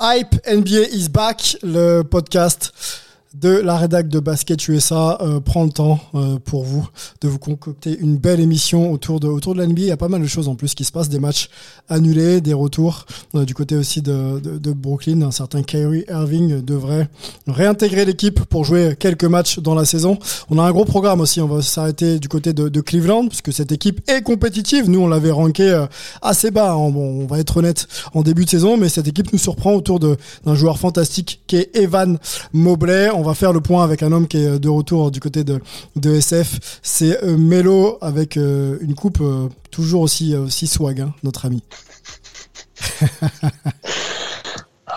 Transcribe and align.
Hype 0.00 0.36
NBA 0.46 0.92
is 0.92 1.08
back, 1.08 1.56
le 1.64 2.02
podcast 2.04 2.72
de 3.40 3.50
la 3.50 3.76
rédac 3.76 4.08
de 4.08 4.18
Basket 4.20 4.66
USA 4.68 5.18
euh, 5.20 5.40
prend 5.40 5.64
le 5.64 5.70
temps 5.70 6.00
euh, 6.14 6.38
pour 6.44 6.64
vous 6.64 6.88
de 7.20 7.28
vous 7.28 7.38
concocter 7.38 7.96
une 8.00 8.16
belle 8.16 8.40
émission 8.40 8.90
autour 8.92 9.20
de 9.20 9.28
autour 9.28 9.54
de 9.54 9.60
la 9.60 9.66
NBA. 9.66 9.80
Il 9.82 9.86
y 9.86 9.90
a 9.90 9.96
pas 9.96 10.08
mal 10.08 10.20
de 10.22 10.26
choses 10.26 10.48
en 10.48 10.54
plus 10.54 10.74
qui 10.74 10.84
se 10.84 10.92
passent, 10.92 11.08
des 11.08 11.20
matchs 11.20 11.48
annulés, 11.88 12.40
des 12.40 12.52
retours 12.54 13.06
euh, 13.34 13.44
du 13.44 13.54
côté 13.54 13.76
aussi 13.76 14.02
de, 14.02 14.40
de, 14.40 14.58
de 14.58 14.72
Brooklyn. 14.72 15.22
Un 15.22 15.30
certain 15.30 15.62
Kyrie 15.62 16.04
Irving 16.08 16.62
devrait 16.62 17.08
réintégrer 17.46 18.04
l'équipe 18.04 18.44
pour 18.44 18.64
jouer 18.64 18.96
quelques 18.98 19.24
matchs 19.24 19.58
dans 19.60 19.74
la 19.74 19.84
saison. 19.84 20.18
On 20.50 20.58
a 20.58 20.62
un 20.62 20.70
gros 20.72 20.84
programme 20.84 21.20
aussi. 21.20 21.40
On 21.40 21.46
va 21.46 21.62
s'arrêter 21.62 22.18
du 22.18 22.28
côté 22.28 22.52
de, 22.52 22.68
de 22.68 22.80
Cleveland 22.80 23.28
puisque 23.28 23.52
cette 23.52 23.70
équipe 23.72 24.00
est 24.10 24.22
compétitive. 24.22 24.88
Nous, 24.90 25.00
on 25.00 25.08
l'avait 25.08 25.30
ranké 25.30 25.70
euh, 25.70 25.86
assez 26.22 26.50
bas. 26.50 26.72
hein. 26.72 26.76
On 26.76 27.26
va 27.26 27.38
être 27.38 27.56
honnête 27.58 27.86
en 28.14 28.22
début 28.22 28.44
de 28.44 28.50
saison, 28.50 28.76
mais 28.76 28.88
cette 28.88 29.06
équipe 29.06 29.32
nous 29.32 29.38
surprend 29.38 29.74
autour 29.74 30.00
d'un 30.00 30.54
joueur 30.54 30.78
fantastique 30.78 31.42
qui 31.46 31.56
est 31.56 31.76
Evan 31.76 32.18
Mobley. 32.52 33.10
Faire 33.34 33.52
le 33.52 33.60
point 33.60 33.84
avec 33.84 34.02
un 34.02 34.12
homme 34.12 34.26
qui 34.26 34.38
est 34.38 34.58
de 34.58 34.68
retour 34.68 35.10
du 35.10 35.20
côté 35.20 35.44
de, 35.44 35.60
de 35.96 36.14
SF. 36.14 36.80
C'est 36.82 37.22
euh, 37.24 37.36
Melo 37.36 37.98
avec 38.00 38.36
euh, 38.36 38.78
une 38.80 38.94
coupe 38.94 39.18
euh, 39.20 39.48
toujours 39.70 40.02
aussi, 40.02 40.34
euh, 40.34 40.44
aussi 40.44 40.66
swag, 40.66 41.00
hein, 41.00 41.14
notre 41.22 41.46
ami. 41.46 41.62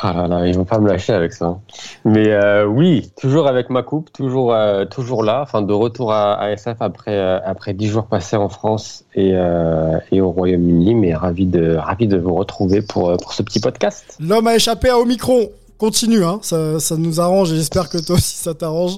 Ah 0.04 0.14
là 0.14 0.28
là, 0.28 0.48
ils 0.48 0.56
vont 0.56 0.66
pas 0.66 0.80
me 0.80 0.88
lâcher 0.88 1.14
avec 1.14 1.32
ça. 1.32 1.60
Mais 2.06 2.30
euh, 2.30 2.66
oui, 2.66 3.12
toujours 3.22 3.48
avec 3.48 3.70
ma 3.70 3.84
coupe, 3.84 4.12
toujours 4.12 4.52
euh, 4.54 4.86
toujours 4.86 5.24
là, 5.24 5.42
enfin 5.44 5.62
de 5.62 5.74
retour 5.74 6.12
à, 6.12 6.34
à 6.34 6.50
SF 6.52 6.78
après 6.80 7.16
euh, 7.16 7.40
après 7.46 7.74
dix 7.74 7.88
jours 7.88 8.06
passés 8.06 8.36
en 8.36 8.50
France 8.50 9.06
et, 9.14 9.34
euh, 9.36 10.00
et 10.12 10.20
au 10.20 10.32
Royaume-Uni, 10.32 10.96
mais 10.96 11.14
ravi 11.14 11.46
de 11.46 11.76
ravi 11.76 12.08
de 12.08 12.18
vous 12.18 12.34
retrouver 12.34 12.82
pour 12.82 13.10
euh, 13.12 13.18
pour 13.18 13.34
ce 13.34 13.44
petit 13.44 13.60
podcast. 13.60 14.18
L'homme 14.20 14.48
a 14.48 14.56
échappé 14.56 14.90
à 14.90 14.98
Omicron. 14.98 15.50
Continue, 15.82 16.24
hein, 16.24 16.38
ça, 16.44 16.80
ça 16.80 16.96
nous 16.96 17.20
arrange 17.20 17.52
et 17.52 17.56
j'espère 17.56 17.90
que 17.90 17.98
toi 17.98 18.16
aussi 18.18 18.38
ça 18.38 18.54
t'arrange. 18.54 18.98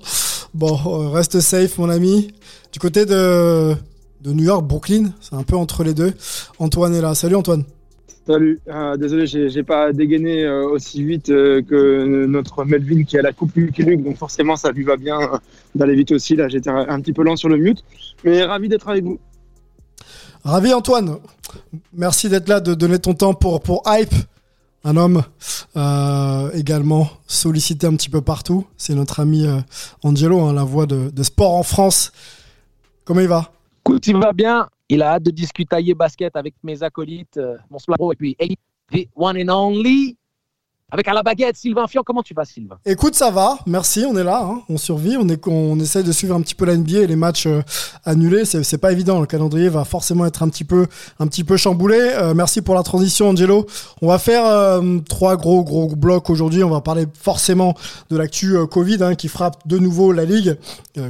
Bon, 0.54 0.78
euh, 0.86 1.08
reste 1.08 1.40
safe, 1.40 1.78
mon 1.78 1.88
ami. 1.88 2.34
Du 2.74 2.80
côté 2.80 3.06
de, 3.06 3.74
de 4.20 4.34
New 4.34 4.44
York, 4.44 4.66
Brooklyn, 4.66 5.14
c'est 5.22 5.34
un 5.34 5.44
peu 5.44 5.56
entre 5.56 5.86
les 5.86 5.94
deux. 5.94 6.14
Antoine 6.60 6.94
est 6.94 7.00
là. 7.00 7.16
Salut 7.16 7.38
Antoine. 7.38 7.64
Salut, 8.28 8.60
Euh, 8.68 8.98
désolé, 8.98 9.28
j'ai 9.28 9.64
pas 9.64 9.94
dégainé 9.94 10.44
euh, 10.44 10.68
aussi 10.68 11.02
vite 11.06 11.30
euh, 11.30 11.62
que 11.62 12.26
notre 12.26 12.66
Melvin 12.66 13.06
qui 13.06 13.18
a 13.18 13.22
la 13.22 13.32
coupe 13.32 13.56
Lucky 13.56 13.84
Luke, 13.84 14.04
donc 14.04 14.18
forcément 14.18 14.58
ça 14.58 14.74
lui 14.74 14.84
va 14.84 14.98
bien 14.98 15.20
d'aller 15.76 15.96
vite 15.96 16.12
aussi. 16.12 16.36
Là, 16.36 16.50
j'étais 16.50 16.70
un, 16.70 16.86
un 16.90 17.00
petit 17.00 17.14
peu 17.14 17.24
lent 17.24 17.38
sur 17.38 17.48
le 17.48 17.56
mute, 17.56 17.82
mais 18.26 18.44
ravi 18.44 18.68
d'être 18.68 18.90
avec 18.90 19.06
vous. 19.06 19.20
Ravi 20.44 20.74
Antoine. 20.74 21.16
Merci 21.94 22.28
d'être 22.28 22.50
là, 22.50 22.60
de 22.60 22.74
donner 22.74 23.00
ton 23.00 23.14
temps 23.14 23.34
pour, 23.34 23.62
pour 23.62 23.84
Hype. 23.88 24.14
Un 24.86 24.98
homme 24.98 25.24
euh, 25.78 26.52
également 26.52 27.08
sollicité 27.26 27.88
un 27.88 27.96
petit 27.96 28.10
peu 28.10 28.22
partout. 28.22 28.68
C'est 28.76 28.96
notre 28.96 29.22
ami 29.22 29.46
euh, 29.46 29.60
Angelo, 30.04 30.42
hein, 30.42 30.54
la 30.54 30.64
voix 30.64 30.86
de, 30.86 31.24
sport 31.24 31.54
en 31.54 31.64
France. 31.64 32.12
Comment 33.06 33.22
il 33.22 33.30
va? 33.30 33.52
Écoute, 33.86 34.08
il 34.08 34.18
va 34.18 34.34
bien. 34.34 34.68
Il 34.90 35.02
a 35.02 35.14
hâte 35.14 35.24
de 35.24 35.32
discutailler 35.32 35.94
basket 35.94 36.36
avec 36.36 36.56
mes 36.64 36.84
acolytes, 36.84 37.38
euh, 37.38 37.58
mon 37.70 38.12
et 38.12 38.16
puis 38.16 38.36
hey, 38.40 38.58
the 38.92 39.08
one 39.16 39.38
and 39.38 39.50
only. 39.50 40.18
Avec 40.94 41.08
à 41.08 41.14
la 41.14 41.24
baguette, 41.24 41.58
Sylvain 41.58 41.88
Fion. 41.88 42.04
Comment 42.06 42.22
tu 42.22 42.36
vas, 42.36 42.46
Sylvain? 42.46 42.76
Écoute, 42.86 43.16
ça 43.16 43.32
va, 43.32 43.58
merci, 43.66 44.06
on 44.08 44.16
est 44.16 44.24
là, 44.24 44.44
hein, 44.46 44.62
on 44.70 44.78
survit, 44.78 45.18
on, 45.20 45.28
est, 45.28 45.42
on 45.48 45.80
essaie 45.80 46.04
de 46.04 46.12
suivre 46.12 46.36
un 46.36 46.42
petit 46.42 46.54
peu 46.54 46.66
la 46.66 46.78
NBA 46.78 47.00
et 47.00 47.08
les 47.08 47.16
matchs 47.16 47.48
euh, 47.48 47.64
annulés, 48.06 48.46
c'est 48.46 48.62
c'est 48.64 48.78
pas 48.78 48.92
évident, 48.92 49.20
le 49.20 49.26
calendrier 49.26 49.70
va 49.70 49.86
forcément 49.86 50.24
être 50.28 50.44
un 50.44 50.50
petit 50.50 50.64
peu, 50.66 50.86
un 51.20 51.26
petit 51.26 51.44
peu 51.44 51.58
chamboulé. 51.58 51.98
Euh, 52.00 52.36
merci 52.36 52.62
pour 52.62 52.76
la 52.76 52.84
transition, 52.84 53.30
Angelo. 53.30 53.66
On 54.04 54.08
va 54.08 54.20
faire 54.20 54.46
euh, 54.46 55.00
trois 55.10 55.36
gros 55.36 55.64
gros 55.64 55.88
blocs 55.88 56.30
aujourd'hui, 56.30 56.64
on 56.64 56.70
va 56.70 56.82
parler 56.82 57.08
forcément 57.20 57.74
de 58.12 58.18
l'actu 58.18 58.56
Covid 58.70 59.02
hein, 59.02 59.16
qui 59.16 59.30
frappe 59.30 59.68
de 59.68 59.80
nouveau 59.80 60.12
la 60.12 60.26
Ligue. 60.26 60.60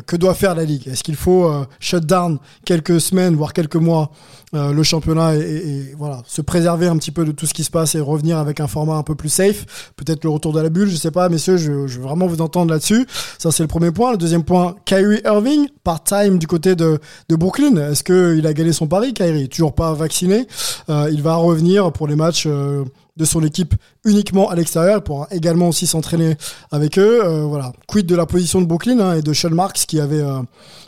Que 0.08 0.16
doit 0.16 0.34
faire 0.34 0.56
la 0.56 0.64
Ligue? 0.64 0.88
Est-ce 0.88 1.04
qu'il 1.04 1.18
faut 1.18 1.52
shut 1.82 2.06
down 2.06 2.38
quelques 2.64 3.02
semaines, 3.02 3.36
voire 3.36 3.52
quelques 3.52 3.76
mois 3.76 4.12
le 4.54 4.84
championnat 4.84 5.36
et, 5.36 5.40
et- 5.40 5.68
et, 5.90 5.96
voilà 5.98 6.22
se 6.28 6.42
préserver 6.42 6.88
un 6.88 6.96
petit 6.98 7.10
peu 7.12 7.26
de 7.26 7.32
tout 7.32 7.48
ce 7.48 7.54
qui 7.56 7.64
se 7.64 7.72
passe 7.72 7.96
et 7.96 8.00
revenir 8.00 8.38
avec 8.38 8.60
un 8.62 8.68
format 8.68 8.96
un 8.96 9.04
peu 9.04 9.16
plus 9.16 9.30
safe? 9.30 9.66
Peut-être 9.96 10.24
le 10.24 10.30
retour 10.30 10.54
de 10.54 10.62
la 10.62 10.70
bulle 10.70 10.90
je 10.90 10.96
sais 10.96 11.12
pas 11.12 11.30
messieurs 11.30 11.58
je, 11.58 11.72
veux 11.72 12.02
vraiment 12.02 12.28
vous 12.28 12.42
entendre 12.42 12.72
là-dessus. 12.72 13.08
Ça 13.38 13.52
c'est 13.52 13.64
le 13.64 13.68
premier 13.68 13.92
point. 13.92 14.12
Le 14.12 14.18
deuxième 14.18 14.44
point 14.44 14.76
Kyrie 14.86 15.22
Irving 15.26 15.68
part-time 15.84 16.38
du 16.38 16.48
côté 16.48 16.76
de, 16.76 17.00
Brooklyn. 17.30 17.76
Est-ce 17.78 18.04
que 18.04 18.36
il 18.38 18.46
a 18.48 18.54
gagné 18.54 18.74
son 18.74 18.88
pari 18.88 19.14
Kyrie? 19.14 19.50
Toujours 19.50 19.74
pas 19.74 19.94
vacciné. 19.94 20.48
Euh, 20.90 21.10
il 21.12 21.22
va 21.22 21.36
revenir 21.36 21.92
pour 21.92 22.08
les 22.08 22.16
matchs 22.16 22.46
euh, 22.48 22.84
de 23.18 23.26
son 23.26 23.44
équipe 23.44 23.74
uniquement 24.06 24.50
à 24.50 24.56
l'extérieur. 24.56 24.98
Il 24.98 25.04
pourra 25.04 25.28
également 25.32 25.70
aussi 25.70 25.88
s'entraîner 25.88 26.38
avec 26.72 26.98
eux. 26.98 27.24
Euh, 27.24 27.44
voilà. 27.44 27.74
Quid 27.88 28.06
de 28.06 28.16
la 28.16 28.26
position 28.26 28.62
de 28.62 28.66
Brooklyn 28.66 29.00
hein, 29.00 29.16
et 29.16 29.22
de 29.22 29.34
Sean 29.34 29.50
Marks 29.52 29.86
qui 29.88 30.00
avait 30.00 30.24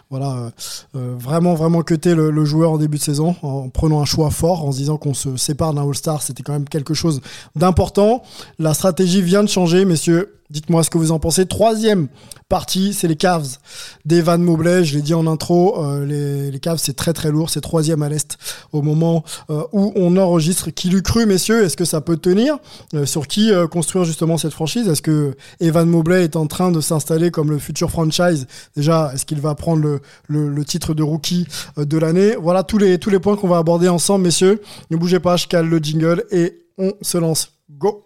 voilà, 0.09 0.31
euh, 0.33 0.49
euh, 0.95 1.15
vraiment, 1.17 1.55
vraiment 1.55 1.81
cuté 1.81 2.13
le, 2.13 2.29
le 2.29 2.45
joueur 2.45 2.71
en 2.71 2.77
début 2.77 2.97
de 2.97 3.03
saison 3.03 3.35
en 3.41 3.69
prenant 3.69 4.01
un 4.01 4.05
choix 4.05 4.29
fort, 4.29 4.63
en 4.63 4.71
se 4.71 4.77
disant 4.77 4.97
qu'on 4.97 5.13
se 5.13 5.35
sépare 5.35 5.73
d'un 5.73 5.87
All-Star, 5.87 6.21
c'était 6.21 6.43
quand 6.43 6.53
même 6.53 6.69
quelque 6.69 6.93
chose 6.93 7.21
d'important. 7.55 8.21
La 8.59 8.73
stratégie 8.73 9.21
vient 9.21 9.43
de 9.43 9.49
changer, 9.49 9.83
messieurs. 9.85 10.31
Dites-moi 10.51 10.83
ce 10.83 10.91
que 10.91 10.99
vous 10.99 11.11
en 11.11 11.17
pensez. 11.17 11.47
Troisième 11.47 12.07
partie, 12.49 12.93
c'est 12.93 13.07
les 13.07 13.15
Cavs 13.15 13.57
d'Evan 14.05 14.39
Mobley. 14.41 14.83
Je 14.83 14.95
l'ai 14.95 15.01
dit 15.01 15.15
en 15.15 15.25
intro, 15.25 15.83
euh, 15.83 16.05
les, 16.05 16.51
les 16.51 16.59
Cavs, 16.59 16.77
c'est 16.77 16.95
très 16.95 17.13
très 17.13 17.31
lourd. 17.31 17.49
C'est 17.49 17.61
troisième 17.61 18.03
à 18.03 18.09
l'Est 18.09 18.37
au 18.71 18.83
moment 18.83 19.23
euh, 19.49 19.63
où 19.73 19.91
on 19.95 20.15
enregistre. 20.17 20.69
Qui 20.69 20.89
l'eût 20.89 21.01
cru, 21.01 21.25
messieurs? 21.25 21.63
Est-ce 21.63 21.75
que 21.75 21.85
ça 21.85 21.99
peut 21.99 22.17
tenir? 22.17 22.57
Euh, 22.93 23.07
Sur 23.07 23.27
qui 23.27 23.51
construire 23.71 24.05
justement 24.05 24.37
cette 24.37 24.53
franchise? 24.53 24.87
Est-ce 24.87 25.01
que 25.01 25.35
Evan 25.59 25.89
Mobley 25.89 26.23
est 26.23 26.35
en 26.35 26.45
train 26.45 26.71
de 26.71 26.79
s'installer 26.79 27.31
comme 27.31 27.49
le 27.49 27.57
futur 27.57 27.89
franchise? 27.89 28.45
Déjà, 28.75 29.11
est-ce 29.15 29.25
qu'il 29.25 29.41
va 29.41 29.55
prendre 29.55 29.99
le, 30.27 30.65
titre 30.65 30.93
de 30.93 31.01
rookie 31.01 31.47
de 31.77 31.97
l'année? 31.97 32.35
Voilà 32.35 32.63
tous 32.63 32.77
les, 32.77 32.99
tous 32.99 33.09
les 33.09 33.19
points 33.19 33.35
qu'on 33.35 33.47
va 33.47 33.57
aborder 33.57 33.87
ensemble, 33.87 34.25
messieurs. 34.25 34.61
Ne 34.91 34.97
bougez 34.97 35.19
pas, 35.19 35.37
je 35.37 35.47
cale 35.47 35.67
le 35.67 35.79
jingle 35.79 36.23
et 36.29 36.65
on 36.77 36.93
se 37.01 37.17
lance. 37.17 37.51
Go 37.69 38.05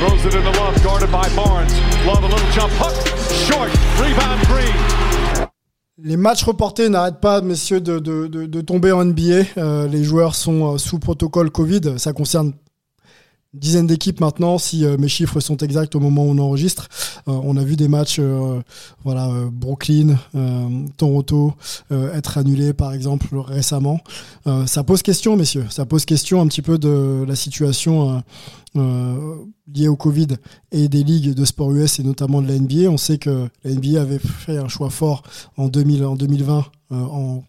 throws 0.00 0.24
it 0.24 0.34
in 0.34 0.42
the 0.42 0.58
love, 0.58 0.82
guarded 0.82 1.10
by 1.10 1.28
Barnes. 1.36 1.74
Love 2.06 2.24
a 2.24 2.28
little 2.28 2.50
jump 2.52 2.72
hook, 2.80 2.96
short, 3.46 3.70
rebound 4.00 4.40
Green. 4.48 5.46
Les 6.02 6.16
matchs 6.16 6.44
reportés 6.44 6.88
n'arrêtent 6.88 7.20
pas, 7.20 7.42
messieurs, 7.42 7.82
de, 7.82 7.98
de, 7.98 8.26
de, 8.26 8.46
de 8.46 8.60
tomber 8.62 8.92
en 8.92 9.04
NBA. 9.04 9.42
Euh, 9.58 9.86
les 9.86 10.02
joueurs 10.02 10.34
sont 10.34 10.72
euh, 10.72 10.78
sous 10.78 10.98
protocole 10.98 11.50
Covid. 11.50 11.98
Ça 11.98 12.14
concerne 12.14 12.54
une 13.52 13.60
dizaine 13.60 13.86
d'équipes 13.86 14.20
maintenant, 14.20 14.58
si 14.58 14.84
euh, 14.84 14.96
mes 14.96 15.08
chiffres 15.08 15.40
sont 15.40 15.56
exacts 15.58 15.94
au 15.94 16.00
moment 16.00 16.24
où 16.24 16.30
on 16.30 16.38
enregistre. 16.38 16.88
Euh, 17.28 17.32
on 17.42 17.56
a 17.56 17.64
vu 17.64 17.76
des 17.76 17.88
matchs, 17.88 18.18
euh, 18.20 18.60
voilà, 19.04 19.28
Brooklyn, 19.52 20.16
Toronto, 20.96 21.54
être 21.90 22.38
annulés, 22.38 22.72
par 22.72 22.92
exemple, 22.92 23.36
récemment. 23.36 24.00
Ça 24.66 24.84
pose 24.84 25.02
question, 25.02 25.36
messieurs. 25.36 25.66
Ça 25.70 25.86
pose 25.86 26.04
question 26.04 26.40
un 26.40 26.46
petit 26.46 26.62
peu 26.62 26.78
de 26.78 27.24
la 27.26 27.34
situation 27.36 28.22
liée 29.74 29.88
au 29.88 29.96
Covid 29.96 30.28
et 30.72 30.88
des 30.88 31.02
ligues 31.02 31.34
de 31.34 31.44
sport 31.44 31.72
US 31.72 31.98
et 31.98 32.02
notamment 32.02 32.42
de 32.42 32.48
la 32.48 32.58
NBA. 32.58 32.90
On 32.90 32.96
sait 32.96 33.18
que 33.18 33.48
la 33.64 33.74
NBA 33.74 34.00
avait 34.00 34.18
fait 34.18 34.58
un 34.58 34.68
choix 34.68 34.90
fort 34.90 35.22
en, 35.56 35.68
2000, 35.68 36.04
en 36.04 36.16
2020 36.16 36.64
euh, 36.92 36.96
en 36.96 37.44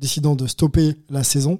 décidant 0.00 0.34
de 0.34 0.46
stopper 0.46 0.96
la 1.10 1.22
saison. 1.22 1.58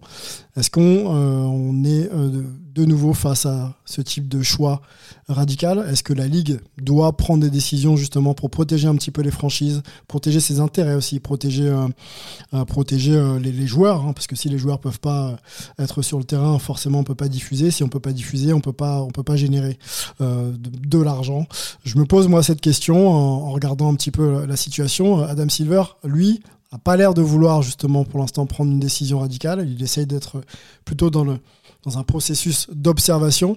Est-ce 0.56 0.70
qu'on 0.70 0.82
euh, 0.82 1.84
est 1.84 2.10
euh, 2.12 2.42
de 2.74 2.84
nouveau 2.84 3.12
face 3.12 3.44
à 3.44 3.74
ce 3.84 4.00
type 4.00 4.28
de 4.28 4.42
choix 4.42 4.80
radical? 5.28 5.86
Est-ce 5.90 6.02
que 6.02 6.14
la 6.14 6.26
Ligue 6.26 6.58
doit 6.80 7.16
prendre 7.16 7.42
des 7.42 7.50
décisions 7.50 7.96
justement 7.96 8.32
pour 8.32 8.50
protéger 8.50 8.88
un 8.88 8.94
petit 8.94 9.10
peu 9.10 9.20
les 9.20 9.30
franchises, 9.30 9.82
protéger 10.08 10.40
ses 10.40 10.58
intérêts 10.58 10.94
aussi, 10.94 11.20
protéger, 11.20 11.68
euh, 11.68 13.38
les, 13.38 13.66
joueurs 13.66 14.06
hein, 14.06 14.12
Parce 14.14 14.26
que 14.26 14.36
si 14.36 14.48
les 14.48 14.58
joueurs 14.58 14.80
peuvent 14.80 15.00
pas 15.00 15.36
être 15.78 16.00
sur 16.00 16.18
le 16.18 16.24
terrain, 16.24 16.58
forcément 16.58 17.00
on 17.00 17.04
peut 17.04 17.14
pas 17.14 17.28
diffuser. 17.28 17.70
Si 17.70 17.84
on 17.84 17.88
peut 17.88 18.00
pas 18.00 18.12
diffuser, 18.12 18.52
on 18.54 18.60
on 18.60 19.10
peut 19.10 19.22
pas 19.22 19.36
générer 19.36 19.78
de, 20.20 21.02
l'argent. 21.02 21.46
Je 21.84 21.98
me 21.98 22.04
pose 22.04 22.28
moi 22.28 22.42
cette 22.42 22.60
question 22.60 23.08
en 23.10 23.50
regardant 23.50 23.90
un 23.90 23.94
petit 23.94 24.10
peu 24.10 24.44
la 24.46 24.56
situation. 24.56 25.24
Adam 25.24 25.48
Silver, 25.48 25.82
lui, 26.04 26.40
a 26.72 26.78
pas 26.78 26.96
l'air 26.96 27.14
de 27.14 27.22
vouloir 27.22 27.62
justement 27.62 28.04
pour 28.04 28.20
l'instant 28.20 28.46
prendre 28.46 28.70
une 28.70 28.80
décision 28.80 29.18
radicale. 29.20 29.68
Il 29.68 29.82
essaye 29.82 30.06
d'être 30.06 30.40
plutôt 30.84 31.10
dans 31.10 31.24
le 31.24 31.38
dans 31.84 31.98
un 31.98 32.02
processus 32.02 32.68
d'observation. 32.72 33.56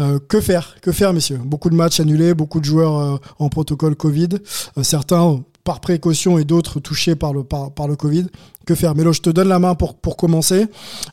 Euh, 0.00 0.18
que 0.18 0.40
faire? 0.40 0.76
Que 0.80 0.92
faire, 0.92 1.12
messieurs? 1.12 1.38
Beaucoup 1.38 1.70
de 1.70 1.74
matchs 1.74 2.00
annulés, 2.00 2.34
beaucoup 2.34 2.60
de 2.60 2.64
joueurs 2.64 2.98
euh, 2.98 3.16
en 3.38 3.48
protocole 3.48 3.94
Covid, 3.94 4.28
euh, 4.76 4.82
certains 4.82 5.42
par 5.62 5.80
précaution 5.80 6.38
et 6.38 6.44
d'autres 6.44 6.80
touchés 6.80 7.14
par 7.14 7.32
le, 7.32 7.44
par, 7.44 7.72
par, 7.72 7.86
le 7.86 7.94
Covid. 7.94 8.26
Que 8.66 8.74
faire? 8.74 8.94
Mélo, 8.94 9.12
je 9.12 9.20
te 9.20 9.30
donne 9.30 9.48
la 9.48 9.58
main 9.58 9.74
pour, 9.74 9.94
pour 9.94 10.16
commencer. 10.16 10.66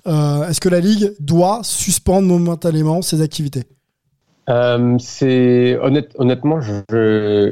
Est-ce 0.06 0.60
que 0.62 0.70
la 0.70 0.80
Ligue 0.80 1.14
doit 1.20 1.60
suspendre 1.64 2.28
momentanément 2.28 3.02
ses 3.02 3.22
activités? 3.22 3.66
Euh, 4.50 4.96
c'est 5.00 5.78
honnête, 5.82 6.14
honnêtement, 6.18 6.62
je, 6.62 6.82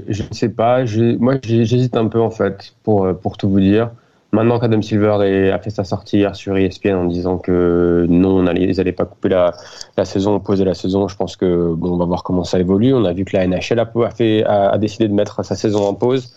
je 0.08 0.24
ne 0.24 0.34
sais 0.34 0.50
pas. 0.50 0.84
Moi, 1.20 1.36
j'hésite 1.44 1.98
un 1.98 2.08
peu 2.08 2.22
en 2.22 2.32
fait, 2.32 2.76
pour 2.84 3.08
pour 3.20 3.38
tout 3.38 3.50
vous 3.50 3.60
dire. 3.60 3.92
Maintenant 4.36 4.60
qu'Adam 4.60 4.82
Silver 4.82 5.52
a 5.54 5.60
fait 5.60 5.70
sa 5.70 5.86
sortie 5.86 6.18
hier 6.18 6.36
sur 6.36 6.58
ESPN 6.58 6.96
en 6.96 7.06
disant 7.06 7.38
que 7.38 8.06
non, 8.10 8.40
on 8.40 8.48
allait, 8.48 8.64
ils 8.64 8.76
n'allaient 8.76 8.92
pas 8.92 9.06
couper 9.06 9.30
la, 9.30 9.54
la 9.96 10.04
saison, 10.04 10.42
poser 10.42 10.66
la 10.66 10.74
saison, 10.74 11.08
je 11.08 11.16
pense 11.16 11.38
que 11.38 11.74
bon, 11.74 11.94
on 11.94 11.98
va 11.98 12.04
voir 12.04 12.24
comment 12.24 12.44
ça 12.44 12.60
évolue. 12.60 12.94
On 12.94 13.06
a 13.06 13.14
vu 13.14 13.24
que 13.24 13.38
la 13.38 13.48
NHL 13.48 13.80
a, 13.80 14.10
fait, 14.10 14.44
a, 14.44 14.78
décidé 14.78 15.08
de 15.08 15.14
mettre 15.14 15.46
sa 15.46 15.56
saison 15.56 15.86
en 15.86 15.94
pause. 15.94 16.34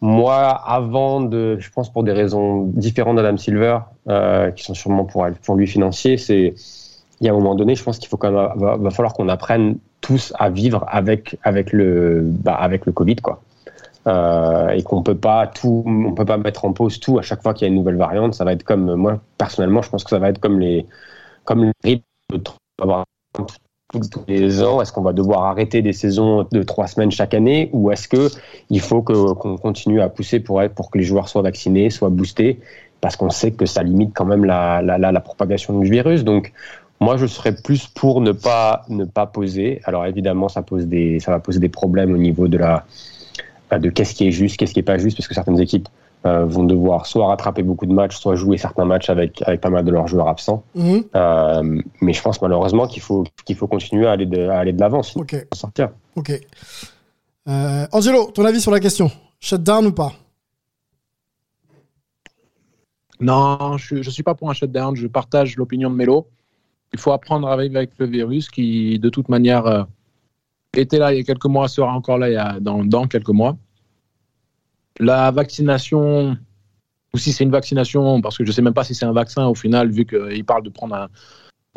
Moi, 0.00 0.34
avant 0.34 1.20
de, 1.20 1.56
je 1.60 1.70
pense 1.70 1.92
pour 1.92 2.02
des 2.02 2.12
raisons 2.12 2.64
différentes 2.64 3.14
d'Adam 3.16 3.36
Silver, 3.36 3.78
euh, 4.08 4.50
qui 4.50 4.64
sont 4.64 4.74
sûrement 4.74 5.04
pour, 5.04 5.24
pour 5.44 5.54
lui 5.54 5.68
financiers, 5.68 6.16
c'est 6.16 6.54
il 7.20 7.26
y 7.26 7.28
a 7.28 7.32
un 7.32 7.36
moment 7.36 7.54
donné, 7.54 7.74
je 7.74 7.82
pense 7.82 7.98
qu'il 7.98 8.08
faut 8.08 8.16
quand 8.16 8.30
même, 8.30 8.82
va, 8.82 8.90
falloir 8.90 9.12
qu'on 9.12 9.28
apprenne 9.28 9.78
tous 10.00 10.32
à 10.38 10.48
vivre 10.50 10.84
avec 10.88 11.38
avec 11.42 11.72
le 11.72 12.22
bah, 12.24 12.54
avec 12.54 12.86
le 12.86 12.92
Covid 12.92 13.16
quoi. 13.16 13.42
Euh, 14.06 14.70
et 14.70 14.82
qu'on 14.82 15.02
peut 15.02 15.16
pas 15.16 15.46
tout, 15.46 15.84
on 15.86 16.14
peut 16.14 16.24
pas 16.24 16.38
mettre 16.38 16.64
en 16.64 16.72
pause 16.72 17.00
tout 17.00 17.18
à 17.18 17.22
chaque 17.22 17.42
fois 17.42 17.52
qu'il 17.52 17.66
y 17.66 17.70
a 17.70 17.72
une 17.72 17.78
nouvelle 17.78 17.96
variante. 17.96 18.34
Ça 18.34 18.44
va 18.44 18.52
être 18.52 18.64
comme 18.64 18.94
moi 18.94 19.20
personnellement, 19.36 19.82
je 19.82 19.90
pense 19.90 20.04
que 20.04 20.10
ça 20.10 20.18
va 20.18 20.30
être 20.30 20.40
comme 20.40 20.58
les 20.58 20.86
comme 21.44 21.70
les 21.84 22.02
tous 22.38 24.24
les 24.28 24.62
ans 24.62 24.80
Est-ce 24.80 24.92
qu'on 24.92 25.02
va 25.02 25.12
devoir 25.12 25.44
arrêter 25.44 25.82
des 25.82 25.92
saisons 25.92 26.46
de 26.50 26.62
trois 26.62 26.86
semaines 26.86 27.10
chaque 27.10 27.34
année? 27.34 27.70
Ou 27.72 27.90
est-ce 27.90 28.08
que 28.08 28.28
il 28.70 28.80
faut 28.80 29.02
qu'on 29.02 29.56
continue 29.56 30.00
à 30.00 30.08
pousser 30.08 30.40
pour 30.40 30.62
pour 30.74 30.90
que 30.90 30.98
les 30.98 31.04
joueurs 31.04 31.28
soient 31.28 31.42
vaccinés, 31.42 31.90
soient 31.90 32.10
boostés? 32.10 32.60
Parce 33.00 33.16
qu'on 33.16 33.30
sait 33.30 33.52
que 33.52 33.66
ça 33.66 33.82
limite 33.82 34.12
quand 34.14 34.26
même 34.26 34.44
la, 34.44 34.82
la, 34.82 34.98
la 34.98 35.20
propagation 35.20 35.78
du 35.78 35.90
virus. 35.90 36.22
Donc 36.22 36.52
moi, 37.00 37.16
je 37.16 37.26
serais 37.26 37.54
plus 37.54 37.86
pour 37.86 38.20
ne 38.20 38.32
pas 38.32 38.84
ne 38.88 39.04
pas 39.04 39.26
poser. 39.26 39.80
Alors 39.84 40.04
évidemment, 40.06 40.48
ça 40.48 40.62
pose 40.62 40.86
des 40.86 41.18
ça 41.18 41.30
va 41.30 41.40
poser 41.40 41.58
des 41.58 41.70
problèmes 41.70 42.12
au 42.12 42.18
niveau 42.18 42.46
de 42.46 42.58
la 42.58 42.84
bah, 43.70 43.78
de 43.78 43.88
qu'est-ce 43.88 44.14
qui 44.14 44.28
est 44.28 44.32
juste, 44.32 44.58
qu'est-ce 44.58 44.74
qui 44.74 44.80
est 44.80 44.84
pas 44.84 44.98
juste, 44.98 45.16
parce 45.16 45.26
que 45.26 45.34
certaines 45.34 45.60
équipes 45.60 45.88
euh, 46.26 46.44
vont 46.44 46.64
devoir 46.64 47.06
soit 47.06 47.26
rattraper 47.26 47.62
beaucoup 47.62 47.86
de 47.86 47.94
matchs, 47.94 48.16
soit 48.16 48.34
jouer 48.34 48.58
certains 48.58 48.84
matchs 48.84 49.08
avec 49.08 49.42
avec 49.46 49.62
pas 49.62 49.70
mal 49.70 49.84
de 49.84 49.90
leurs 49.90 50.08
joueurs 50.08 50.28
absents. 50.28 50.62
Mhm. 50.74 51.04
Euh, 51.14 51.80
mais 52.02 52.12
je 52.12 52.20
pense 52.20 52.42
malheureusement 52.42 52.86
qu'il 52.86 53.00
faut 53.00 53.24
qu'il 53.46 53.56
faut 53.56 53.66
continuer 53.66 54.06
à 54.06 54.12
aller 54.12 54.26
de 54.26 54.48
à 54.48 54.58
aller 54.58 54.74
de 54.74 54.80
l'avant 54.80 55.02
sinon 55.02 55.22
okay. 55.22 55.44
sortir. 55.54 55.90
Ok. 56.16 56.32
Euh, 57.48 57.86
Angelo, 57.92 58.30
ton 58.34 58.44
avis 58.44 58.60
sur 58.60 58.70
la 58.70 58.80
question? 58.80 59.10
Shutdown 59.40 59.86
ou 59.86 59.92
pas? 59.92 60.12
Non, 63.20 63.78
je 63.78 63.96
ne 63.96 64.02
suis 64.02 64.22
pas 64.22 64.34
pour 64.34 64.50
un 64.50 64.54
shutdown. 64.54 64.94
Je 64.96 65.06
partage 65.06 65.56
l'opinion 65.56 65.88
de 65.88 65.94
Melo 65.94 66.26
il 66.92 66.98
faut 66.98 67.12
apprendre 67.12 67.48
à 67.48 67.56
vivre 67.56 67.76
avec 67.76 67.92
le 67.98 68.06
virus 68.06 68.48
qui, 68.48 68.98
de 68.98 69.08
toute 69.08 69.28
manière, 69.28 69.66
euh, 69.66 69.84
était 70.74 70.98
là 70.98 71.12
il 71.12 71.18
y 71.18 71.20
a 71.20 71.24
quelques 71.24 71.46
mois, 71.46 71.68
sera 71.68 71.92
encore 71.92 72.18
là 72.18 72.58
dans, 72.60 73.06
quelques 73.06 73.28
mois. 73.28 73.56
La 74.98 75.30
vaccination, 75.30 76.36
ou 77.14 77.18
si 77.18 77.32
c'est 77.32 77.44
une 77.44 77.50
vaccination, 77.50 78.20
parce 78.20 78.36
que 78.36 78.44
je 78.44 78.50
ne 78.50 78.54
sais 78.54 78.62
même 78.62 78.74
pas 78.74 78.84
si 78.84 78.94
c'est 78.94 79.06
un 79.06 79.12
vaccin 79.12 79.46
au 79.46 79.54
final, 79.54 79.90
vu 79.90 80.04
qu'il 80.04 80.44
parle 80.44 80.62
de 80.62 80.68
prendre 80.68 81.08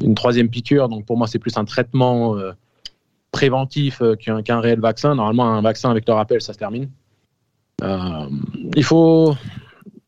une 0.04 0.16
troisième 0.16 0.50
piqûre, 0.50 0.90
donc 0.90 1.06
pour 1.06 1.18
moi 1.18 1.28
c'est 1.28 1.40
plus 1.40 1.56
un 1.58 1.66
traitement 1.66 2.36
euh, 2.38 2.52
préventif 3.32 4.02
euh, 4.02 4.16
qu'un 4.16 4.60
réel 4.60 4.80
vaccin. 4.80 5.16
Normalement, 5.16 5.46
un 5.46 5.62
vaccin 5.62 5.90
avec 5.92 6.08
le 6.08 6.14
rappel, 6.14 6.42
ça 6.42 6.54
se 6.54 6.58
termine. 6.58 6.90
il 8.76 8.84
faut 8.84 9.36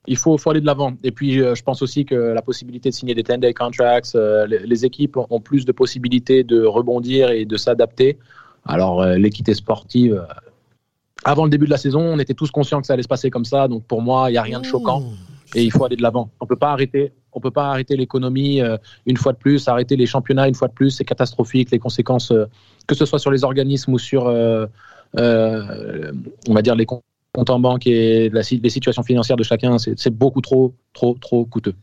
il 0.07 0.17
faut, 0.17 0.37
faut 0.37 0.49
aller 0.49 0.61
de 0.61 0.65
l'avant. 0.65 0.93
Et 1.03 1.11
puis, 1.11 1.41
euh, 1.41 1.55
je 1.55 1.63
pense 1.63 1.81
aussi 1.81 2.05
que 2.05 2.15
la 2.15 2.41
possibilité 2.41 2.89
de 2.89 2.93
signer 2.93 3.15
des 3.15 3.23
10-day 3.23 3.53
contracts, 3.53 4.15
euh, 4.15 4.45
les, 4.45 4.85
équipes 4.85 5.17
ont 5.29 5.39
plus 5.39 5.65
de 5.65 5.71
possibilités 5.71 6.43
de 6.43 6.63
rebondir 6.63 7.31
et 7.31 7.45
de 7.45 7.57
s'adapter. 7.57 8.17
Alors, 8.65 9.01
euh, 9.01 9.15
l'équité 9.17 9.53
sportive, 9.53 10.25
avant 11.23 11.43
le 11.43 11.49
début 11.49 11.65
de 11.65 11.71
la 11.71 11.77
saison, 11.77 12.01
on 12.01 12.19
était 12.19 12.33
tous 12.33 12.51
conscients 12.51 12.81
que 12.81 12.87
ça 12.87 12.93
allait 12.93 13.03
se 13.03 13.07
passer 13.07 13.29
comme 13.29 13.45
ça. 13.45 13.67
Donc, 13.67 13.83
pour 13.85 14.01
moi, 14.01 14.29
il 14.29 14.33
n'y 14.33 14.37
a 14.37 14.43
rien 14.43 14.59
de 14.59 14.65
choquant. 14.65 15.03
Et 15.53 15.63
il 15.63 15.71
faut 15.71 15.85
aller 15.85 15.95
de 15.95 16.01
l'avant. 16.01 16.29
On 16.39 16.45
peut 16.45 16.55
pas 16.55 16.71
arrêter. 16.71 17.13
On 17.31 17.39
peut 17.39 17.51
pas 17.51 17.69
arrêter 17.69 17.95
l'économie 17.95 18.61
une 19.05 19.17
fois 19.17 19.31
de 19.33 19.37
plus, 19.37 19.67
arrêter 19.67 19.95
les 19.95 20.05
championnats 20.05 20.47
une 20.47 20.55
fois 20.55 20.67
de 20.67 20.73
plus. 20.73 20.91
C'est 20.91 21.05
catastrophique. 21.05 21.71
Les 21.71 21.79
conséquences, 21.79 22.33
que 22.87 22.95
ce 22.95 23.05
soit 23.05 23.19
sur 23.19 23.31
les 23.31 23.43
organismes 23.43 23.93
ou 23.93 23.99
sur, 23.99 24.25
on 24.25 24.69
va 25.17 26.61
dire, 26.61 26.75
les 26.75 26.85
compte 27.35 27.49
en 27.49 27.59
banque 27.59 27.85
et 27.85 28.29
la, 28.29 28.41
les 28.41 28.69
situations 28.69 29.03
financières 29.03 29.37
de 29.37 29.43
chacun, 29.43 29.77
c'est 29.77 30.09
beaucoup 30.09 30.41
trop, 30.41 30.73
trop, 30.93 31.15
trop 31.19 31.45
coûteux. 31.45 31.75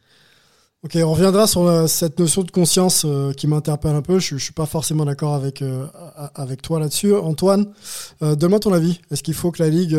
Ok, 0.84 0.96
on 0.96 1.12
reviendra 1.12 1.46
sur 1.46 1.62
euh, 1.62 1.86
cette 1.86 2.18
notion 2.18 2.42
de 2.42 2.50
conscience 2.50 3.04
euh, 3.06 3.32
qui 3.32 3.46
m'interpelle 3.46 3.94
un 3.94 4.02
peu. 4.02 4.18
Je, 4.18 4.34
ne 4.34 4.40
suis 4.40 4.52
pas 4.52 4.66
forcément 4.66 5.04
d'accord 5.04 5.34
avec 5.34 5.62
euh, 5.62 5.86
avec 6.34 6.60
toi 6.60 6.80
là-dessus, 6.80 7.14
Antoine. 7.14 7.72
Donne-moi 8.20 8.58
ton 8.58 8.72
avis. 8.72 9.00
Est-ce 9.12 9.22
qu'il 9.22 9.34
faut 9.34 9.52
que 9.52 9.62
la 9.62 9.68
ligue 9.68 9.96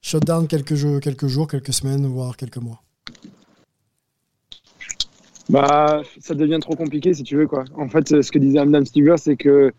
shut 0.00 0.24
down 0.24 0.46
quelques 0.46 0.76
jours, 0.76 1.00
quelques 1.00 1.26
jours, 1.26 1.48
quelques 1.48 1.72
semaines, 1.72 2.06
voire 2.06 2.36
quelques 2.36 2.58
mois? 2.58 2.82
Bah, 5.48 6.02
ça 6.20 6.34
devient 6.34 6.58
trop 6.60 6.76
compliqué 6.76 7.12
si 7.12 7.24
tu 7.24 7.36
veux 7.36 7.48
quoi. 7.48 7.64
En 7.76 7.88
fait, 7.88 8.22
ce 8.22 8.30
que 8.30 8.38
disait 8.38 8.64
Madame 8.64 8.86
Stevens, 8.86 9.18
c'est 9.18 9.36
que 9.36 9.72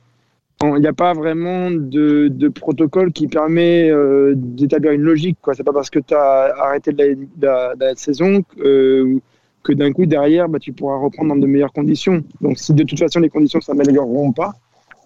il 0.64 0.82
n'y 0.82 0.88
a 0.88 0.94
pas 0.94 1.14
vraiment 1.14 1.70
de, 1.70 2.30
de, 2.30 2.48
protocole 2.48 3.12
qui 3.12 3.28
permet 3.28 3.90
euh, 3.92 4.34
d'établir 4.36 4.92
une 4.92 5.02
logique. 5.02 5.38
Ce 5.46 5.52
n'est 5.52 5.64
pas 5.64 5.74
parce 5.74 5.92
que 5.92 6.00
tu 6.00 6.16
as 6.16 6.54
arrêté 6.60 6.92
la, 7.40 7.96
saison 7.96 8.44
euh, 8.60 9.20
que 9.64 9.74
d'un 9.74 9.92
coup, 9.92 10.08
derrière, 10.08 10.50
bah, 10.50 10.58
tu 10.60 10.74
pourras 10.74 10.98
reprendre 10.98 11.36
dans 11.36 11.40
de 11.40 11.46
meilleures 11.46 11.74
conditions. 11.74 12.24
Donc, 12.42 12.58
si 12.58 12.74
de 12.74 12.84
toute 12.84 12.98
façon 12.98 13.20
les 13.20 13.30
conditions 13.30 13.60
ne 13.60 13.64
s'amélioreront 13.64 14.32
pas, 14.32 14.54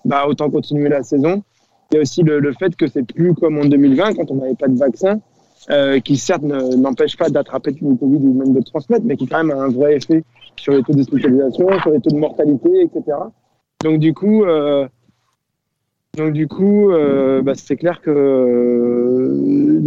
bah, 0.05 0.23
autant 0.25 0.49
continuer 0.49 0.87
la 0.87 1.03
saison. 1.03 1.43
Il 1.91 1.95
y 1.95 1.97
a 1.97 2.01
aussi 2.01 2.23
le, 2.23 2.39
le 2.39 2.53
fait 2.53 2.73
que 2.77 2.87
c'est 2.87 3.03
plus 3.03 3.33
comme 3.33 3.57
en 3.57 3.65
2020, 3.65 4.13
quand 4.13 4.31
on 4.31 4.35
n'avait 4.35 4.55
pas 4.55 4.69
de 4.69 4.77
vaccin, 4.77 5.19
euh, 5.69 5.99
qui 5.99 6.15
certes 6.15 6.43
n'empêche 6.43 7.17
pas 7.17 7.29
d'attraper 7.29 7.75
le 7.81 7.95
Covid 7.95 8.25
ou 8.25 8.33
même 8.33 8.53
de 8.53 8.61
transmettre, 8.61 9.03
mais 9.05 9.17
qui 9.17 9.27
quand 9.27 9.43
même 9.43 9.51
a 9.51 9.61
un 9.61 9.69
vrai 9.69 9.97
effet 9.97 10.23
sur 10.55 10.71
les 10.73 10.81
taux 10.81 10.93
d'hospitalisation, 10.93 11.67
sur 11.81 11.91
les 11.91 11.99
taux 11.99 12.09
de 12.09 12.17
mortalité, 12.17 12.69
etc. 12.83 13.17
Donc, 13.83 13.99
du 13.99 14.13
coup, 14.13 14.45
donc 16.17 16.33
du 16.33 16.47
coup, 16.47 16.91
euh, 16.91 17.41
bah, 17.41 17.53
c'est 17.55 17.77
clair 17.77 18.01
que 18.01 18.11
euh, 18.11 19.79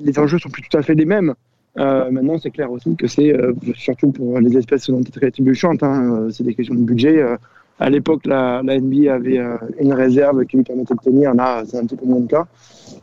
les 0.00 0.18
enjeux 0.18 0.38
sont 0.38 0.50
plus 0.50 0.62
tout 0.62 0.76
à 0.76 0.82
fait 0.82 0.94
les 0.94 1.06
mêmes. 1.06 1.34
Euh, 1.78 2.10
maintenant, 2.10 2.36
c'est 2.38 2.50
clair 2.50 2.70
aussi 2.70 2.96
que 2.96 3.06
c'est 3.06 3.34
surtout 3.76 4.12
pour 4.12 4.38
les 4.40 4.58
espèces 4.58 4.90
non 4.90 5.00
rétribuantes, 5.16 5.82
hein, 5.82 6.28
c'est 6.30 6.44
des 6.44 6.54
questions 6.54 6.74
de 6.74 6.82
budget. 6.82 7.24
à 7.78 7.88
l'époque, 7.88 8.26
la, 8.26 8.60
la, 8.62 8.78
NBA 8.78 9.14
avait 9.14 9.40
une 9.80 9.94
réserve 9.94 10.44
qui 10.44 10.58
lui 10.58 10.64
permettait 10.64 10.94
de 10.94 11.00
tenir. 11.00 11.32
Là, 11.32 11.62
c'est 11.66 11.78
un 11.78 11.86
petit 11.86 11.96
peu 11.96 12.04
moins 12.04 12.20
le 12.20 12.26
cas. 12.26 12.46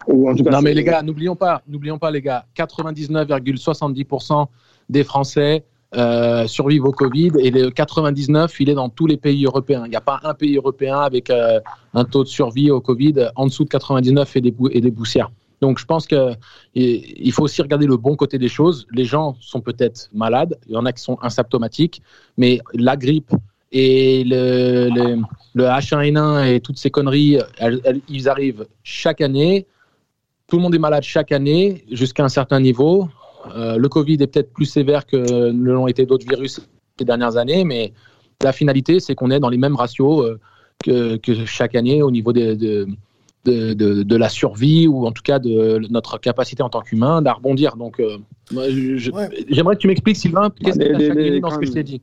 Ou 0.07 0.29
en 0.29 0.35
tout 0.35 0.43
cas, 0.43 0.51
non, 0.51 0.61
mais 0.61 0.75
les 0.75 0.83
gars, 0.83 1.01
n'oublions 1.01 1.35
pas, 1.35 1.63
n'oublions 1.67 1.97
pas 1.97 2.11
les 2.11 2.21
gars, 2.21 2.45
99,70% 2.55 4.45
des 4.89 5.03
Français 5.03 5.63
euh, 5.95 6.47
survivent 6.47 6.83
au 6.83 6.91
Covid 6.91 7.31
et 7.39 7.49
le 7.49 7.69
99, 7.69 8.59
il 8.59 8.69
est 8.69 8.73
dans 8.73 8.89
tous 8.89 9.07
les 9.07 9.15
pays 9.15 9.45
européens. 9.45 9.83
Il 9.85 9.89
n'y 9.89 9.95
a 9.95 10.01
pas 10.01 10.19
un 10.23 10.33
pays 10.33 10.57
européen 10.57 10.99
avec 10.99 11.29
euh, 11.29 11.61
un 11.93 12.03
taux 12.03 12.23
de 12.23 12.27
survie 12.27 12.69
au 12.69 12.81
Covid 12.81 13.29
en 13.35 13.45
dessous 13.45 13.63
de 13.63 13.69
99 13.69 14.35
et 14.35 14.41
des, 14.41 14.53
et 14.71 14.81
des 14.81 14.91
poussières. 14.91 15.31
Donc 15.61 15.79
je 15.79 15.85
pense 15.85 16.05
qu'il 16.05 17.31
faut 17.31 17.43
aussi 17.43 17.61
regarder 17.61 17.87
le 17.87 17.95
bon 17.95 18.17
côté 18.17 18.37
des 18.37 18.49
choses. 18.49 18.85
Les 18.91 19.05
gens 19.05 19.37
sont 19.39 19.61
peut-être 19.61 20.09
malades, 20.13 20.59
il 20.67 20.73
y 20.73 20.77
en 20.77 20.85
a 20.85 20.91
qui 20.91 21.01
sont 21.01 21.15
asymptomatiques, 21.21 22.01
mais 22.37 22.59
la 22.73 22.97
grippe 22.97 23.31
et 23.71 24.23
le, 24.25 24.89
le, 25.55 25.63
H1N1 25.63 26.53
et 26.53 26.59
toutes 26.59 26.77
ces 26.77 26.89
conneries, 26.89 27.39
ils 28.09 28.29
arrivent 28.29 28.67
chaque 28.83 29.21
année. 29.21 29.65
Tout 30.47 30.57
le 30.57 30.61
monde 30.63 30.75
est 30.75 30.79
malade 30.79 31.03
chaque 31.03 31.31
année 31.31 31.85
jusqu'à 31.91 32.23
un 32.23 32.29
certain 32.29 32.59
niveau. 32.59 33.09
Euh, 33.55 33.77
le 33.77 33.89
Covid 33.89 34.17
est 34.21 34.27
peut-être 34.27 34.53
plus 34.53 34.65
sévère 34.65 35.05
que 35.05 35.51
ne 35.51 35.71
l'ont 35.71 35.87
été 35.87 36.05
d'autres 36.05 36.27
virus 36.27 36.59
ces 36.97 37.05
dernières 37.05 37.37
années, 37.37 37.63
mais 37.63 37.93
la 38.41 38.51
finalité, 38.51 38.99
c'est 38.99 39.15
qu'on 39.15 39.31
est 39.31 39.39
dans 39.39 39.49
les 39.49 39.57
mêmes 39.57 39.75
ratios 39.75 40.25
euh, 40.25 40.39
que, 40.83 41.17
que, 41.17 41.45
chaque 41.45 41.75
année 41.75 42.01
au 42.01 42.11
niveau 42.11 42.33
de, 42.33 42.53
de, 42.53 42.87
de, 43.45 44.03
de, 44.03 44.15
la 44.15 44.29
survie 44.29 44.87
ou 44.87 45.07
en 45.07 45.11
tout 45.11 45.23
cas 45.23 45.39
de 45.39 45.79
notre 45.89 46.19
capacité 46.19 46.61
en 46.61 46.69
tant 46.69 46.81
qu'humain 46.81 47.25
à 47.25 47.33
rebondir. 47.33 47.75
Donc, 47.77 47.99
euh, 47.99 48.17
j'aimerais 48.51 49.75
que 49.75 49.81
tu 49.81 49.87
m'expliques, 49.87 50.17
Sylvain, 50.17 50.51
qu'est-ce 50.63 50.77
que 50.77 50.97
tu 50.97 51.11
as 51.11 51.15
gagné 51.15 51.39
dans 51.39 51.49
ce 51.49 51.57
que 51.57 51.65
je 51.65 51.71
t'ai 51.71 51.83
dit? 51.83 52.01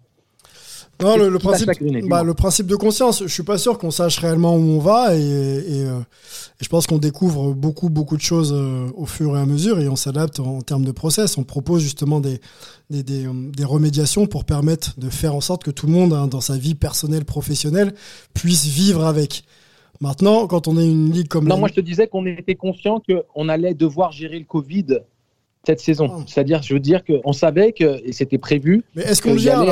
Non, 1.02 1.16
le, 1.16 1.38
principe, 1.38 1.70
bah, 2.08 2.22
le 2.22 2.34
principe 2.34 2.66
de 2.66 2.76
conscience, 2.76 3.22
je 3.22 3.32
suis 3.32 3.42
pas 3.42 3.58
sûr 3.58 3.78
qu'on 3.78 3.90
sache 3.90 4.18
réellement 4.18 4.54
où 4.56 4.60
on 4.60 4.78
va 4.78 5.16
et, 5.16 5.20
et, 5.20 5.84
euh, 5.84 6.00
je 6.60 6.68
pense 6.68 6.86
qu'on 6.86 6.98
découvre 6.98 7.52
beaucoup 7.52 7.88
beaucoup 7.88 8.16
de 8.16 8.22
choses 8.22 8.52
euh, 8.54 8.88
au 8.96 9.06
fur 9.06 9.36
et 9.36 9.40
à 9.40 9.46
mesure 9.46 9.80
et 9.80 9.88
on 9.88 9.96
s'adapte 9.96 10.40
en, 10.40 10.62
termes 10.62 10.84
de 10.84 10.92
process. 10.92 11.36
On 11.36 11.44
propose 11.44 11.82
justement 11.82 12.20
des, 12.20 12.40
des, 12.90 13.02
des, 13.02 13.26
des, 13.26 13.64
remédiations 13.64 14.26
pour 14.26 14.44
permettre 14.44 14.98
de 14.98 15.10
faire 15.10 15.34
en 15.34 15.40
sorte 15.40 15.64
que 15.64 15.70
tout 15.70 15.86
le 15.86 15.92
monde, 15.92 16.12
hein, 16.12 16.26
dans 16.28 16.40
sa 16.40 16.56
vie 16.56 16.74
personnelle, 16.74 17.24
professionnelle, 17.24 17.94
puisse 18.32 18.66
vivre 18.66 19.04
avec. 19.04 19.44
Maintenant, 20.00 20.46
quand 20.46 20.68
on 20.68 20.76
est 20.76 20.86
une 20.86 21.12
ligue 21.12 21.28
comme 21.28 21.48
non, 21.48 21.58
moi 21.58 21.68
je 21.68 21.74
te 21.74 21.80
disais 21.80 22.08
qu'on 22.08 22.26
était 22.26 22.56
conscient 22.56 23.00
qu'on 23.00 23.48
allait 23.48 23.74
devoir 23.74 24.12
gérer 24.12 24.38
le 24.38 24.44
Covid 24.44 25.00
cette 25.66 25.80
saison. 25.80 26.10
Ah. 26.10 26.22
C'est-à-dire, 26.26 26.62
je 26.62 26.74
veux 26.74 26.80
dire 26.80 27.02
qu'on 27.04 27.32
savait 27.32 27.72
que 27.72 28.00
et 28.04 28.12
c'était 28.12 28.38
prévu. 28.38 28.84
Mais 28.94 29.02
est-ce 29.02 29.22
qu'on 29.22 29.32
le 29.32 29.38
gère 29.38 29.62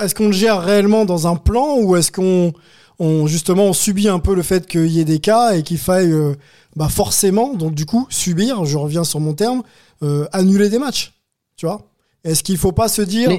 Est-ce 0.00 0.14
qu'on 0.14 0.26
le 0.26 0.32
gère 0.32 0.60
réellement 0.60 1.04
dans 1.04 1.26
un 1.26 1.36
plan 1.36 1.78
ou 1.78 1.96
est-ce 1.96 2.12
qu'on 2.12 2.52
on, 2.98 3.26
justement 3.26 3.64
on 3.64 3.72
subit 3.72 4.08
un 4.08 4.18
peu 4.18 4.34
le 4.34 4.42
fait 4.42 4.66
qu'il 4.66 4.88
y 4.88 5.00
ait 5.00 5.04
des 5.04 5.18
cas 5.18 5.54
et 5.56 5.62
qu'il 5.62 5.78
faille 5.78 6.12
euh, 6.12 6.34
bah 6.76 6.88
forcément 6.88 7.54
donc 7.54 7.74
du 7.74 7.86
coup 7.86 8.06
subir. 8.10 8.64
Je 8.64 8.78
reviens 8.78 9.04
sur 9.04 9.20
mon 9.20 9.34
terme, 9.34 9.62
euh, 10.02 10.26
annuler 10.32 10.68
des 10.68 10.78
matchs. 10.78 11.12
Tu 11.56 11.66
vois? 11.66 11.82
Est-ce 12.24 12.44
qu'il 12.44 12.56
faut 12.56 12.72
pas 12.72 12.88
se 12.88 13.02
dire 13.02 13.30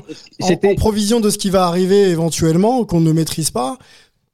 en, 0.41 0.47
en, 0.47 0.75
provision 0.75 1.21
de 1.21 1.29
ce 1.29 1.37
qui 1.37 1.49
va 1.49 1.65
arriver 1.65 2.09
éventuellement 2.09 2.83
qu'on 2.83 2.99
ne 2.99 3.11
maîtrise 3.11 3.49
pas 3.49 3.77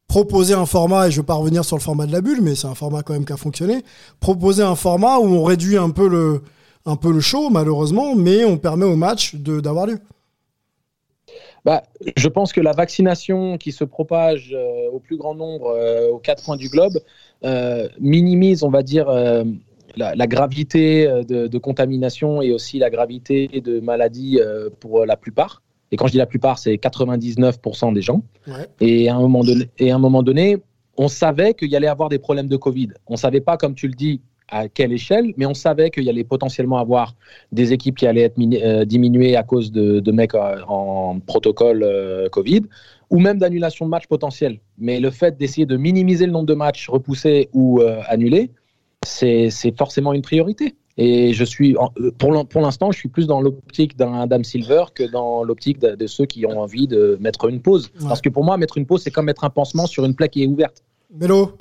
proposer 0.09 0.55
un 0.55 0.65
format, 0.65 1.07
et 1.07 1.11
je 1.11 1.17
ne 1.17 1.21
veux 1.21 1.25
pas 1.25 1.35
revenir 1.35 1.63
sur 1.63 1.77
le 1.77 1.81
format 1.81 2.07
de 2.07 2.11
la 2.11 2.19
bulle, 2.19 2.41
mais 2.41 2.55
c'est 2.55 2.67
un 2.67 2.73
format 2.73 3.03
quand 3.03 3.13
même 3.13 3.25
qui 3.25 3.31
a 3.31 3.37
fonctionné, 3.37 3.85
proposer 4.19 4.63
un 4.63 4.75
format 4.75 5.19
où 5.19 5.25
on 5.25 5.43
réduit 5.43 5.77
un 5.77 5.91
peu 5.91 6.09
le, 6.09 6.41
un 6.89 6.95
peu 6.95 7.11
le 7.11 7.19
show, 7.19 7.49
malheureusement, 7.49 8.15
mais 8.15 8.45
on 8.45 8.57
permet 8.57 8.85
au 8.85 8.95
match 8.95 9.35
d'avoir 9.35 9.85
lieu. 9.85 9.99
Bah, 11.65 11.83
je 12.15 12.27
pense 12.27 12.53
que 12.53 12.61
la 12.61 12.71
vaccination 12.71 13.57
qui 13.57 13.71
se 13.71 13.83
propage 13.83 14.53
euh, 14.53 14.89
au 14.91 14.99
plus 14.99 15.17
grand 15.17 15.35
nombre 15.35 15.67
euh, 15.67 16.09
aux 16.09 16.17
quatre 16.17 16.43
coins 16.43 16.55
du 16.55 16.69
globe 16.69 16.99
euh, 17.43 17.87
minimise, 17.99 18.63
on 18.63 18.69
va 18.69 18.81
dire, 18.81 19.07
la, 19.95 20.27
gravité 20.27 21.07
de, 21.27 21.57
contamination 21.57 22.41
et 22.41 22.51
aussi 22.51 22.79
la 22.79 22.89
gravité 22.89 23.47
de 23.47 23.79
maladie 23.79 24.39
pour 24.79 25.05
la 25.05 25.17
plupart. 25.17 25.61
Et 25.91 25.97
quand 25.97 26.07
je 26.07 26.13
dis 26.13 26.17
la 26.17 26.25
plupart, 26.25 26.59
c'est 26.59 26.75
99% 26.75 27.93
des 27.93 28.01
gens. 28.01 28.21
Et, 28.79 29.09
à 29.09 29.15
un 29.15 29.19
moment 29.19 29.43
donné, 29.43 29.69
et 29.79 29.91
à 29.91 29.95
un 29.95 29.99
moment 29.99 30.23
donné, 30.23 30.57
on 30.97 31.07
savait 31.07 31.53
qu'il 31.53 31.69
y 31.69 31.75
allait 31.75 31.87
avoir 31.87 32.09
des 32.09 32.19
problèmes 32.19 32.47
de 32.47 32.57
Covid. 32.57 32.89
On 33.07 33.13
ne 33.13 33.17
savait 33.17 33.41
pas, 33.41 33.57
comme 33.57 33.73
tu 33.73 33.87
le 33.87 33.93
dis, 33.93 34.21
à 34.51 34.67
quelle 34.67 34.91
échelle, 34.91 35.33
mais 35.37 35.45
on 35.45 35.53
savait 35.53 35.89
qu'il 35.89 36.03
y 36.03 36.09
allait 36.09 36.23
potentiellement 36.23 36.77
avoir 36.77 37.15
des 37.51 37.73
équipes 37.73 37.97
qui 37.97 38.07
allaient 38.07 38.23
être 38.23 38.39
euh, 38.39 38.85
diminuées 38.85 39.35
à 39.35 39.43
cause 39.43 39.71
de, 39.71 40.11
mecs 40.11 40.35
euh, 40.35 40.61
en, 40.67 41.19
protocole 41.19 41.83
euh, 41.83 42.29
Covid, 42.29 42.61
ou 43.09 43.19
même 43.19 43.37
d'annulation 43.37 43.85
de 43.85 43.89
matchs 43.91 44.07
potentiels. 44.07 44.59
Mais 44.77 44.99
le 44.99 45.09
fait 45.09 45.37
d'essayer 45.37 45.65
de 45.65 45.77
minimiser 45.77 46.25
le 46.25 46.31
nombre 46.31 46.45
de 46.45 46.53
matchs 46.53 46.89
repoussés 46.89 47.49
ou 47.53 47.81
annulés, 48.07 48.51
c'est 49.03 49.49
forcément 49.75 50.13
une 50.13 50.21
priorité. 50.21 50.75
Et 50.97 51.33
je 51.33 51.43
suis, 51.43 51.75
pour 52.19 52.61
l'instant, 52.61 52.91
je 52.91 52.99
suis 52.99 53.09
plus 53.09 53.25
dans 53.25 53.41
l'optique 53.41 53.97
d'un 53.97 54.13
Adam 54.13 54.43
Silver 54.43 54.83
que 54.93 55.03
dans 55.03 55.43
l'optique 55.43 55.79
de, 55.79 56.07
ceux 56.07 56.25
qui 56.25 56.45
ont 56.45 56.59
envie 56.59 56.87
de 56.87 57.17
mettre 57.19 57.49
une 57.49 57.61
pause. 57.61 57.89
Parce 58.07 58.21
que 58.21 58.29
pour 58.29 58.43
moi, 58.43 58.57
mettre 58.57 58.77
une 58.77 58.85
pause, 58.85 59.01
c'est 59.01 59.09
comme 59.09 59.25
mettre 59.25 59.43
un 59.43 59.49
pansement 59.49 59.87
sur 59.87 60.05
une 60.05 60.13
plaque 60.13 60.31
qui 60.31 60.43
est 60.43 60.47
ouverte. 60.47 60.83
Mélo 61.11 61.53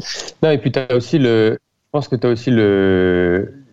Non, 0.42 0.50
et 0.50 0.58
puis 0.58 0.70
tu 0.70 0.78
as 0.78 0.94
aussi 0.94 1.18
le, 1.18 1.56
je 1.88 1.92
pense 1.92 2.08
que 2.08 2.16
tu 2.16 2.26
as 2.26 2.30
aussi 2.30 2.50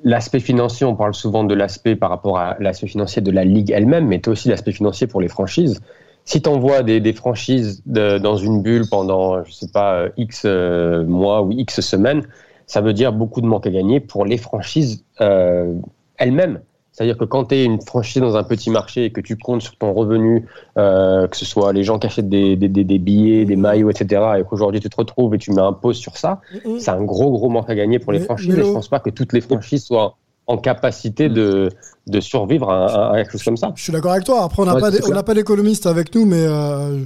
l'aspect 0.06 0.40
financier. 0.40 0.86
On 0.86 0.96
parle 0.96 1.14
souvent 1.14 1.44
de 1.44 1.54
l'aspect 1.54 1.98
par 1.98 2.10
rapport 2.10 2.38
à 2.40 2.56
l'aspect 2.62 2.88
financier 2.88 3.22
de 3.22 3.30
la 3.30 3.44
ligue 3.44 3.72
elle-même, 3.72 4.08
mais 4.08 4.22
tu 4.22 4.30
as 4.30 4.32
aussi 4.32 4.48
l'aspect 4.48 4.72
financier 4.72 5.06
pour 5.06 5.20
les 5.20 5.28
franchises. 5.28 5.82
Si 6.24 6.42
tu 6.42 6.48
envoies 6.48 6.82
des, 6.82 7.12
franchises 7.12 7.84
dans 7.86 8.38
une 8.38 8.62
bulle 8.62 8.88
pendant, 8.90 9.44
je 9.44 9.52
sais 9.52 9.68
pas, 9.68 9.96
euh, 9.96 10.10
X 10.16 10.44
euh, 10.46 11.04
mois 11.04 11.42
ou 11.42 11.52
X 11.52 11.82
semaines, 11.82 12.26
ça 12.68 12.80
veut 12.80 12.94
dire 12.94 13.12
beaucoup 13.12 13.42
de 13.42 13.48
manque 13.48 13.68
à 13.68 13.70
gagner 13.70 14.00
pour 14.00 14.24
les 14.24 14.38
franchises 14.38 15.04
euh, 15.20 15.74
elles-mêmes. 16.18 16.62
C'est-à-dire 16.96 17.18
que 17.18 17.26
quand 17.26 17.46
tu 17.46 17.56
es 17.56 17.66
une 17.66 17.82
franchise 17.82 18.22
dans 18.22 18.38
un 18.38 18.44
petit 18.44 18.70
marché 18.70 19.04
et 19.04 19.12
que 19.12 19.20
tu 19.20 19.36
comptes 19.36 19.62
sur 19.62 19.76
ton 19.76 19.92
revenu, 19.92 20.46
euh, 20.78 21.28
que 21.28 21.36
ce 21.36 21.44
soit 21.44 21.74
les 21.74 21.84
gens 21.84 22.00
qui 22.00 22.08
achètent 22.08 22.30
des, 22.30 22.56
des, 22.56 22.70
des, 22.70 23.00
billets, 23.00 23.44
des 23.44 23.58
maillots, 23.58 23.90
etc., 23.90 24.22
et 24.40 24.44
qu'aujourd'hui 24.46 24.80
tu 24.80 24.90
te 24.90 24.96
retrouves 24.96 25.36
et 25.36 25.38
tu 25.38 25.52
mets 25.52 25.62
un 25.62 25.74
pause 25.74 25.98
sur 25.98 26.16
ça, 26.16 26.40
c'est 26.80 26.92
un 26.92 27.04
gros, 27.04 27.32
gros 27.32 27.50
manque 27.50 27.70
à 27.70 27.76
gagner 27.76 28.00
pour 28.00 28.14
les 28.14 28.22
franchises. 28.22 28.56
Mais, 28.56 28.64
je 28.64 28.72
pense 28.72 28.88
pas 28.88 29.02
que 29.02 29.10
toutes 29.10 29.34
les 29.34 29.42
franchises 29.42 29.84
soient 29.84 30.16
en 30.48 30.58
capacité 30.58 31.28
de, 31.28 31.70
de 32.08 32.20
survivre 32.22 32.72
à, 32.72 33.12
quelque 33.16 33.34
chose 33.34 33.44
comme 33.44 33.58
ça. 33.58 33.74
Je 33.76 33.84
suis 33.84 33.92
d'accord 33.92 34.14
avec 34.14 34.24
toi. 34.24 34.44
Après, 34.44 34.62
on 34.62 34.66
n'a 34.66 34.76
pas, 34.76 35.24
pas 35.24 35.34
d'économiste 35.34 35.88
avec 35.88 36.16
nous, 36.16 36.26
mais 36.26 36.46
euh, 36.48 37.04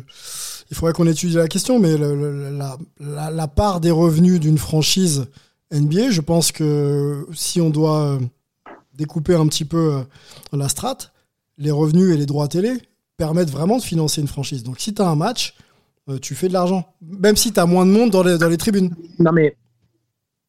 il 0.70 0.78
faudrait 0.78 0.94
qu'on 0.94 1.08
étudie 1.08 1.36
la 1.36 1.48
question. 1.48 1.80
Mais 1.80 1.98
la, 1.98 2.78
la, 3.00 3.32
la, 3.32 3.48
part 3.48 3.80
des 3.80 3.92
revenus 3.92 4.40
d'une 4.40 4.60
franchise 4.60 5.26
NBA, 5.74 6.12
je 6.12 6.22
pense 6.22 6.52
que 6.52 7.26
si 7.34 7.60
on 7.60 7.72
doit 7.72 8.20
découper 9.00 9.34
un 9.34 9.48
petit 9.48 9.66
peu 9.66 9.94
euh, 9.94 10.04
la 10.56 10.70
strate, 10.70 11.14
les 11.58 11.72
revenus 11.72 12.14
et 12.14 12.18
les 12.18 12.26
droits 12.26 12.48
télé 12.48 12.74
permettent 13.18 13.50
vraiment 13.50 13.78
de 13.78 13.82
financer 13.82 14.22
une 14.22 14.28
franchise. 14.28 14.64
Donc 14.64 14.80
si 14.80 14.94
tu 14.94 15.02
as 15.02 15.08
un 15.08 15.16
match, 15.16 15.56
euh, 16.10 16.20
tu 16.20 16.36
fais 16.36 16.48
de 16.48 16.54
l'argent. 16.54 16.86
Même 17.02 17.36
si 17.36 17.52
tu 17.52 17.60
as 17.60 17.66
moins 17.66 17.86
de 17.86 17.92
monde 17.92 18.12
dans 18.12 18.24
les, 18.24 18.38
dans 18.38 18.50
les 18.50 18.58
tribunes. 18.58 18.94
Non 19.18 19.32
mais 19.32 19.56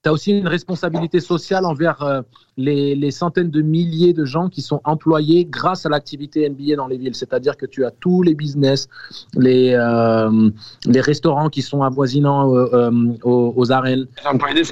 tu 0.03 0.09
as 0.09 0.13
aussi 0.13 0.33
une 0.33 0.49
responsabilité 0.49 1.21
sociale 1.21 1.65
envers 1.65 2.03
euh, 2.03 2.23
les, 2.57 3.11
centaines 3.11 3.51
de 3.51 3.61
milliers 3.61 4.15
de 4.15 4.25
gens 4.25 4.49
qui 4.49 4.63
sont 4.63 4.81
employés 4.85 5.45
grâce 5.45 5.85
à 5.87 5.91
l'activité 5.91 6.49
NBA 6.49 6.77
dans 6.77 6.89
les 6.89 6.97
villes. 6.97 7.15
C'est-à-dire 7.15 7.57
que 7.57 7.67
tu 7.67 7.85
as 7.85 7.91
tous 7.91 8.23
les 8.23 8.35
business, 8.35 8.89
les, 9.37 9.77
les 10.87 11.01
restaurants 11.01 11.51
qui 11.51 11.63
sont 11.63 11.83
avoisinants 11.83 12.49
aux, 12.49 13.53
aux, 13.57 13.73
arènes. 13.73 14.07
des 14.55 14.65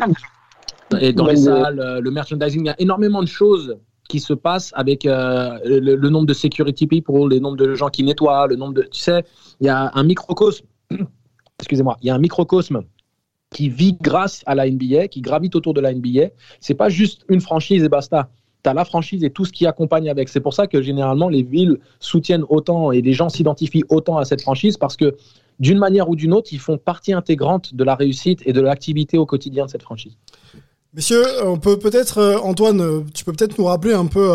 et 1.00 1.12
dans 1.12 1.26
les 1.26 1.36
salles, 1.36 1.80
euh, 1.80 2.00
le 2.00 2.10
merchandising, 2.10 2.62
il 2.62 2.66
y 2.66 2.70
a 2.70 2.80
énormément 2.80 3.22
de 3.22 3.28
choses 3.28 3.76
qui 4.08 4.20
se 4.20 4.32
passent 4.32 4.72
avec 4.74 5.04
euh, 5.04 5.58
le, 5.64 6.08
nombre 6.08 6.26
de 6.26 6.32
security 6.32 6.86
people, 6.86 7.28
le 7.28 7.38
nombre 7.38 7.56
de 7.56 7.74
gens 7.74 7.88
qui 7.88 8.02
nettoient, 8.02 8.46
le 8.46 8.56
nombre 8.56 8.74
de. 8.74 8.82
Tu 8.82 9.00
sais, 9.00 9.24
il 9.60 9.66
y 9.66 9.70
a 9.70 9.90
un 9.94 10.02
microcosme. 10.02 10.66
Excusez-moi, 11.58 11.96
il 12.02 12.06
y 12.06 12.10
a 12.10 12.14
un 12.14 12.18
microcosme 12.18 12.82
qui 13.50 13.68
vit 13.68 13.96
grâce 14.00 14.42
à 14.46 14.54
la 14.54 14.68
NBA, 14.68 15.08
qui 15.08 15.20
gravite 15.20 15.56
autour 15.56 15.74
de 15.74 15.80
la 15.80 15.92
NBA. 15.92 16.28
C'est 16.60 16.74
pas 16.74 16.88
juste 16.88 17.24
une 17.28 17.40
franchise 17.40 17.82
et 17.82 17.88
basta. 17.88 18.30
Tu 18.64 18.70
as 18.70 18.74
la 18.74 18.84
franchise 18.84 19.24
et 19.24 19.30
tout 19.30 19.44
ce 19.44 19.52
qui 19.52 19.66
accompagne 19.66 20.08
avec. 20.10 20.28
C'est 20.28 20.40
pour 20.40 20.54
ça 20.54 20.66
que 20.66 20.82
généralement 20.82 21.28
les 21.28 21.42
villes 21.42 21.78
soutiennent 22.00 22.44
autant 22.48 22.92
et 22.92 23.02
les 23.02 23.12
gens 23.12 23.28
s'identifient 23.28 23.84
autant 23.88 24.18
à 24.18 24.24
cette 24.24 24.42
franchise 24.42 24.76
parce 24.76 24.96
que 24.96 25.16
d'une 25.60 25.78
manière 25.78 26.08
ou 26.08 26.16
d'une 26.16 26.32
autre, 26.32 26.52
ils 26.52 26.60
font 26.60 26.78
partie 26.78 27.12
intégrante 27.12 27.74
de 27.74 27.84
la 27.84 27.94
réussite 27.94 28.42
et 28.46 28.52
de 28.52 28.60
l'activité 28.60 29.18
au 29.18 29.26
quotidien 29.26 29.66
de 29.66 29.70
cette 29.70 29.82
franchise. 29.82 30.16
Messieurs, 30.98 31.24
on 31.44 31.58
peut 31.58 31.78
peut-être, 31.78 32.18
euh, 32.18 32.38
Antoine, 32.38 32.80
euh, 32.80 33.00
tu 33.14 33.24
peux 33.24 33.32
peut-être 33.32 33.56
nous 33.56 33.66
rappeler 33.66 33.92
un 33.92 34.06
peu 34.06 34.32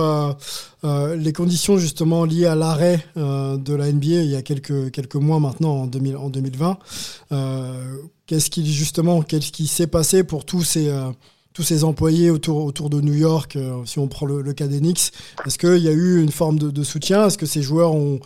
euh, 0.85 1.15
les 1.17 1.33
conditions 1.33 1.77
justement 1.77 2.23
liées 2.23 2.45
à 2.45 2.55
l'arrêt 2.55 3.05
de 3.17 3.73
la 3.75 3.91
NBA 3.91 4.21
il 4.21 4.29
y 4.29 4.37
a 4.37 4.41
quelques, 4.41 4.89
quelques 4.91 5.15
mois 5.15 5.41
maintenant, 5.41 5.81
en, 5.81 5.87
2000, 5.87 6.15
en 6.15 6.29
2020. 6.29 6.77
qu'est-ce 8.27 8.49
qui 8.49 8.71
justement, 8.71 9.23
qu'est-ce 9.23 9.51
qui 9.51 9.67
s'est 9.67 9.87
passé 9.87 10.23
pour 10.23 10.45
tous 10.45 10.63
ces, 10.63 10.89
tous 11.51 11.63
ces 11.63 11.83
employés 11.83 12.29
autour, 12.29 12.63
autour 12.63 12.89
de 12.89 13.01
New 13.01 13.13
York, 13.13 13.57
si 13.83 13.99
on 13.99 14.07
prend 14.07 14.25
le, 14.25 14.53
cas 14.53 14.67
d'Enix? 14.67 15.11
Est-ce 15.45 15.57
qu'il 15.57 15.83
y 15.83 15.89
a 15.89 15.93
eu 15.93 16.23
une 16.23 16.31
forme 16.31 16.59
de 16.59 16.83
soutien? 16.85 17.27
Est-ce 17.27 17.37
que 17.37 17.45
ces 17.45 17.61
joueurs 17.61 17.93
ont 17.93 18.21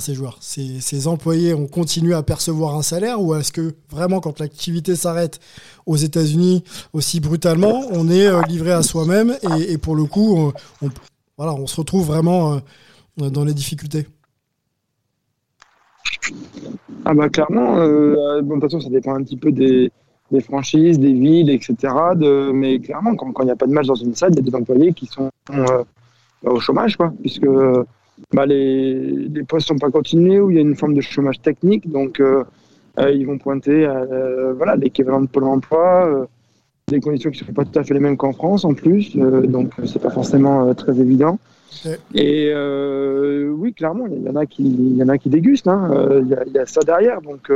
ces 0.00 0.14
joueurs, 0.14 0.38
ces, 0.40 1.06
employés 1.06 1.54
ont 1.54 1.66
continué 1.66 2.14
à 2.14 2.22
percevoir 2.22 2.76
un 2.76 2.82
salaire 2.82 3.20
ou 3.20 3.34
est-ce 3.34 3.52
que 3.52 3.74
vraiment 3.90 4.20
quand 4.20 4.40
l'activité 4.40 4.96
s'arrête 4.96 5.40
aux 5.86 5.96
États-Unis 5.96 6.64
aussi 6.92 7.20
brutalement, 7.20 7.82
on 7.90 8.08
est 8.08 8.26
euh, 8.26 8.42
livré 8.48 8.72
à 8.72 8.82
soi-même 8.82 9.36
et, 9.68 9.78
pour 9.78 9.96
le 9.96 10.04
coup, 10.04 10.52
on, 10.80 10.88
voilà, 11.36 11.54
on 11.54 11.66
se 11.66 11.76
retrouve 11.76 12.06
vraiment 12.06 12.60
euh, 13.20 13.30
dans 13.30 13.44
les 13.44 13.54
difficultés? 13.54 14.06
Ah 17.04 17.14
bah 17.14 17.28
clairement, 17.28 17.78
euh, 17.78 18.40
de 18.42 18.48
toute 18.48 18.60
façon 18.60 18.80
ça 18.80 18.88
dépend 18.88 19.14
un 19.14 19.22
petit 19.22 19.36
peu 19.36 19.50
des, 19.50 19.90
franchises, 20.40 20.98
des 20.98 21.12
villes, 21.12 21.50
etc. 21.50 21.76
Mais 22.54 22.78
clairement, 22.78 23.16
quand 23.16 23.42
il 23.42 23.46
n'y 23.46 23.50
a 23.50 23.56
pas 23.56 23.66
de 23.66 23.72
match 23.72 23.86
dans 23.86 23.94
une 23.94 24.14
salle, 24.14 24.30
il 24.32 24.36
y 24.36 24.38
a 24.38 24.50
des 24.50 24.54
employés 24.54 24.92
qui 24.92 25.06
sont 25.06 25.30
au 26.44 26.60
chômage, 26.60 26.96
quoi, 26.96 27.12
puisque 27.20 27.46
bah, 28.32 28.46
les, 28.46 28.94
les 28.94 29.42
postes 29.44 29.68
sont 29.68 29.78
pas 29.78 29.90
continués 29.90 30.40
ou 30.40 30.50
il 30.50 30.56
y 30.56 30.58
a 30.58 30.62
une 30.62 30.76
forme 30.76 30.94
de 30.94 31.00
chômage 31.00 31.40
technique. 31.40 31.90
Donc, 31.90 32.20
euh, 32.20 32.44
euh, 32.98 33.10
ils 33.10 33.26
vont 33.26 33.38
pointer 33.38 33.86
euh, 33.86 34.52
voilà, 34.54 34.76
l'équivalent 34.76 35.20
de 35.22 35.26
Pôle 35.26 35.44
emploi, 35.44 36.28
des 36.88 37.00
conditions 37.00 37.30
qui 37.30 37.40
ne 37.42 37.46
sont 37.46 37.52
pas 37.52 37.64
tout 37.64 37.78
à 37.78 37.84
fait 37.84 37.94
les 37.94 38.00
mêmes 38.00 38.16
qu'en 38.16 38.32
France 38.32 38.64
en 38.64 38.74
plus. 38.74 39.16
donc, 39.16 39.72
c'est 39.84 40.00
pas 40.02 40.10
forcément 40.10 40.74
très 40.74 40.98
évident. 41.00 41.38
Et 42.14 42.52
oui, 42.54 43.72
clairement, 43.72 44.06
il 44.06 44.22
y 44.22 44.28
en 44.28 44.36
a 44.36 44.46
qui, 44.46 44.62
y 44.62 45.02
en 45.02 45.08
a 45.08 45.18
qui 45.18 45.30
dégustent. 45.30 45.68
hein. 45.68 45.90
Il 46.22 46.28
y, 46.28 46.34
a- 46.34 46.44
il 46.46 46.52
y 46.52 46.58
a 46.58 46.66
ça 46.66 46.80
derrière. 46.82 47.22
Donc 47.22 47.50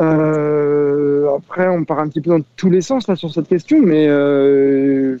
euh, 0.00 1.28
après, 1.36 1.68
on 1.68 1.84
part 1.84 2.00
un 2.00 2.08
petit 2.08 2.20
peu 2.20 2.30
dans 2.30 2.40
tous 2.56 2.68
les 2.70 2.80
sens 2.80 3.06
là 3.06 3.14
sur 3.14 3.32
cette 3.32 3.46
question, 3.48 3.80
mais 3.80 4.06
euh, 4.08 5.16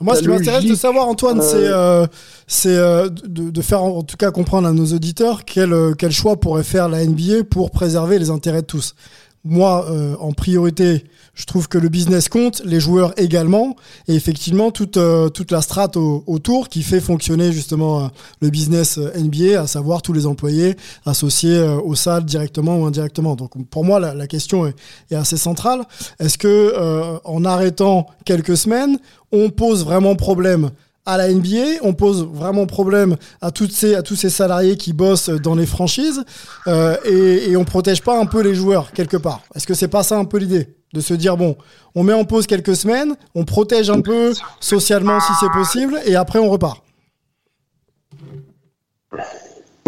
Moi, 0.00 0.16
ce 0.16 0.22
qui 0.22 0.28
m'intéresse 0.28 0.64
de 0.64 0.74
savoir, 0.74 1.06
Antoine, 1.08 1.40
euh, 1.40 1.42
c'est 1.42 1.56
euh, 1.56 2.06
c'est 2.46 2.76
euh, 2.76 3.08
de, 3.08 3.50
de 3.50 3.62
faire 3.62 3.82
en 3.82 4.02
tout 4.02 4.16
cas 4.16 4.30
comprendre 4.30 4.66
à 4.66 4.72
nos 4.72 4.86
auditeurs 4.86 5.44
quel, 5.44 5.72
euh, 5.72 5.92
quel 5.96 6.10
choix 6.10 6.40
pourrait 6.40 6.64
faire 6.64 6.88
la 6.88 7.04
NBA 7.04 7.44
pour 7.50 7.70
préserver 7.70 8.18
les 8.18 8.30
intérêts 8.30 8.62
de 8.62 8.66
tous. 8.66 8.94
Moi, 9.44 9.86
euh, 9.88 10.16
en 10.20 10.32
priorité, 10.32 11.04
je 11.32 11.46
trouve 11.46 11.66
que 11.66 11.78
le 11.78 11.88
business 11.88 12.28
compte, 12.28 12.60
les 12.66 12.78
joueurs 12.78 13.14
également, 13.18 13.74
et 14.06 14.14
effectivement 14.14 14.70
toute 14.70 14.98
euh, 14.98 15.30
toute 15.30 15.50
la 15.50 15.62
strate 15.62 15.96
au- 15.96 16.22
autour 16.26 16.68
qui 16.68 16.82
fait 16.82 17.00
fonctionner 17.00 17.50
justement 17.50 18.04
euh, 18.04 18.08
le 18.42 18.50
business 18.50 18.98
euh, 18.98 19.10
NBA, 19.18 19.58
à 19.62 19.66
savoir 19.66 20.02
tous 20.02 20.12
les 20.12 20.26
employés 20.26 20.76
associés 21.06 21.56
euh, 21.56 21.80
aux 21.80 21.94
salles 21.94 22.24
directement 22.26 22.78
ou 22.80 22.84
indirectement. 22.84 23.34
Donc 23.34 23.52
pour 23.70 23.82
moi, 23.82 23.98
la, 23.98 24.12
la 24.12 24.26
question 24.26 24.66
est, 24.66 24.74
est 25.10 25.14
assez 25.16 25.38
centrale. 25.38 25.84
Est-ce 26.18 26.36
que 26.36 26.46
euh, 26.76 27.16
en 27.24 27.44
arrêtant 27.46 28.08
quelques 28.26 28.58
semaines, 28.58 28.98
on 29.32 29.48
pose 29.48 29.84
vraiment 29.86 30.16
problème 30.16 30.70
à 31.06 31.16
la 31.16 31.32
NBA, 31.32 31.80
on 31.82 31.94
pose 31.94 32.24
vraiment 32.24 32.66
problème 32.66 33.16
à 33.40 33.50
toutes 33.50 33.72
ces 33.72 33.94
à 33.94 34.02
tous 34.02 34.16
ces 34.16 34.30
salariés 34.30 34.76
qui 34.76 34.92
bossent 34.92 35.30
dans 35.30 35.54
les 35.54 35.66
franchises 35.66 36.24
euh, 36.66 36.96
et, 37.04 37.50
et 37.50 37.56
on 37.56 37.64
protège 37.64 38.02
pas 38.02 38.18
un 38.18 38.26
peu 38.26 38.42
les 38.42 38.54
joueurs 38.54 38.92
quelque 38.92 39.16
part. 39.16 39.42
Est-ce 39.54 39.66
que 39.66 39.74
c'est 39.74 39.88
pas 39.88 40.02
ça 40.02 40.18
un 40.18 40.24
peu 40.24 40.38
l'idée 40.38 40.68
de 40.92 41.00
se 41.00 41.14
dire 41.14 41.36
bon, 41.36 41.56
on 41.94 42.02
met 42.02 42.12
en 42.12 42.24
pause 42.24 42.46
quelques 42.46 42.76
semaines, 42.76 43.14
on 43.34 43.44
protège 43.44 43.90
un 43.90 44.00
peu 44.00 44.32
socialement 44.60 45.20
si 45.20 45.32
c'est 45.40 45.50
possible 45.52 45.98
et 46.04 46.16
après 46.16 46.38
on 46.38 46.50
repart? 46.50 46.82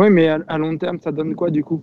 oui, 0.02 0.11
mais 0.11 0.28
à, 0.28 0.59
long 0.59 0.76
terme, 0.76 0.99
ça 1.02 1.12
donne 1.12 1.35
quoi 1.35 1.50
du 1.50 1.62
coup? 1.62 1.83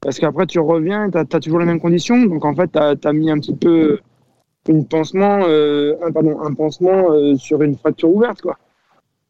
Parce 0.00 0.18
qu'après, 0.18 0.46
tu 0.46 0.58
reviens, 0.58 1.10
tu 1.10 1.18
as, 1.18 1.24
toujours 1.24 1.60
les 1.60 1.66
mêmes 1.66 1.80
conditions, 1.80 2.24
donc 2.24 2.44
en 2.44 2.54
fait, 2.54 2.70
tu 2.72 3.08
as, 3.08 3.12
mis 3.12 3.30
un 3.30 3.38
petit 3.38 3.54
peu 3.54 4.00
une 4.68 4.86
pansement, 4.86 5.40
euh, 5.48 5.94
un, 6.06 6.12
pardon, 6.12 6.40
un 6.40 6.52
pansement 6.54 7.10
euh, 7.12 7.34
sur 7.36 7.62
une 7.62 7.76
fracture 7.76 8.10
ouverte, 8.14 8.40
quoi. 8.42 8.56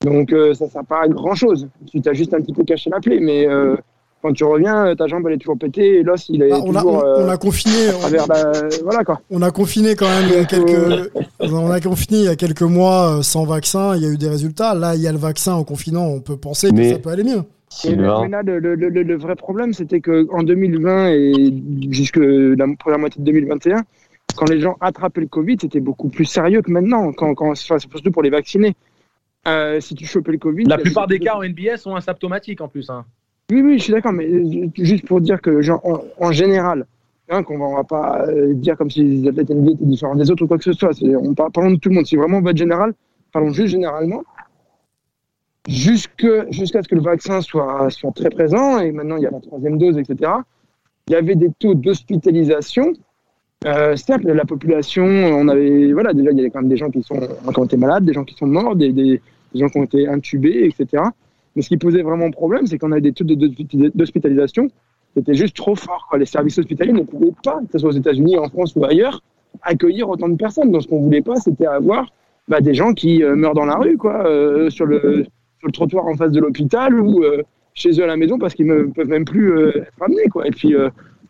Donc 0.05 0.33
euh, 0.33 0.53
ça 0.55 0.69
sert 0.69 0.85
pas 0.85 1.03
à 1.05 1.09
grand 1.09 1.35
chose. 1.35 1.69
Tu 1.91 2.01
t'as 2.01 2.13
juste 2.13 2.35
un 2.35 2.41
petit 2.41 2.53
peu 2.53 2.65
caché 2.65 2.91
la 2.91 3.01
plaie, 3.01 3.21
mais 3.21 3.47
euh, 3.47 3.77
quand 4.21 4.33
tu 4.33 4.43
reviens, 4.45 4.95
ta 4.97 5.07
jambe 5.07 5.27
elle 5.29 5.35
est 5.35 5.39
toujours 5.39 5.57
pétée 5.59 5.99
et 5.99 6.03
l'os 6.03 6.29
il 6.29 6.43
est 6.43 6.51
Ah, 6.53 6.59
on, 6.65 6.75
a, 6.75 6.81
toujours 6.81 6.95
on, 6.95 7.07
euh, 7.07 7.27
on 7.27 7.29
a 7.29 7.37
confiné, 7.37 7.89
à 7.89 7.93
travers 7.93 8.27
la... 8.27 8.53
Voilà 8.83 9.05
quoi. 9.05 9.21
on 9.31 9.43
a 9.43 9.51
confiné 9.53 9.95
quand 9.95 10.09
même 10.09 10.25
il 10.29 10.35
y 10.35 10.39
a 10.39 10.45
quelques, 10.45 11.11
on 11.41 11.71
a 11.71 11.81
confiné 11.81 12.19
il 12.19 12.25
y 12.25 12.29
a 12.29 12.37
quelques 12.37 12.63
mois 12.63 13.21
sans 13.23 13.45
vaccin, 13.45 13.95
il 13.97 14.03
y 14.03 14.07
a 14.07 14.11
eu 14.11 14.17
des 14.19 14.29
résultats. 14.29 14.75
Là, 14.75 14.97
il 14.97 15.03
y 15.03 15.07
a 15.07 15.13
le 15.13 15.19
vaccin 15.19 15.55
en 15.55 15.63
confinant, 15.65 16.07
on 16.07 16.21
peut 16.21 16.37
penser 16.37 16.69
que 16.71 16.75
Mais- 16.75 16.93
ça 16.93 16.99
peut 16.99 17.11
aller 17.11 17.25
mieux. 17.25 17.43
Et 17.85 17.91
le, 17.91 17.95
Sylvain, 18.03 18.23
mais 18.25 18.29
là, 18.29 18.43
le, 18.43 18.59
le- 18.59 18.75
le- 18.75 19.03
le 19.03 19.17
vrai 19.17 19.35
problème, 19.35 19.73
c'était 19.73 20.01
qu'en 20.03 20.43
2020 20.43 21.09
et 21.13 21.33
jusque 21.91 22.19
la 22.21 22.67
première 22.79 22.99
moitié 22.99 23.19
de 23.21 23.25
2021, 23.25 23.83
quand 24.35 24.49
les 24.49 24.61
gens 24.61 24.77
attrapaient 24.81 25.21
le 25.21 25.27
Covid, 25.27 25.57
c'était 25.61 25.81
beaucoup 25.81 26.09
plus 26.09 26.25
sérieux 26.25 26.63
que 26.63 26.71
maintenant, 26.71 27.13
quand, 27.13 27.35
quand, 27.35 27.51
enfin, 27.51 27.79
surtout 27.79 28.11
pour 28.11 28.23
les 28.23 28.31
vacciner. 28.31 28.75
Euh, 29.49 29.81
si 29.81 29.97
tu 29.97 30.07
chopais 30.07 30.31
le 30.33 30.39
Covid. 30.39 30.65
La 30.65 30.77
bah, 30.77 30.83
plupart 30.83 31.09
des 31.09 31.19
cas 31.19 31.35
en 31.35 31.43
NBA 31.43 31.77
sont 31.77 31.97
asymptomatiques 31.97 32.61
en 32.61 32.69
plus. 32.69 32.89
Hein. 32.91 33.05
Oui, 33.51 33.61
oui, 33.61 33.79
je 33.79 33.85
suis 33.85 33.93
d'accord, 33.93 34.13
mais 34.13 34.25
euh, 34.27 34.69
juste 34.79 35.05
pour 35.05 35.21
dire 35.21 35.41
que, 35.41 35.61
genre, 35.63 35.85
en, 35.85 36.05
en 36.25 36.31
général, 36.31 36.87
hein, 37.29 37.43
qu'on 37.43 37.59
va, 37.59 37.65
on 37.65 37.75
va 37.75 37.85
pas 37.85 38.25
euh, 38.29 38.55
dire 38.55 38.77
comme 38.77 38.89
si 38.89 39.03
les 39.03 39.29
athlètes 39.29 39.51
NBA 39.51 39.73
étaient 39.73 39.85
différents 39.85 40.15
des 40.15 40.31
autres 40.31 40.45
ou 40.45 40.47
quoi 40.47 40.59
que 40.59 40.65
ce 40.65 40.73
soit. 40.73 40.91
On 41.03 41.35
parle, 41.35 41.51
parlons 41.51 41.73
de 41.73 41.77
tout 41.77 41.89
le 41.89 41.97
monde. 41.97 42.07
Si 42.07 42.15
vraiment 42.15 42.39
on 42.39 42.43
va 42.43 42.53
être 42.53 42.57
général, 42.57 42.95
parlons 43.33 43.53
juste 43.53 43.69
généralement. 43.69 44.23
Jusqu'à 45.69 46.83
ce 46.83 46.89
que 46.89 46.95
le 46.95 47.03
vaccin 47.03 47.41
soit, 47.41 47.91
soit 47.91 48.13
très 48.13 48.31
présent, 48.31 48.79
et 48.79 48.93
maintenant 48.93 49.17
il 49.17 49.23
y 49.23 49.27
a 49.27 49.31
la 49.31 49.41
troisième 49.41 49.79
dose, 49.79 49.99
etc., 49.99 50.33
il 51.09 51.13
y 51.13 51.17
avait 51.17 51.35
des 51.35 51.51
taux 51.59 51.75
d'hospitalisation. 51.75 52.93
Euh, 53.65 53.97
certes, 53.97 54.25
la 54.25 54.45
population, 54.45 55.05
on 55.05 55.49
avait, 55.49 55.93
voilà, 55.93 56.13
déjà, 56.13 56.31
il 56.31 56.37
y 56.37 56.41
avait 56.41 56.51
quand 56.51 56.61
même 56.61 56.69
des 56.69 56.77
gens 56.77 56.91
qui, 56.91 57.03
sont, 57.03 57.19
qui 57.19 57.59
ont 57.59 57.65
été 57.65 57.77
malades, 57.77 58.05
des 58.05 58.13
gens 58.13 58.25
qui 58.25 58.35
sont 58.35 58.47
morts, 58.47 58.75
des, 58.75 58.93
des, 58.93 59.21
des 59.55 59.61
gens 59.61 59.69
qui 59.69 59.79
ont 59.79 59.85
été 59.85 60.09
intubés, 60.09 60.65
etc. 60.65 61.03
Mais 61.55 61.63
ce 61.63 61.69
qui 61.69 61.77
posait 61.77 62.03
vraiment 62.03 62.31
problème, 62.31 62.67
c'est 62.67 62.79
qu'on 62.79 62.93
avait 62.93 63.01
des 63.01 63.13
taux 63.13 63.25
d'hospitalisation 63.25 64.69
qui 65.13 65.19
étaient 65.19 65.35
juste 65.35 65.57
trop 65.57 65.75
forts. 65.77 66.07
quoi. 66.09 66.19
Les 66.19 66.27
services 66.27 66.59
hospitaliers 66.59 66.93
ne 66.93 67.03
pouvaient 67.03 67.35
pas, 67.45 67.61
que 67.61 67.73
ce 67.73 67.79
soit 67.79 67.91
aux 67.91 67.93
États-Unis, 67.93 68.39
en 68.39 68.49
France 68.49 68.75
ou 68.75 68.85
ailleurs, 68.85 69.23
accueillir 69.63 70.09
autant 70.09 70.29
de 70.29 70.37
personnes. 70.37 70.71
Donc, 70.73 70.83
ce 70.83 70.89
qu'on 70.89 71.01
voulait 71.01 71.23
pas, 71.23 71.37
c'était 71.37 71.67
avoir 71.67 72.07
bah, 72.49 72.61
des 72.61 72.75
gens 72.75 72.95
qui 72.95 73.23
euh, 73.23 73.37
meurent 73.37 73.55
dans 73.55 73.67
la 73.67 73.77
rue, 73.77 73.97
quoi, 73.97 74.27
euh, 74.27 74.71
sur, 74.71 74.87
le, 74.87 75.25
sur 75.59 75.67
le 75.67 75.73
trottoir 75.73 76.07
en 76.07 76.15
face 76.15 76.33
de 76.33 76.41
l'hôpital 76.41 76.99
ou 76.99 77.23
euh, 77.23 77.43
chez 77.75 77.91
eux 78.01 78.05
à 78.05 78.07
la 78.07 78.17
maison 78.17 78.39
parce 78.39 78.55
qu'ils 78.55 78.67
ne 78.67 78.85
peuvent 78.85 79.09
même 79.09 79.25
plus 79.25 79.53
euh, 79.53 79.83
être 79.83 80.03
amenés. 80.03 80.29
Quoi. 80.31 80.47
Et 80.47 80.51
puis, 80.51 80.75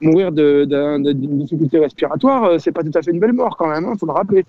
mourir 0.02 0.32
d'une 0.32 1.38
difficulté 1.38 1.78
respiratoire, 1.78 2.44
euh, 2.44 2.58
c'est 2.58 2.72
pas 2.72 2.82
tout 2.82 2.90
à 2.94 3.02
fait 3.02 3.10
une 3.10 3.20
belle 3.20 3.32
mort 3.32 3.56
quand 3.56 3.68
même, 3.68 3.88
il 3.92 3.98
faut 3.98 4.06
le 4.06 4.12
rappeler. 4.12 4.44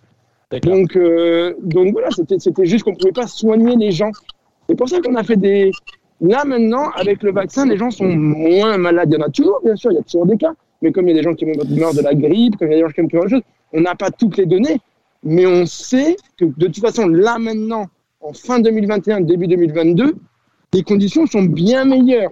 Donc, 0.61 0.95
euh, 0.95 1.53
donc 1.61 1.93
voilà, 1.93 2.09
c'était 2.11 2.65
juste 2.65 2.83
qu'on 2.83 2.95
pouvait 2.95 3.11
pas 3.11 3.27
soigner 3.27 3.75
les 3.75 3.91
gens. 3.91 4.11
C'est 4.69 4.75
pour 4.75 4.87
ça 4.87 5.01
qu'on 5.01 5.15
a 5.15 5.23
fait 5.23 5.37
des. 5.37 5.71
Là 6.21 6.45
maintenant, 6.45 6.89
avec 6.95 7.23
le 7.23 7.31
vaccin, 7.31 7.65
les 7.65 7.77
gens 7.77 7.89
sont 7.89 8.07
moins 8.07 8.77
malades. 8.77 9.09
Il 9.11 9.19
y 9.19 9.21
en 9.21 9.25
a 9.25 9.29
toujours, 9.29 9.59
bien 9.63 9.75
sûr, 9.75 9.91
il 9.91 9.95
y 9.95 9.99
a 9.99 10.03
toujours 10.03 10.25
des 10.25 10.37
cas. 10.37 10.53
Mais 10.81 10.91
comme 10.91 11.07
il 11.07 11.15
y 11.15 11.19
a 11.19 11.21
des 11.21 11.23
gens 11.23 11.33
qui 11.33 11.45
meurent 11.45 11.93
de 11.93 12.01
la 12.01 12.13
grippe, 12.13 12.57
comme 12.57 12.67
il 12.67 12.71
y 12.71 12.73
a 12.75 12.77
des 12.77 12.83
gens 12.83 12.89
qui 12.89 13.01
meurent 13.01 13.07
de 13.07 13.17
plein 13.17 13.23
de 13.25 13.29
choses, 13.29 13.41
on 13.73 13.81
n'a 13.81 13.95
pas 13.95 14.11
toutes 14.11 14.37
les 14.37 14.45
données. 14.45 14.79
Mais 15.23 15.45
on 15.45 15.65
sait 15.65 16.17
que 16.37 16.45
de 16.45 16.67
toute 16.67 16.79
façon, 16.79 17.07
là 17.07 17.39
maintenant, 17.39 17.87
en 18.21 18.33
fin 18.33 18.59
2021, 18.59 19.21
début 19.21 19.47
2022, 19.47 20.15
les 20.73 20.83
conditions 20.83 21.25
sont 21.25 21.43
bien 21.43 21.85
meilleures. 21.85 22.31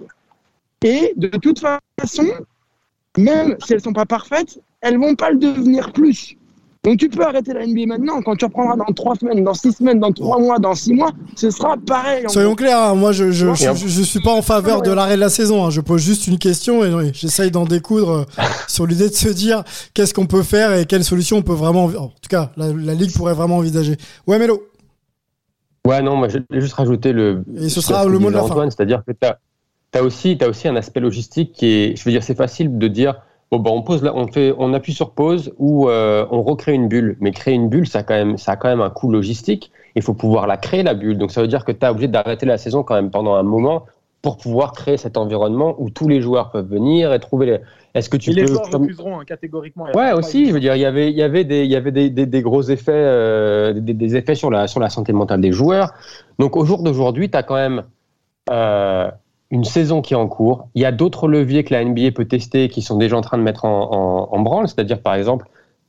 Et 0.84 1.14
de 1.16 1.28
toute 1.28 1.60
façon, 1.60 2.26
même 3.18 3.56
si 3.66 3.74
elles 3.74 3.82
sont 3.82 3.94
pas 3.94 4.06
parfaites, 4.06 4.60
elles 4.82 4.98
vont 5.00 5.16
pas 5.16 5.32
le 5.32 5.38
devenir 5.38 5.92
plus. 5.92 6.36
Donc 6.84 6.98
tu 6.98 7.10
peux 7.10 7.24
arrêter 7.24 7.54
la 7.54 7.68
NBA 7.68 7.86
maintenant, 7.86 8.24
quand 8.24 8.36
tu 8.36 8.46
reprendras 8.46 8.76
dans 8.76 8.92
trois 8.96 9.16
semaines, 9.16 9.44
dans 9.44 9.54
six 9.54 9.72
semaines, 9.72 10.00
dans 10.00 10.12
trois 10.12 10.40
mois, 10.40 10.58
dans 10.58 10.74
six 10.74 10.94
mois, 10.94 11.12
ce 11.36 11.52
sera 11.52 11.76
pareil. 11.78 12.24
Soyons 12.28 12.56
clairs, 12.56 12.80
hein, 12.80 12.96
moi 12.96 13.12
je 13.12 13.26
je, 13.32 13.54
je, 13.54 13.68
mais- 13.68 13.76
je- 13.76 13.88
je 13.88 14.02
suis 14.02 14.20
pas 14.20 14.34
en 14.34 14.42
faveur 14.42 14.82
de 14.82 14.92
l'arrêt 14.92 15.14
de 15.16 15.20
la 15.20 15.30
saison. 15.30 15.64
hein. 15.64 15.70
Je 15.70 15.80
pose 15.80 16.02
juste 16.02 16.26
une 16.26 16.40
question 16.40 16.84
et 16.84 16.92
oui, 16.92 17.12
j'essaye 17.14 17.52
d'en 17.52 17.66
découdre 17.66 18.10
euh, 18.12 18.44
sur 18.68 18.88
l'idée 18.88 19.10
de 19.10 19.14
se 19.14 19.30
dire 19.30 19.64
qu'est-ce 19.94 20.16
qu'on 20.16 20.26
peut 20.26 20.42
faire 20.42 20.74
et 20.74 20.86
quelle 20.88 21.04
solution 21.04 21.38
on 21.38 21.42
peut 21.44 21.54
vraiment. 21.54 21.86
En 21.86 22.08
tout 22.08 22.30
cas, 22.32 22.50
la, 22.58 22.74
la 22.74 22.94
ligue 22.96 23.14
pourrait 23.14 23.36
vraiment 23.36 23.58
envisager. 23.58 23.98
Ouais, 24.26 24.40
Mélo. 24.40 24.64
Ouais, 25.88 26.02
non, 26.02 26.16
moi, 26.16 26.30
je 26.30 26.40
vais 26.50 26.62
juste 26.62 26.74
rajouter 26.74 27.12
le. 27.14 27.44
Et 27.58 27.70
ce 27.70 27.82
sera 27.82 28.06
le 28.06 28.18
mot 28.18 28.30
de 28.30 28.36
la 28.36 28.44
fin. 28.44 28.70
C'est-à-dire 28.72 29.04
que 29.06 29.12
tu 29.12 29.28
as, 29.28 29.38
aussi, 30.02 30.38
t'as 30.38 30.48
aussi 30.48 30.68
un 30.68 30.76
aspect 30.76 31.00
logistique 31.02 31.52
qui 31.54 31.66
est. 31.68 31.96
Je 31.98 32.04
veux 32.06 32.12
dire, 32.12 32.24
c'est 32.24 32.36
facile 32.38 32.78
de 32.78 32.88
dire 32.88 33.16
bon, 33.52 33.60
ben, 33.60 33.72
on, 33.72 33.82
pose 33.82 34.02
là, 34.04 34.14
on, 34.16 34.28
fait, 34.28 34.54
on 34.58 34.74
appuie 34.74 34.94
sur 34.94 35.12
pause 35.12 35.54
ou 35.58 35.90
euh, 35.90 36.26
on 36.32 36.42
recrée 36.44 36.74
une 36.74 36.88
bulle. 36.88 37.18
Mais 37.20 37.32
créer 37.32 37.54
une 37.56 37.68
bulle, 37.68 37.88
ça 37.88 38.00
a 38.00 38.04
quand 38.04 38.14
même, 38.14 38.38
ça 38.38 38.54
a 38.54 38.56
quand 38.56 38.70
même 38.70 38.82
un 38.82 38.90
coût 38.90 39.12
logistique. 39.12 39.72
Il 39.96 40.02
faut 40.02 40.14
pouvoir 40.14 40.48
la 40.48 40.56
créer, 40.56 40.84
la 40.84 40.94
bulle. 40.94 41.18
Donc 41.18 41.32
ça 41.32 41.42
veut 41.42 41.48
dire 41.50 41.66
que 41.66 41.74
tu 41.74 41.86
es 41.86 41.90
obligé 41.90 42.08
d'arrêter 42.08 42.46
la 42.46 42.58
saison 42.58 42.84
quand 42.84 42.96
même 42.96 43.12
pendant 43.12 43.36
un 43.36 43.44
moment 43.44 43.86
pour 44.22 44.38
pouvoir 44.38 44.72
créer 44.72 44.98
cet 44.98 45.18
environnement 45.18 45.76
où 45.80 45.90
tous 45.90 46.08
les 46.08 46.22
joueurs 46.22 46.52
peuvent 46.52 46.70
venir 46.70 47.12
et 47.12 47.20
trouver 47.20 47.46
les. 47.48 47.60
Est-ce 47.94 48.10
que 48.10 48.16
tu 48.16 48.30
Et 48.30 48.34
les 48.34 48.44
peux. 48.44 48.48
joueurs 48.54 48.70
comme- 48.70 48.84
refuseront 48.84 49.20
hein, 49.20 49.24
catégoriquement. 49.26 49.88
Ouais, 49.94 50.14
aussi, 50.14 50.46
je 50.46 50.54
veux 50.54 50.62
dire, 50.62 50.76
il 50.76 50.82
y 50.82 50.86
avait, 50.86 51.10
il 51.12 51.18
y 51.18 51.24
avait 51.24 51.44
des, 51.44 51.66
il 51.66 51.72
y 51.72 51.76
avait 51.76 51.92
des, 51.92 52.10
des, 52.10 52.26
des 52.26 52.42
gros 52.42 52.62
effets, 52.62 52.94
euh, 52.94 53.74
des, 53.74 53.94
des 53.94 54.16
effets 54.16 54.36
sur 54.36 54.50
la, 54.50 54.68
sur 54.68 54.80
la 54.80 54.90
santé 54.90 55.12
mentale 55.12 55.42
des 55.42 55.52
joueurs. 55.52 55.92
Donc, 56.40 56.56
au 56.56 56.64
jour 56.64 56.84
d'aujourd'hui, 56.84 57.30
tu 57.30 57.36
as 57.38 57.44
quand 57.44 57.56
même 57.56 57.84
euh, 58.50 59.12
une 59.52 59.66
saison 59.66 60.02
qui 60.02 60.14
est 60.14 60.18
en 60.18 60.28
cours. 60.28 60.70
Il 60.76 60.82
y 60.82 60.86
a 60.86 60.92
d'autres 60.92 61.28
leviers 61.28 61.64
que 61.64 61.74
la 61.74 61.84
NBA 61.84 62.12
peut 62.12 62.26
tester 62.26 62.70
qui 62.70 62.82
sont 62.82 62.98
déjà 62.98 63.18
en 63.18 63.22
train 63.22 63.38
de 63.38 63.44
mettre 63.44 63.66
en, 63.66 64.40
branle. 64.42 64.68
C'est-à-dire, 64.68 65.02
par 65.02 65.14
exemple, 65.14 65.46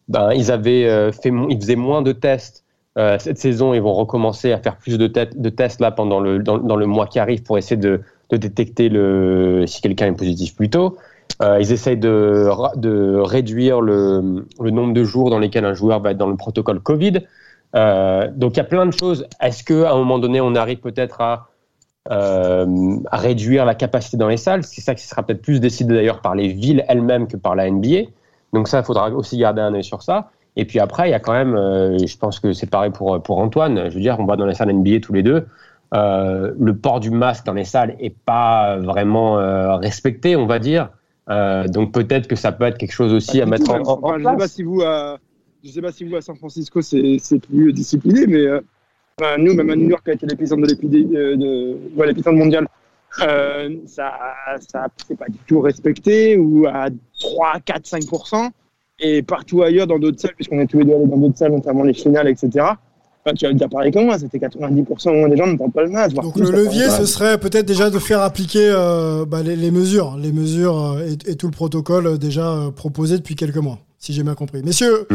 ben, 0.09 0.33
ils 0.33 0.51
avaient 0.51 0.87
euh, 0.87 1.13
fait, 1.13 1.33
ils 1.49 1.57
faisaient 1.61 1.77
moins 1.77 2.03
de 2.03 2.11
tests 2.11 2.65
euh, 2.99 3.19
cette 3.21 3.39
saison. 3.39 3.73
Ils 3.73 3.81
vont 3.81 3.95
recommencer 3.95 4.53
à 4.53 4.59
faire 4.59 4.77
plus 4.77 4.99
de, 4.99 5.07
de 5.07 5.49
tests 5.49 5.81
là 5.81 5.93
pendant 5.93 6.19
le, 6.19 6.41
dans, 6.41 6.77
le 6.77 6.87
mois 6.87 7.07
qui 7.07 7.21
arrive 7.21 7.45
pour 7.45 7.57
essayer 7.57 7.77
de, 7.77 8.01
détecter 8.33 8.89
le, 8.89 9.65
si 9.67 9.81
quelqu'un 9.81 10.09
est 10.09 10.17
positif 10.17 10.57
plus 10.57 10.69
tôt. 10.69 10.97
Euh, 11.41 11.59
ils 11.61 11.71
essayent 11.73 11.97
de, 11.97 12.49
de 12.77 13.17
réduire 13.17 13.81
le, 13.81 14.45
nombre 14.59 14.93
de 14.93 15.05
jours 15.05 15.31
dans 15.31 15.39
lesquels 15.39 15.65
un 15.65 15.75
joueur 15.75 16.01
va 16.01 16.11
être 16.11 16.19
dans 16.19 16.27
le 16.27 16.37
protocole 16.37 16.81
Covid. 16.81 17.21
Donc 17.75 18.53
il 18.55 18.57
y 18.57 18.61
a 18.61 18.65
plein 18.65 18.87
de 18.87 18.93
choses. 18.93 19.29
Est-ce 19.41 19.63
qu'à 19.63 19.93
un 19.93 19.97
moment 19.97 20.19
donné, 20.19 20.41
on 20.41 20.57
arrive 20.57 20.79
peut-être 20.79 21.21
à, 21.21 21.52
euh, 22.11 22.67
réduire 23.13 23.65
la 23.65 23.75
capacité 23.75 24.17
dans 24.17 24.29
les 24.29 24.37
salles 24.37 24.65
C'est 24.65 24.81
ça 24.81 24.95
qui 24.95 25.07
sera 25.07 25.23
peut-être 25.23 25.43
plus 25.43 25.61
décidé 25.61 25.95
d'ailleurs 25.95 26.21
par 26.21 26.35
les 26.35 26.49
villes 26.49 26.85
elles-mêmes 26.89 27.27
que 27.29 27.37
par 27.37 27.55
la 27.55 27.71
NBA. 27.71 28.09
Donc 28.53 28.69
ça, 28.69 28.81
il 28.81 28.85
faudra 28.85 29.11
aussi 29.11 29.39
garder 29.39 29.61
un 29.63 29.73
œil 29.75 29.85
sur 29.85 30.03
ça. 30.03 30.31
Et 30.57 30.65
puis 30.65 30.79
après, 30.81 31.09
il 31.09 31.13
y 31.13 31.15
a 31.15 31.21
quand 31.21 31.33
même, 31.33 31.55
euh, 31.55 31.97
je 32.05 32.17
pense 32.19 32.39
que 32.41 32.53
c'est 32.53 32.69
pareil 32.69 32.91
pour, 32.91 33.23
pour 33.23 33.39
Antoine, 33.39 33.89
je 33.89 33.95
veux 33.95 34.01
dire, 34.01 34.17
on 34.19 34.25
va 34.27 34.37
dans 34.37 34.45
les 34.47 34.55
salles 34.55 34.73
NBA 34.73 35.01
tous 35.01 35.13
les 35.13 35.23
deux. 35.23 35.47
Euh, 35.95 36.53
le 36.59 36.77
port 36.77 37.01
du 37.01 37.11
masque 37.11 37.45
dans 37.47 37.53
les 37.53 37.65
salles 37.65 37.97
est 38.01 38.15
pas 38.25 38.77
vraiment 38.79 39.39
euh, 39.39 39.77
respecté, 39.77 40.37
on 40.37 40.47
va 40.47 40.59
dire. 40.59 40.89
Euh, 41.31 41.69
donc 41.69 41.93
peut-être 41.93 42.27
que 42.27 42.35
ça 42.37 42.51
peut 42.51 42.65
être 42.65 42.79
quelque 42.79 42.93
chose 42.93 43.13
aussi 43.15 43.41
à 43.41 43.47
mettre 43.47 43.71
en, 43.71 43.81
en- 44.03 44.19
je 44.19 44.25
sais 44.25 44.37
place. 44.37 44.53
si 44.53 44.63
vous, 44.65 44.83
à, 44.83 45.19
je 45.63 45.71
sais 45.71 45.81
pas 45.81 45.93
si 45.93 46.05
vous 46.05 46.17
à 46.17 46.21
San 46.21 46.35
Francisco 46.37 46.83
c'est 46.83 47.39
plus 47.49 47.73
discipliné, 47.73 48.27
mais 48.27 48.47
Enfin, 49.21 49.37
nous, 49.39 49.55
même 49.55 49.71
à 49.71 49.77
New 49.77 49.89
York, 49.89 50.03
qui 50.05 50.11
a 50.11 50.15
été 50.15 50.27
l'épicentre 50.27 50.63
de 50.63 50.73
euh, 50.73 51.37
de, 51.37 51.77
ouais, 51.97 52.07
l'épicentre 52.07 52.37
mondial, 52.37 52.67
euh, 53.21 53.77
ça, 53.87 54.13
ça 54.61 54.87
c'est 55.07 55.19
pas 55.19 55.29
du 55.29 55.39
tout 55.47 55.61
respecté 55.61 56.37
ou 56.39 56.67
à 56.67 56.89
3, 57.21 57.61
4, 57.65 57.85
5%. 57.85 58.49
Et 59.01 59.23
partout 59.23 59.63
ailleurs, 59.63 59.87
dans 59.87 59.99
d'autres 59.99 60.21
salles, 60.21 60.35
puisqu'on 60.35 60.61
est 60.61 60.67
tous 60.67 60.79
les 60.79 60.85
deux 60.85 60.95
allés 60.95 61.07
dans 61.07 61.17
d'autres 61.17 61.37
salles, 61.37 61.53
notamment 61.53 61.83
les 61.83 61.95
finales, 61.95 62.29
etc. 62.29 62.51
Enfin, 63.25 63.35
tu 63.37 63.47
as 63.47 63.53
déjà 63.53 63.69
parlé 63.69 63.91
comme 63.91 64.07
moi, 64.07 64.19
c'était 64.19 64.39
90% 64.39 65.11
au 65.11 65.15
moins 65.15 65.29
des 65.29 65.37
gens 65.37 65.47
ne 65.47 65.57
tentent 65.57 65.73
pas 65.73 65.83
le 65.83 65.91
match. 65.91 66.13
voire 66.13 66.27
Donc 66.27 66.35
plus, 66.35 66.51
le 66.51 66.65
levier, 66.65 66.89
ce 66.89 67.05
serait 67.05 67.39
peut-être 67.39 67.67
déjà 67.67 67.91
de 67.91 67.99
faire 67.99 68.21
appliquer 68.21 68.71
euh, 68.73 69.25
bah, 69.25 69.43
les, 69.43 69.57
les 69.57 69.71
mesures, 69.71 70.17
les 70.21 70.33
mesures 70.33 70.99
et, 71.01 71.31
et 71.31 71.37
tout 71.37 71.47
le 71.47 71.53
protocole 71.53 72.19
déjà 72.19 72.71
proposé 72.75 73.19
depuis 73.19 73.37
quelques 73.37 73.59
mois, 73.59 73.79
si 74.05 74.13
j'ai 74.13 74.25
bien 74.25 74.35
compris. 74.35 74.63
Messieurs, 74.65 75.07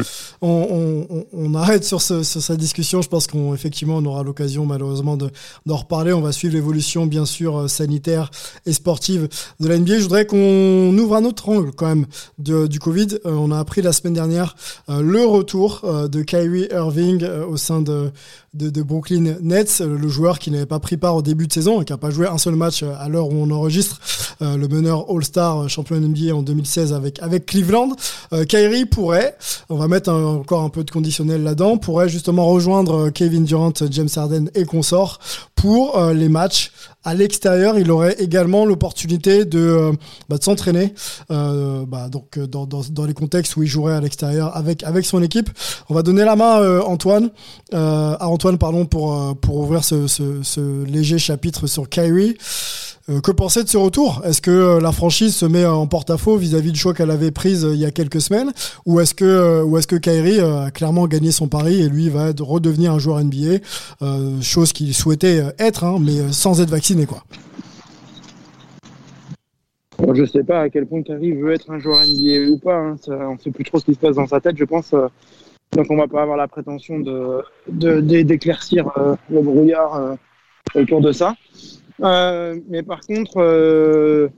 on, 0.42 1.06
on- 1.34 1.54
arrête 1.56 1.84
sur, 1.84 2.02
ce, 2.02 2.24
sur 2.24 2.42
cette 2.42 2.58
discussion. 2.60 3.02
Je 3.02 3.10
pense 3.10 3.28
qu'on 3.28 3.54
effectivement 3.54 3.98
on 3.98 4.06
aura 4.06 4.24
l'occasion 4.24 4.66
malheureusement 4.66 5.18
de- 5.18 5.30
d'en 5.66 5.76
reparler. 5.76 6.14
On 6.14 6.22
va 6.22 6.32
suivre 6.32 6.54
l'évolution 6.54 7.06
bien 7.06 7.26
sûr 7.26 7.58
euh, 7.58 7.68
sanitaire 7.68 8.32
et 8.66 8.72
sportive 8.74 9.28
de 9.60 9.68
la 9.68 9.78
NBA. 9.78 9.98
Je 9.98 10.04
voudrais 10.04 10.26
qu'on 10.26 10.98
ouvre 10.98 11.16
un 11.16 11.26
autre 11.26 11.50
angle 11.50 11.72
quand 11.76 11.88
même 11.88 12.06
de- 12.40 12.68
du 12.68 12.80
Covid. 12.80 13.08
Euh, 13.26 13.32
on 13.32 13.52
a 13.52 13.60
appris 13.60 13.82
la 13.82 13.92
semaine 13.92 14.14
dernière 14.14 14.56
euh, 14.90 15.02
le 15.02 15.26
retour 15.26 15.82
euh, 15.84 16.08
de 16.08 16.22
Kyrie 16.22 16.68
Irving 16.72 17.24
euh, 17.24 17.46
au 17.46 17.58
sein 17.58 17.82
de, 17.82 18.12
de, 18.54 18.70
de 18.70 18.82
Brooklyn 18.84 19.36
Nets, 19.42 19.80
euh, 19.82 19.98
le 19.98 20.08
joueur 20.08 20.40
qui 20.40 20.50
n'avait 20.52 20.66
pas 20.66 20.80
pris 20.80 20.96
part 20.98 21.16
au 21.16 21.22
début 21.22 21.48
de 21.48 21.54
saison 21.54 21.82
et 21.82 21.86
qui 21.86 21.92
n'a 21.92 21.98
pas 21.98 22.12
joué 22.12 22.28
un 22.28 22.38
seul 22.38 22.56
match 22.56 22.84
euh, 22.84 22.94
à 23.00 23.10
l'heure 23.10 23.28
où 23.30 23.34
on 23.36 23.50
enregistre, 23.52 24.00
euh, 24.42 24.56
le 24.56 24.68
meneur 24.68 25.10
All-Star 25.10 25.64
euh, 25.64 25.68
champion 25.68 25.98
NBA 26.00 26.34
en 26.36 26.44
2016 26.44 26.94
avec, 26.94 27.22
avec 27.22 27.46
Cleveland. 27.48 27.90
Euh, 28.34 28.46
Pourrait, 28.86 29.36
on 29.70 29.76
va 29.76 29.88
mettre 29.88 30.12
encore 30.12 30.64
un 30.64 30.70
peu 30.70 30.84
de 30.84 30.92
conditionnel 30.92 31.44
là-dedans, 31.44 31.78
pourrait 31.78 32.10
justement 32.10 32.46
rejoindre 32.46 33.08
euh, 33.08 33.10
Kevin 33.10 33.44
Durant, 33.44 33.74
James 33.90 34.10
Harden 34.16 34.50
et 34.56 34.66
consorts 34.66 35.20
pour 35.56 35.98
euh, 35.98 36.14
les 36.14 36.30
matchs 36.30 36.72
à 37.04 37.14
l'extérieur. 37.14 37.78
Il 37.80 37.92
aurait 37.92 38.16
également 38.20 38.66
l'opportunité 38.66 39.46
de, 39.46 39.60
euh, 39.60 39.92
bah, 40.30 40.38
s'entraîner 40.40 40.94
bah, 41.30 42.10
donc 42.10 42.40
dans, 42.40 43.06
les 43.06 43.14
contextes 43.14 43.56
où 43.56 43.64
il 43.64 43.68
jouerait 43.68 43.96
à 43.96 44.02
l'extérieur 44.02 44.56
avec 44.56 45.06
son 45.06 45.22
équipe. 45.22 45.50
On 45.90 45.94
va 45.94 46.04
donner 46.04 46.24
la 46.24 46.36
main 46.36 46.82
Antoine 46.82 47.30
à 47.72 48.28
Antoine 48.28 48.58
pardon 48.58 48.86
pour 48.86 49.38
pour 49.40 49.58
ouvrir 49.58 49.84
ce, 49.84 50.08
ce, 50.08 50.42
ce 50.44 50.84
léger 50.84 51.18
chapitre 51.18 51.68
sur 51.68 51.90
Kyrie. 51.90 52.38
Euh, 53.10 53.22
que 53.22 53.32
penser 53.32 53.64
de 53.64 53.70
ce 53.70 53.78
retour? 53.78 54.22
Est-ce 54.26 54.42
que 54.42 54.52
euh, 54.52 54.80
la 54.82 54.92
franchise 54.92 55.34
se 55.34 55.46
met 55.46 55.66
en 55.66 55.88
porte-à-faux 55.88 56.36
vis-à-vis 56.36 56.74
du 56.74 56.80
choix 56.80 56.94
qu'elle 56.94 57.10
avait 57.12 57.32
prise 57.32 57.64
euh, 57.64 57.74
il 57.74 57.80
y 57.80 57.86
a 57.86 57.92
quelques 57.92 58.20
semaines, 58.20 58.52
ou 58.86 59.00
est-ce 59.00 59.14
que 59.16 59.64
ou 59.64 59.78
est-ce 59.78 59.88
que 59.88 59.96
euh, 59.96 60.66
a 60.66 60.72
clairement 60.72 61.08
gagné 61.08 61.32
son 61.32 61.48
pari 61.48 61.82
et 61.82 61.88
lui 61.88 62.10
va 62.10 62.32
redevenir 62.38 62.92
un 62.92 63.00
joueur 63.00 63.24
NBA, 63.24 63.60
euh, 64.02 64.42
chose 64.42 64.74
qu'il 64.74 64.94
souhaitait 64.94 65.42
être, 65.58 65.86
hein, 65.86 66.00
mais 66.02 66.34
sans 66.34 66.60
être 66.60 66.70
vacciné 66.70 67.06
quoi. 67.06 67.24
Je 70.14 70.26
sais 70.26 70.44
pas 70.44 70.62
à 70.62 70.70
quel 70.70 70.86
point 70.86 71.02
Kyrie 71.02 71.32
veut 71.32 71.54
être 71.54 71.72
un 71.72 71.80
joueur 71.80 72.02
NBA 72.06 72.52
ou 72.52 72.58
pas. 72.58 72.76
hein. 72.78 72.96
On 73.08 73.38
sait 73.40 73.52
plus 73.52 73.64
trop 73.64 73.80
ce 73.80 73.86
qui 73.86 73.94
se 73.94 74.00
passe 74.00 74.16
dans 74.18 74.28
sa 74.28 74.42
tête, 74.42 74.58
je 74.58 74.66
pense. 74.66 74.92
donc 74.92 75.86
on 75.90 75.96
va 75.96 76.08
pas 76.08 76.24
avoir 76.24 76.36
la 76.38 76.48
prétention 76.50 77.00
de 77.00 77.40
de- 77.70 78.02
d'éclaircir 78.02 78.86
le 79.30 79.42
brouillard 79.42 80.18
autour 80.76 81.00
de 81.00 81.14
ça. 81.14 81.36
Euh, 82.04 82.60
mais 82.70 82.84
par 82.84 83.02
contre, 83.02 83.38
euh, 83.38 84.30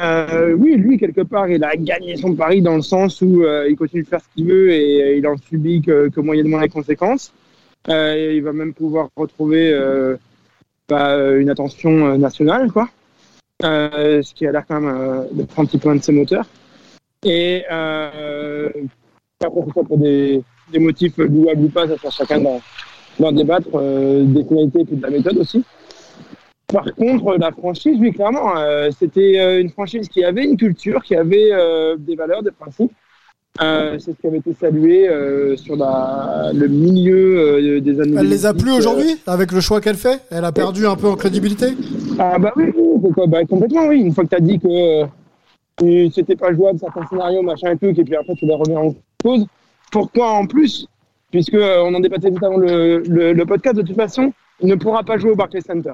euh, 0.00 0.54
oui, 0.54 0.76
lui 0.76 0.98
quelque 0.98 1.22
part, 1.22 1.48
il 1.48 1.62
a 1.62 1.76
gagné 1.76 2.16
son 2.16 2.34
pari 2.34 2.62
dans 2.62 2.76
le 2.76 2.82
sens 2.82 3.20
où 3.20 3.44
euh, 3.44 3.68
il 3.68 3.76
continue 3.76 4.02
de 4.02 4.08
faire 4.08 4.20
ce 4.20 4.28
qu'il 4.34 4.46
veut 4.46 4.70
et 4.70 5.02
euh, 5.02 5.16
il 5.16 5.26
en 5.26 5.36
subit 5.36 5.82
que, 5.82 6.08
que 6.08 6.20
moyennement 6.20 6.58
les 6.58 6.68
conséquences. 6.68 7.32
Et 7.88 8.36
il 8.36 8.42
va 8.42 8.52
même 8.52 8.74
pouvoir 8.74 9.08
retrouver 9.16 9.74
bah, 10.86 11.32
une 11.32 11.48
attention 11.48 12.18
nationale, 12.18 12.70
quoi. 12.70 12.90
Ce 13.62 14.34
qui 14.34 14.46
a 14.46 14.52
l'air 14.52 14.64
quand 14.68 14.82
même 14.82 15.26
d'être 15.32 15.58
un 15.58 15.64
petit 15.64 15.78
peu 15.78 15.88
un 15.88 15.96
de 15.96 16.02
ses 16.02 16.12
moteurs. 16.12 16.44
Et 17.24 17.64
après, 17.66 19.82
pour 19.86 19.96
des, 19.96 20.42
des 20.70 20.78
motifs 20.78 21.16
louables 21.16 21.64
ou 21.64 21.68
pas, 21.70 21.88
ça 21.88 21.96
sert 21.96 22.12
chacun 22.12 22.42
d'en, 23.18 23.32
débattre, 23.32 23.70
des 23.70 24.44
finalités 24.44 24.80
et 24.80 24.84
puis 24.84 24.96
de 24.96 25.02
la 25.02 25.10
méthode 25.10 25.38
aussi. 25.38 25.64
Par 26.72 26.94
contre, 26.94 27.36
la 27.36 27.50
franchise, 27.50 27.96
oui, 28.00 28.12
clairement, 28.12 28.56
euh, 28.56 28.90
c'était 28.96 29.38
euh, 29.38 29.60
une 29.60 29.70
franchise 29.70 30.08
qui 30.08 30.24
avait 30.24 30.44
une 30.44 30.56
culture, 30.56 31.02
qui 31.02 31.14
avait 31.16 31.50
euh, 31.52 31.96
des 31.98 32.16
valeurs, 32.16 32.42
des 32.42 32.50
principes. 32.50 32.92
Euh, 33.60 33.98
c'est 33.98 34.12
ce 34.12 34.16
qui 34.16 34.26
avait 34.28 34.38
été 34.38 34.54
salué 34.54 35.08
euh, 35.08 35.56
sur 35.56 35.76
la, 35.76 36.50
le 36.54 36.68
milieu 36.68 37.76
euh, 37.76 37.80
des 37.80 38.00
années. 38.00 38.16
Elle 38.18 38.28
les 38.28 38.46
a 38.46 38.52
2010, 38.52 38.62
plus 38.62 38.72
aujourd'hui 38.72 39.16
avec 39.26 39.50
le 39.52 39.60
choix 39.60 39.80
qu'elle 39.80 39.96
fait? 39.96 40.20
Elle 40.30 40.44
a 40.44 40.52
perdu 40.52 40.86
un 40.86 40.94
peu 40.94 41.08
en 41.08 41.16
crédibilité? 41.16 41.66
Ah 42.18 42.38
bah 42.38 42.52
oui, 42.56 42.66
oui, 42.74 43.00
pourquoi 43.02 43.26
bah, 43.26 43.44
complètement 43.44 43.86
oui. 43.88 44.00
Une 44.02 44.14
fois 44.14 44.24
que 44.24 44.30
tu 44.30 44.36
as 44.36 44.40
dit 44.40 44.58
que 44.60 45.02
euh, 45.82 46.08
c'était 46.14 46.36
pas 46.36 46.54
jouable, 46.54 46.78
certains 46.78 47.06
scénarios, 47.06 47.42
machin 47.42 47.72
et 47.72 47.76
tout, 47.76 47.86
et 47.86 48.04
puis 48.04 48.14
après 48.14 48.34
tu 48.34 48.46
les 48.46 48.54
remets 48.54 48.76
en 48.76 48.94
cause, 49.22 49.44
pourquoi 49.90 50.30
en 50.30 50.46
plus? 50.46 50.86
Puisque 51.32 51.54
euh, 51.54 51.82
on 51.84 51.94
en 51.94 52.00
débattait 52.00 52.30
tout 52.30 52.44
avant 52.44 52.56
le, 52.56 53.02
le, 53.06 53.32
le 53.32 53.46
podcast, 53.46 53.76
de 53.76 53.82
toute 53.82 53.96
façon, 53.96 54.32
il 54.60 54.68
ne 54.68 54.76
pourra 54.76 55.02
pas 55.02 55.18
jouer 55.18 55.32
au 55.32 55.36
Barclays 55.36 55.60
Center. 55.60 55.92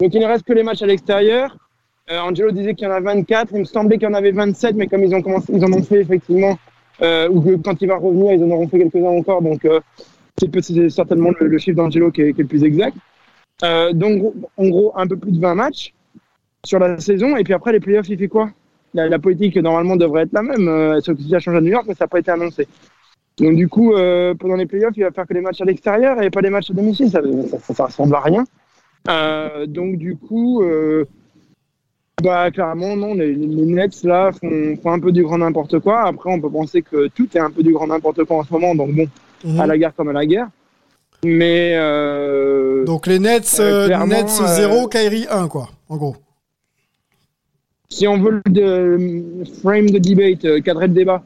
Donc 0.00 0.14
il 0.14 0.20
ne 0.20 0.26
reste 0.26 0.44
que 0.44 0.52
les 0.52 0.62
matchs 0.62 0.82
à 0.82 0.86
l'extérieur. 0.86 1.56
Euh, 2.10 2.18
Angelo 2.18 2.50
disait 2.50 2.74
qu'il 2.74 2.88
y 2.88 2.90
en 2.90 2.94
a 2.94 3.00
24, 3.00 3.50
il 3.52 3.60
me 3.60 3.64
semblait 3.64 3.96
qu'il 3.98 4.08
y 4.08 4.10
en 4.10 4.14
avait 4.14 4.32
27, 4.32 4.74
mais 4.74 4.86
comme 4.88 5.04
ils 5.04 5.14
ont 5.14 5.22
commencé, 5.22 5.52
ils 5.52 5.64
en 5.64 5.72
ont 5.72 5.82
fait 5.82 6.00
effectivement, 6.00 6.58
euh, 7.02 7.28
ou 7.28 7.40
que 7.40 7.56
quand 7.56 7.80
il 7.80 7.88
va 7.88 7.96
revenir, 7.98 8.32
ils 8.32 8.42
en 8.42 8.50
auront 8.50 8.66
fait 8.68 8.78
quelques-uns 8.78 9.10
encore, 9.10 9.42
donc 9.42 9.64
euh, 9.64 9.78
c'est 10.38 10.88
certainement 10.88 11.30
le, 11.38 11.46
le 11.46 11.58
chiffre 11.58 11.76
d'Angelo 11.76 12.10
qui, 12.10 12.22
est- 12.22 12.36
le 12.38 12.46
plus 12.46 12.64
exact. 12.64 12.96
Euh, 13.62 13.92
donc, 13.92 14.32
en 14.56 14.68
gros, 14.68 14.92
un 14.96 15.06
peu 15.06 15.16
plus 15.16 15.32
de 15.32 15.40
20 15.40 15.54
matchs 15.54 15.92
sur 16.64 16.78
la 16.78 16.98
saison. 16.98 17.36
Et 17.36 17.44
puis 17.44 17.52
après, 17.52 17.72
les 17.72 17.80
playoffs, 17.80 18.08
il 18.08 18.18
fait 18.18 18.28
quoi? 18.28 18.50
La, 18.94 19.18
politique, 19.18 19.56
normalement, 19.56 19.96
devrait 19.96 20.22
être 20.22 20.32
la 20.32 20.42
même. 20.42 20.66
Euh, 20.68 21.00
sauf 21.00 21.16
que 21.16 21.22
ça 21.24 21.38
change 21.38 21.56
à 21.56 21.60
New 21.60 21.70
York, 21.70 21.84
mais 21.86 21.94
ça 21.94 22.04
n'a 22.04 22.08
pas 22.08 22.18
été 22.18 22.30
annoncé. 22.30 22.66
Donc, 23.38 23.54
du 23.54 23.68
coup, 23.68 23.92
euh, 23.94 24.34
pendant 24.34 24.56
les 24.56 24.66
playoffs, 24.66 24.96
il 24.96 25.04
va 25.04 25.10
faire 25.10 25.26
que 25.26 25.34
les 25.34 25.40
matchs 25.40 25.60
à 25.60 25.64
l'extérieur 25.64 26.20
et 26.22 26.30
pas 26.30 26.40
les 26.40 26.50
matchs 26.50 26.70
à 26.70 26.74
domicile. 26.74 27.10
Ça, 27.10 27.20
ça, 27.50 27.58
ça, 27.58 27.74
ça 27.74 27.84
ressemble 27.84 28.14
à 28.14 28.20
rien. 28.20 28.44
Euh, 29.08 29.66
donc, 29.66 29.96
du 29.96 30.16
coup, 30.16 30.62
euh, 30.62 31.04
bah, 32.22 32.50
clairement, 32.50 32.96
non, 32.96 33.14
les, 33.14 33.34
les 33.34 33.66
Nets, 33.66 34.02
là, 34.04 34.30
font, 34.32 34.76
font 34.82 34.92
un 34.92 35.00
peu 35.00 35.10
du 35.12 35.22
grand 35.22 35.38
n'importe 35.38 35.78
quoi. 35.78 36.02
Après, 36.02 36.30
on 36.32 36.40
peut 36.40 36.50
penser 36.50 36.82
que 36.82 37.08
tout 37.08 37.28
est 37.34 37.40
un 37.40 37.50
peu 37.50 37.62
du 37.62 37.72
grand 37.72 37.86
n'importe 37.86 38.24
quoi 38.24 38.38
en 38.38 38.44
ce 38.44 38.52
moment. 38.52 38.74
Donc, 38.74 38.92
bon, 38.94 39.06
Mhm. 39.42 39.58
à 39.58 39.66
la 39.66 39.78
guerre 39.78 39.94
comme 39.96 40.08
à 40.10 40.12
la 40.12 40.26
guerre. 40.26 40.48
Mais. 41.24 41.72
Euh, 41.76 42.84
Donc 42.84 43.06
les 43.06 43.18
Nets, 43.18 43.58
Nets 43.58 43.60
euh, 43.60 44.46
0, 44.46 44.86
Kyrie 44.88 45.26
1 45.30 45.48
quoi, 45.48 45.70
en 45.88 45.96
gros. 45.96 46.16
si 47.88 48.06
on 48.06 48.18
veut 48.18 48.42
le 48.46 49.44
frame 49.62 49.88
de 49.90 49.98
debate, 49.98 50.62
cadrer 50.62 50.88
le 50.88 50.92
débat 50.94 51.22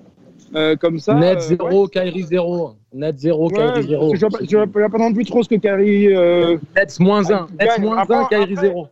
euh, 0.55 0.77
comme 0.77 0.99
ça. 0.99 1.15
Net 1.15 1.39
euh, 1.39 1.57
0, 1.59 1.89
Kyrie 1.89 2.23
0. 2.25 2.75
Net 2.93 3.19
0, 3.19 3.49
ouais, 3.49 3.55
Kyrie 3.55 3.81
ouais, 3.81 3.83
0. 3.89 4.15
Je 4.15 4.21
je 4.51 4.57
vois 4.57 4.89
pas 4.89 4.99
non 4.99 5.13
plus 5.13 5.25
trop 5.25 5.43
ce 5.43 5.49
que 5.49 5.57
Kyrie. 5.57 6.15
euh, 6.15 6.57
Nets 6.77 7.01
moins 7.01 7.25
1. 7.25 7.29
gagne. 7.29 7.47
Nets 7.59 7.79
moins 7.81 7.97
1, 7.99 8.01
Après- 8.01 8.27
Kyrie 8.31 8.53
après- 8.55 8.69
0. 8.69 8.89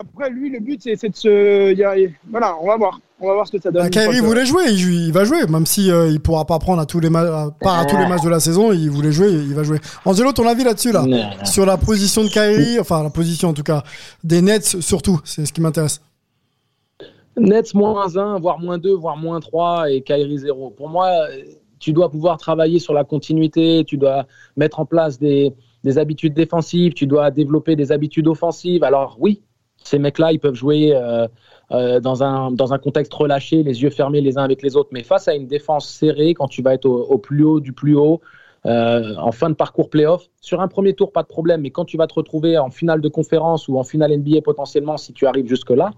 Après, 0.00 0.30
lui, 0.30 0.50
le 0.50 0.58
but, 0.58 0.80
c'est 0.82 1.08
de 1.08 1.14
se. 1.14 2.10
Voilà, 2.30 2.56
on 2.60 2.66
va 2.66 2.76
voir. 2.76 2.98
On 3.20 3.28
va 3.28 3.34
voir 3.34 3.46
ce 3.46 3.52
que 3.52 3.62
ça 3.62 3.70
donne. 3.70 3.84
Bah, 3.84 3.88
que- 3.90 4.20
voulait 4.22 4.44
jouer, 4.46 4.64
il, 4.68 5.06
il 5.06 5.12
va 5.12 5.22
jouer, 5.24 5.46
même 5.48 5.64
si 5.64 5.92
euh, 5.92 6.08
il 6.08 6.18
pourra 6.18 6.44
pas 6.44 6.58
prendre 6.58 6.80
à 6.82 6.86
tous 6.86 6.98
les 6.98 7.08
matchs, 7.08 7.28
pas 7.60 7.78
à 7.78 7.84
tous 7.84 7.96
les 7.96 8.06
matchs 8.08 8.22
de 8.22 8.28
la 8.30 8.40
saison, 8.40 8.72
il 8.72 8.90
voulait 8.90 9.12
jouer, 9.12 9.30
il 9.30 9.54
va 9.54 9.62
jouer. 9.62 9.78
Angelo, 10.04 10.32
ton 10.32 10.48
avis 10.48 10.64
là-dessus 10.64 10.90
là, 10.90 11.04
sur 11.44 11.64
la 11.64 11.76
position 11.76 12.24
de 12.24 12.28
Kyrie, 12.30 12.80
enfin 12.80 13.02
la 13.04 13.10
position 13.10 13.50
en 13.50 13.52
tout 13.52 13.62
cas 13.62 13.84
des 14.24 14.42
Nets 14.42 14.80
surtout, 14.80 15.20
c'est 15.24 15.46
ce 15.46 15.52
qui 15.52 15.60
m'intéresse. 15.60 16.00
Nets 17.36 17.74
moins 17.74 18.16
1, 18.16 18.38
voire 18.38 18.58
moins 18.58 18.78
2, 18.78 18.94
voire 18.94 19.16
moins 19.16 19.40
3 19.40 19.90
et 19.90 20.02
Kyrie 20.02 20.38
0. 20.38 20.70
Pour 20.70 20.88
moi, 20.88 21.10
tu 21.78 21.92
dois 21.92 22.10
pouvoir 22.10 22.38
travailler 22.38 22.78
sur 22.78 22.94
la 22.94 23.04
continuité, 23.04 23.84
tu 23.84 23.96
dois 23.96 24.26
mettre 24.56 24.80
en 24.80 24.86
place 24.86 25.18
des, 25.18 25.52
des 25.84 25.98
habitudes 25.98 26.34
défensives, 26.34 26.92
tu 26.94 27.06
dois 27.06 27.30
développer 27.30 27.76
des 27.76 27.92
habitudes 27.92 28.28
offensives. 28.28 28.84
Alors 28.84 29.16
oui, 29.18 29.42
ces 29.82 29.98
mecs-là, 29.98 30.32
ils 30.32 30.38
peuvent 30.38 30.54
jouer 30.54 30.94
euh, 30.94 31.26
euh, 31.72 32.00
dans, 32.00 32.22
un, 32.22 32.50
dans 32.52 32.72
un 32.72 32.78
contexte 32.78 33.12
relâché, 33.12 33.62
les 33.62 33.82
yeux 33.82 33.90
fermés 33.90 34.20
les 34.20 34.38
uns 34.38 34.44
avec 34.44 34.62
les 34.62 34.76
autres, 34.76 34.90
mais 34.92 35.02
face 35.02 35.28
à 35.28 35.34
une 35.34 35.46
défense 35.46 35.88
serrée, 35.88 36.34
quand 36.34 36.48
tu 36.48 36.62
vas 36.62 36.74
être 36.74 36.86
au, 36.86 37.02
au 37.02 37.18
plus 37.18 37.44
haut 37.44 37.60
du 37.60 37.72
plus 37.72 37.96
haut, 37.96 38.20
euh, 38.64 39.16
en 39.16 39.32
fin 39.32 39.50
de 39.50 39.54
parcours 39.54 39.90
playoff, 39.90 40.28
sur 40.40 40.60
un 40.60 40.68
premier 40.68 40.94
tour, 40.94 41.10
pas 41.10 41.22
de 41.22 41.28
problème, 41.28 41.62
mais 41.62 41.70
quand 41.70 41.84
tu 41.84 41.96
vas 41.96 42.06
te 42.06 42.14
retrouver 42.14 42.58
en 42.58 42.70
finale 42.70 43.00
de 43.00 43.08
conférence 43.08 43.66
ou 43.66 43.76
en 43.76 43.82
finale 43.82 44.16
NBA 44.16 44.42
potentiellement, 44.42 44.96
si 44.96 45.12
tu 45.12 45.26
arrives 45.26 45.48
jusque-là, 45.48 45.90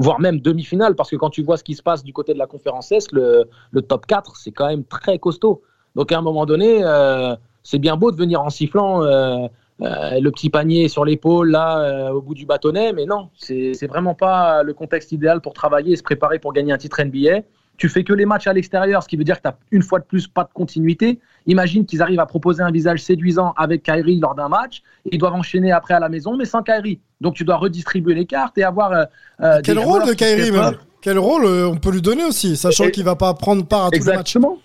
voire 0.00 0.18
même 0.18 0.40
demi-finale, 0.40 0.94
parce 0.94 1.10
que 1.10 1.16
quand 1.16 1.30
tu 1.30 1.42
vois 1.42 1.56
ce 1.56 1.64
qui 1.64 1.74
se 1.74 1.82
passe 1.82 2.02
du 2.02 2.12
côté 2.12 2.32
de 2.32 2.38
la 2.38 2.46
conférence 2.46 2.90
Est, 2.90 3.12
le, 3.12 3.44
le 3.70 3.82
top 3.82 4.06
4, 4.06 4.36
c'est 4.36 4.50
quand 4.50 4.66
même 4.66 4.84
très 4.84 5.18
costaud. 5.18 5.62
Donc 5.94 6.10
à 6.10 6.18
un 6.18 6.22
moment 6.22 6.46
donné, 6.46 6.80
euh, 6.82 7.36
c'est 7.62 7.78
bien 7.78 7.96
beau 7.96 8.10
de 8.10 8.16
venir 8.16 8.40
en 8.40 8.48
sifflant 8.48 9.02
euh, 9.02 9.46
euh, 9.82 10.20
le 10.20 10.30
petit 10.30 10.48
panier 10.48 10.88
sur 10.88 11.04
l'épaule, 11.04 11.50
là, 11.50 12.12
au 12.14 12.22
bout 12.22 12.34
du 12.34 12.46
bâtonnet, 12.46 12.92
mais 12.92 13.04
non, 13.04 13.28
c'est 13.36 13.86
vraiment 13.86 14.14
pas 14.14 14.62
le 14.62 14.72
contexte 14.72 15.12
idéal 15.12 15.40
pour 15.42 15.52
travailler 15.52 15.92
et 15.92 15.96
se 15.96 16.02
préparer 16.02 16.38
pour 16.38 16.52
gagner 16.52 16.72
un 16.72 16.78
titre 16.78 17.02
NBA. 17.02 17.42
Tu 17.80 17.88
fais 17.88 18.04
que 18.04 18.12
les 18.12 18.26
matchs 18.26 18.46
à 18.46 18.52
l'extérieur, 18.52 19.02
ce 19.02 19.08
qui 19.08 19.16
veut 19.16 19.24
dire 19.24 19.38
que 19.38 19.42
tu 19.42 19.48
as 19.48 19.56
une 19.70 19.82
fois 19.82 19.98
de 20.00 20.04
plus 20.04 20.28
pas 20.28 20.44
de 20.44 20.52
continuité. 20.52 21.18
Imagine 21.46 21.86
qu'ils 21.86 22.02
arrivent 22.02 22.20
à 22.20 22.26
proposer 22.26 22.62
un 22.62 22.70
visage 22.70 23.02
séduisant 23.02 23.54
avec 23.56 23.82
Kyrie 23.82 24.20
lors 24.20 24.34
d'un 24.34 24.50
match, 24.50 24.82
ils 25.10 25.18
doivent 25.18 25.32
enchaîner 25.32 25.72
après 25.72 25.94
à 25.94 25.98
la 25.98 26.10
maison, 26.10 26.36
mais 26.36 26.44
sans 26.44 26.62
Kyrie. 26.62 27.00
Donc 27.22 27.34
tu 27.34 27.44
dois 27.44 27.56
redistribuer 27.56 28.14
les 28.14 28.26
cartes 28.26 28.58
et 28.58 28.64
avoir. 28.64 28.92
euh, 28.92 29.04
euh, 29.40 29.60
Quel 29.64 29.78
des 29.78 29.82
rôle 29.82 30.06
de 30.06 30.12
Kyrie, 30.12 30.52
Quel 31.00 31.18
rôle 31.18 31.46
euh, 31.46 31.70
on 31.70 31.76
peut 31.78 31.90
lui 31.90 32.02
donner 32.02 32.24
aussi, 32.24 32.54
sachant 32.54 32.90
qu'il 32.90 33.02
va 33.02 33.16
pas 33.16 33.32
prendre 33.32 33.64
part 33.66 33.86
à 33.86 33.90
tous 33.90 33.98
les 33.98 34.04
matchs 34.04 34.36
Exactement. 34.36 34.58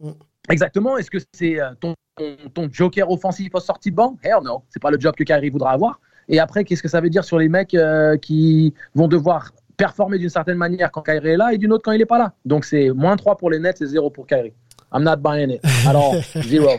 Mm. 0.00 0.10
Exactement. 0.50 0.98
Est-ce 0.98 1.10
que 1.12 1.18
c'est 1.32 1.58
ton, 1.80 1.94
ton, 2.16 2.36
ton 2.52 2.68
joker 2.72 3.08
offensif 3.08 3.50
au 3.54 3.60
sortie 3.60 3.92
de 3.92 3.96
banc? 3.96 4.16
Hell 4.24 4.42
no. 4.42 4.64
C'est 4.70 4.82
pas 4.82 4.90
le 4.90 4.98
job 4.98 5.14
que 5.14 5.22
Kyrie 5.22 5.50
voudra 5.50 5.70
avoir. 5.70 6.00
Et 6.28 6.40
après, 6.40 6.64
qu'est-ce 6.64 6.82
que 6.82 6.88
ça 6.88 7.00
veut 7.00 7.10
dire 7.10 7.24
sur 7.24 7.38
les 7.38 7.48
mecs 7.48 7.74
euh, 7.74 8.16
qui 8.16 8.74
vont 8.94 9.08
devoir 9.08 9.52
performer 9.78 10.18
d'une 10.18 10.28
certaine 10.28 10.58
manière 10.58 10.90
quand 10.92 11.00
Kyrie 11.00 11.30
est 11.30 11.36
là 11.38 11.54
et 11.54 11.58
d'une 11.58 11.72
autre 11.72 11.84
quand 11.84 11.92
il 11.92 12.02
est 12.02 12.06
pas 12.06 12.18
là 12.18 12.34
Donc 12.44 12.66
c'est 12.66 12.90
moins 12.90 13.16
3 13.16 13.36
pour 13.38 13.48
les 13.48 13.58
Nets 13.58 13.80
et 13.80 13.86
0 13.86 14.10
pour 14.10 14.26
Kyrie. 14.26 14.52
I'm 14.92 15.02
not 15.02 15.16
buying 15.16 15.50
it. 15.50 15.60
Alors, 15.86 16.14
zero. 16.42 16.70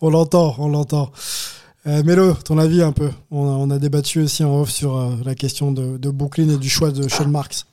On 0.00 0.10
l'entend, 0.10 0.54
on 0.58 0.68
l'entend. 0.68 1.10
Euh, 1.86 2.02
Mélo, 2.02 2.32
ton 2.32 2.58
avis 2.58 2.82
un 2.82 2.92
peu 2.92 3.10
on 3.30 3.46
a, 3.46 3.52
on 3.52 3.70
a 3.70 3.78
débattu 3.78 4.22
aussi 4.22 4.42
en 4.42 4.58
off 4.60 4.70
sur 4.70 4.96
euh, 4.96 5.10
la 5.24 5.34
question 5.34 5.70
de, 5.70 5.98
de 5.98 6.10
Brooklyn 6.10 6.48
et 6.48 6.56
du 6.56 6.70
choix 6.70 6.90
de 6.90 7.06
Sean 7.08 7.28
Marks. 7.28 7.66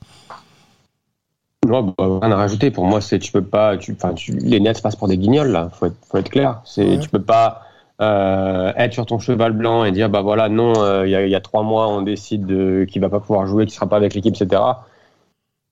Non, 1.66 1.94
bah, 1.96 2.18
rien 2.20 2.32
à 2.32 2.36
rajouter. 2.36 2.70
Pour 2.70 2.84
moi, 2.84 3.00
c'est 3.00 3.18
tu 3.18 3.32
peux 3.32 3.44
pas. 3.44 3.78
Tu, 3.78 3.92
enfin, 3.92 4.12
tu, 4.12 4.32
les 4.32 4.60
Nets 4.60 4.82
passent 4.82 4.96
pour 4.96 5.08
des 5.08 5.16
guignols 5.16 5.50
là. 5.50 5.70
Faut 5.72 5.86
être, 5.86 5.96
faut 6.10 6.18
être 6.18 6.28
clair. 6.28 6.60
C'est 6.64 6.84
Ouais. 6.84 6.98
tu 6.98 7.08
peux 7.08 7.22
pas 7.22 7.62
euh, 8.02 8.72
être 8.76 8.92
sur 8.92 9.06
ton 9.06 9.18
cheval 9.18 9.52
blanc 9.52 9.84
et 9.84 9.92
dire 9.92 10.10
bah 10.10 10.22
voilà 10.22 10.48
non 10.48 10.72
euh, 10.82 11.06
il 11.06 11.10
y, 11.10 11.34
a, 11.34 11.40
trois 11.40 11.62
mois 11.62 11.88
on 11.88 12.02
décide 12.02 12.46
de, 12.46 12.84
qu'il 12.88 13.00
va 13.00 13.08
pas 13.08 13.20
pouvoir 13.20 13.46
jouer, 13.46 13.64
qu'il 13.64 13.74
sera 13.74 13.88
pas 13.88 13.96
avec 13.96 14.14
l'équipe, 14.14 14.34
etc. 14.34 14.60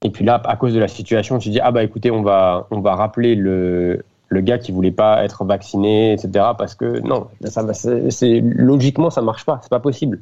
Et 0.02 0.10
puis 0.10 0.24
là, 0.24 0.40
à 0.44 0.56
cause 0.56 0.72
de 0.72 0.78
la 0.78 0.88
situation, 0.88 1.38
tu 1.38 1.50
dis 1.50 1.60
ah 1.60 1.72
bah 1.72 1.82
écoutez 1.82 2.10
on 2.10 2.22
va 2.22 2.66
on 2.70 2.80
va 2.80 2.94
rappeler 2.94 3.34
le 3.34 4.04
le 4.28 4.40
gars 4.42 4.58
qui 4.58 4.70
voulait 4.70 4.92
pas 4.92 5.24
être 5.24 5.44
vacciné, 5.44 6.12
etc. 6.12 6.30
Parce 6.56 6.74
que 6.76 7.00
non, 7.00 7.26
ça 7.44 7.64
c'est, 7.74 8.40
logiquement 8.40 9.10
ça 9.10 9.22
marche 9.22 9.44
pas, 9.44 9.58
c'est 9.62 9.70
pas 9.70 9.80
possible. 9.80 10.20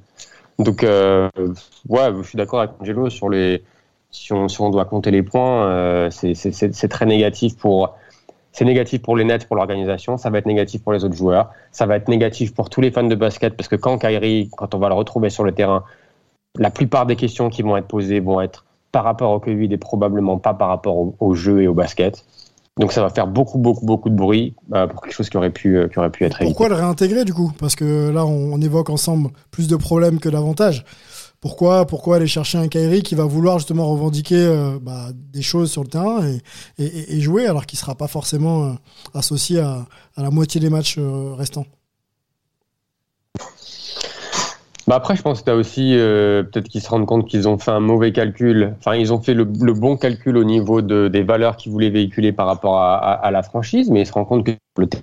Donc 0.58 0.82
euh, 0.84 1.28
ouais, 1.88 2.10
je 2.16 2.22
suis 2.26 2.36
d'accord 2.38 2.60
avec 2.60 2.72
Angelo 2.80 3.10
sur 3.10 3.28
les 3.28 3.62
si 4.10 4.32
on, 4.32 4.48
si 4.48 4.58
on 4.62 4.70
doit 4.70 4.86
compter 4.86 5.10
les 5.10 5.22
points, 5.22 6.08
c'est- 6.10 6.34
c'est 6.34 6.88
très 6.88 7.04
négatif 7.04 7.58
pour 7.58 7.94
c'est 8.58 8.64
négatif 8.64 9.02
pour 9.02 9.16
les 9.16 9.22
Nets, 9.22 9.46
pour 9.46 9.54
l'organisation, 9.54 10.18
ça 10.18 10.30
va 10.30 10.38
être 10.38 10.46
négatif 10.46 10.82
pour 10.82 10.92
les 10.92 11.04
autres 11.04 11.14
joueurs, 11.14 11.50
ça 11.70 11.86
va 11.86 11.94
être 11.94 12.08
négatif 12.08 12.52
pour 12.52 12.70
tous 12.70 12.80
les 12.80 12.90
fans 12.90 13.04
de 13.04 13.14
basket 13.14 13.56
parce 13.56 13.68
que 13.68 13.76
quand 13.76 13.98
Kyrie, 13.98 14.50
quand 14.56 14.74
on 14.74 14.78
va 14.80 14.88
le 14.88 14.96
retrouver 14.96 15.30
sur 15.30 15.44
le 15.44 15.52
terrain, 15.52 15.84
la 16.56 16.70
plupart 16.70 17.06
des 17.06 17.14
questions 17.14 17.50
qui 17.50 17.62
vont 17.62 17.76
être 17.76 17.86
posées 17.86 18.18
vont 18.18 18.40
être 18.40 18.64
par 18.90 19.04
rapport 19.04 19.30
au 19.30 19.38
Covid 19.38 19.72
et 19.72 19.76
probablement 19.76 20.38
pas 20.38 20.54
par 20.54 20.70
rapport 20.70 20.96
au, 20.96 21.14
au 21.20 21.36
jeu 21.36 21.62
et 21.62 21.68
au 21.68 21.74
basket. 21.74 22.24
Donc 22.80 22.90
ça 22.90 23.00
va 23.00 23.10
faire 23.10 23.28
beaucoup 23.28 23.58
beaucoup 23.58 23.86
beaucoup 23.86 24.10
de 24.10 24.16
bruit 24.16 24.54
euh, 24.72 24.88
pour 24.88 25.02
quelque 25.02 25.14
chose 25.14 25.30
qui 25.30 25.36
aurait 25.36 25.50
pu 25.50 25.76
euh, 25.76 25.86
qui 25.86 26.00
aurait 26.00 26.10
pu 26.10 26.24
être 26.24 26.42
évité. 26.42 26.52
Pourquoi 26.52 26.68
le 26.68 26.74
réintégrer 26.74 27.24
du 27.24 27.34
coup? 27.34 27.52
Parce 27.60 27.76
que 27.76 28.10
là, 28.10 28.26
on, 28.26 28.54
on 28.54 28.60
évoque 28.60 28.90
ensemble 28.90 29.30
plus 29.52 29.68
de 29.68 29.76
problèmes 29.76 30.18
que 30.18 30.28
d'avantages. 30.28 30.84
Pourquoi, 31.40 31.86
aller 32.16 32.26
chercher 32.26 32.58
un 32.58 32.66
Kyrie 32.66 33.02
qui 33.02 33.14
va 33.14 33.24
vouloir 33.24 33.58
justement 33.58 33.86
revendiquer 33.88 34.44
euh, 34.44 34.78
bah, 34.82 35.10
des 35.14 35.42
choses 35.42 35.70
sur 35.70 35.82
le 35.82 35.88
terrain 35.88 36.20
et, 36.78 37.20
jouer 37.20 37.46
alors 37.46 37.64
qu'il 37.64 37.78
sera 37.78 37.94
pas 37.94 38.08
forcément 38.08 38.64
euh, 38.64 38.72
associé 39.14 39.60
à, 39.60 39.86
la 40.16 40.30
moitié 40.30 40.60
des 40.60 40.70
matchs 40.70 40.96
euh, 40.98 41.34
restants? 41.34 41.66
Bah 44.88 44.96
après, 44.96 45.14
je 45.14 45.22
pense 45.22 45.40
que 45.40 45.44
tu 45.44 45.50
as 45.50 45.54
aussi 45.54 45.92
peut-être 45.92 46.66
qu'ils 46.66 46.80
se 46.80 46.88
rendent 46.88 47.04
compte 47.04 47.28
qu'ils 47.28 47.46
ont 47.46 47.58
fait 47.58 47.70
un 47.70 47.78
mauvais 47.78 48.10
calcul. 48.10 48.74
Enfin, 48.78 48.96
ils 48.96 49.12
ont 49.12 49.20
fait 49.20 49.34
le, 49.34 49.44
bon 49.44 49.98
calcul 49.98 50.38
au 50.38 50.44
niveau 50.44 50.80
de, 50.80 51.08
des 51.08 51.22
valeurs 51.22 51.58
qu'ils 51.58 51.72
voulaient 51.72 51.90
véhiculer 51.90 52.32
par 52.32 52.46
rapport 52.46 52.78
à, 52.78 52.96
à- 52.96 53.12
à 53.12 53.30
la 53.30 53.42
franchise, 53.42 53.90
mais 53.90 54.00
ils 54.00 54.06
se 54.06 54.12
rendent 54.12 54.28
compte 54.28 54.46
que 54.46 54.52
le 54.78 54.86
terrain- 54.86 55.02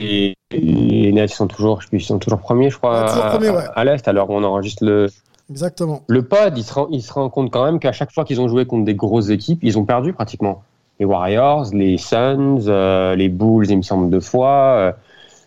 et 0.00 0.34
les 0.50 1.12
Nets 1.12 1.28
sont 1.30 1.46
toujours, 1.46 1.80
ils 1.92 2.00
sont 2.02 2.18
toujours 2.18 2.38
premiers, 2.40 2.70
je 2.70 2.76
crois, 2.78 3.00
à, 3.10 3.38
ouais. 3.38 3.64
à 3.74 3.84
l'est. 3.84 4.06
Alors 4.08 4.30
on 4.30 4.42
enregistre 4.44 4.84
le, 4.84 5.08
Exactement. 5.50 6.02
le 6.06 6.22
pod. 6.22 6.56
Ils 6.56 6.62
se, 6.64 6.72
rend- 6.74 6.88
ils 6.90 7.02
se 7.02 7.12
rendent 7.12 7.30
compte 7.30 7.50
quand 7.50 7.64
même 7.64 7.78
qu'à 7.78 7.92
chaque 7.92 8.12
fois 8.12 8.24
qu'ils 8.24 8.40
ont 8.40 8.48
joué 8.48 8.66
contre 8.66 8.84
des 8.84 8.94
grosses 8.94 9.30
équipes, 9.30 9.60
ils 9.62 9.78
ont 9.78 9.84
perdu 9.84 10.12
pratiquement. 10.12 10.62
Les 11.00 11.04
Warriors, 11.06 11.66
les 11.72 11.96
Suns, 11.96 12.60
euh, 12.66 13.14
les 13.14 13.28
Bulls, 13.28 13.66
il 13.70 13.76
me 13.76 13.82
semble 13.82 14.10
deux 14.10 14.20
fois. 14.20 14.48
euh. 14.78 14.92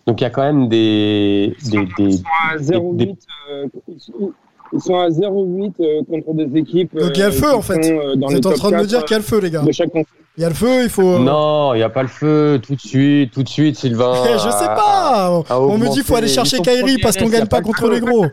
donc 0.06 0.20
il 0.20 0.24
y 0.24 0.26
a 0.26 0.30
quand 0.30 0.42
même 0.42 0.68
des, 0.68 1.54
des, 1.70 1.86
des, 1.98 2.04
Ils 2.04 2.18
sont 2.18 2.24
à 2.50 2.56
0,8 2.56 3.16
euh, 3.50 3.66
ils 4.72 4.80
sont- 4.80 4.98
à 4.98 5.08
0,8 5.10 5.74
euh, 5.80 6.02
contre 6.08 6.34
des 6.34 6.58
équipes. 6.60 6.94
Donc 6.98 7.10
il 7.14 7.20
y 7.20 7.22
a 7.22 7.28
le 7.28 7.34
euh, 7.34 7.38
feu 7.38 7.54
en 7.54 7.62
fait. 7.62 7.78
euh, 7.90 8.14
Vous 8.20 8.34
êtes 8.36 8.46
en 8.46 8.52
train 8.52 8.70
de 8.70 8.74
me 8.76 8.80
4, 8.80 8.86
dire 8.88 9.04
qu'il 9.04 9.10
y 9.12 9.14
a 9.14 9.18
le 9.18 9.24
feu, 9.24 9.40
les 9.40 9.50
gars. 9.50 9.62
de 9.62 9.72
chaque 9.72 9.88
conférence. 9.90 10.08
Il 10.38 10.42
y 10.42 10.44
a 10.46 10.48
le 10.48 10.54
feu, 10.54 10.84
il 10.84 10.88
faut. 10.88 11.18
Non, 11.18 11.74
il 11.74 11.78
n'y 11.78 11.82
a 11.82 11.90
pas 11.90 12.02
le 12.02 12.08
feu 12.08 12.58
tout 12.62 12.74
de 12.74 12.80
suite, 12.80 13.32
tout 13.32 13.42
de 13.42 13.48
suite, 13.48 13.76
Sylvain. 13.76 14.14
Je 14.32 14.38
sais 14.50 14.66
pas. 14.66 15.42
on 15.50 15.76
me 15.76 15.86
dit 15.88 15.94
qu'il 15.96 16.04
faut 16.04 16.16
aller 16.16 16.28
chercher 16.28 16.58
Kyrie 16.60 16.96
parce 16.98 17.16
qu'on 17.16 17.24
premiers, 17.24 17.38
gagne 17.40 17.48
pas 17.48 17.60
contre 17.60 17.88
les 17.90 18.00
gros. 18.00 18.26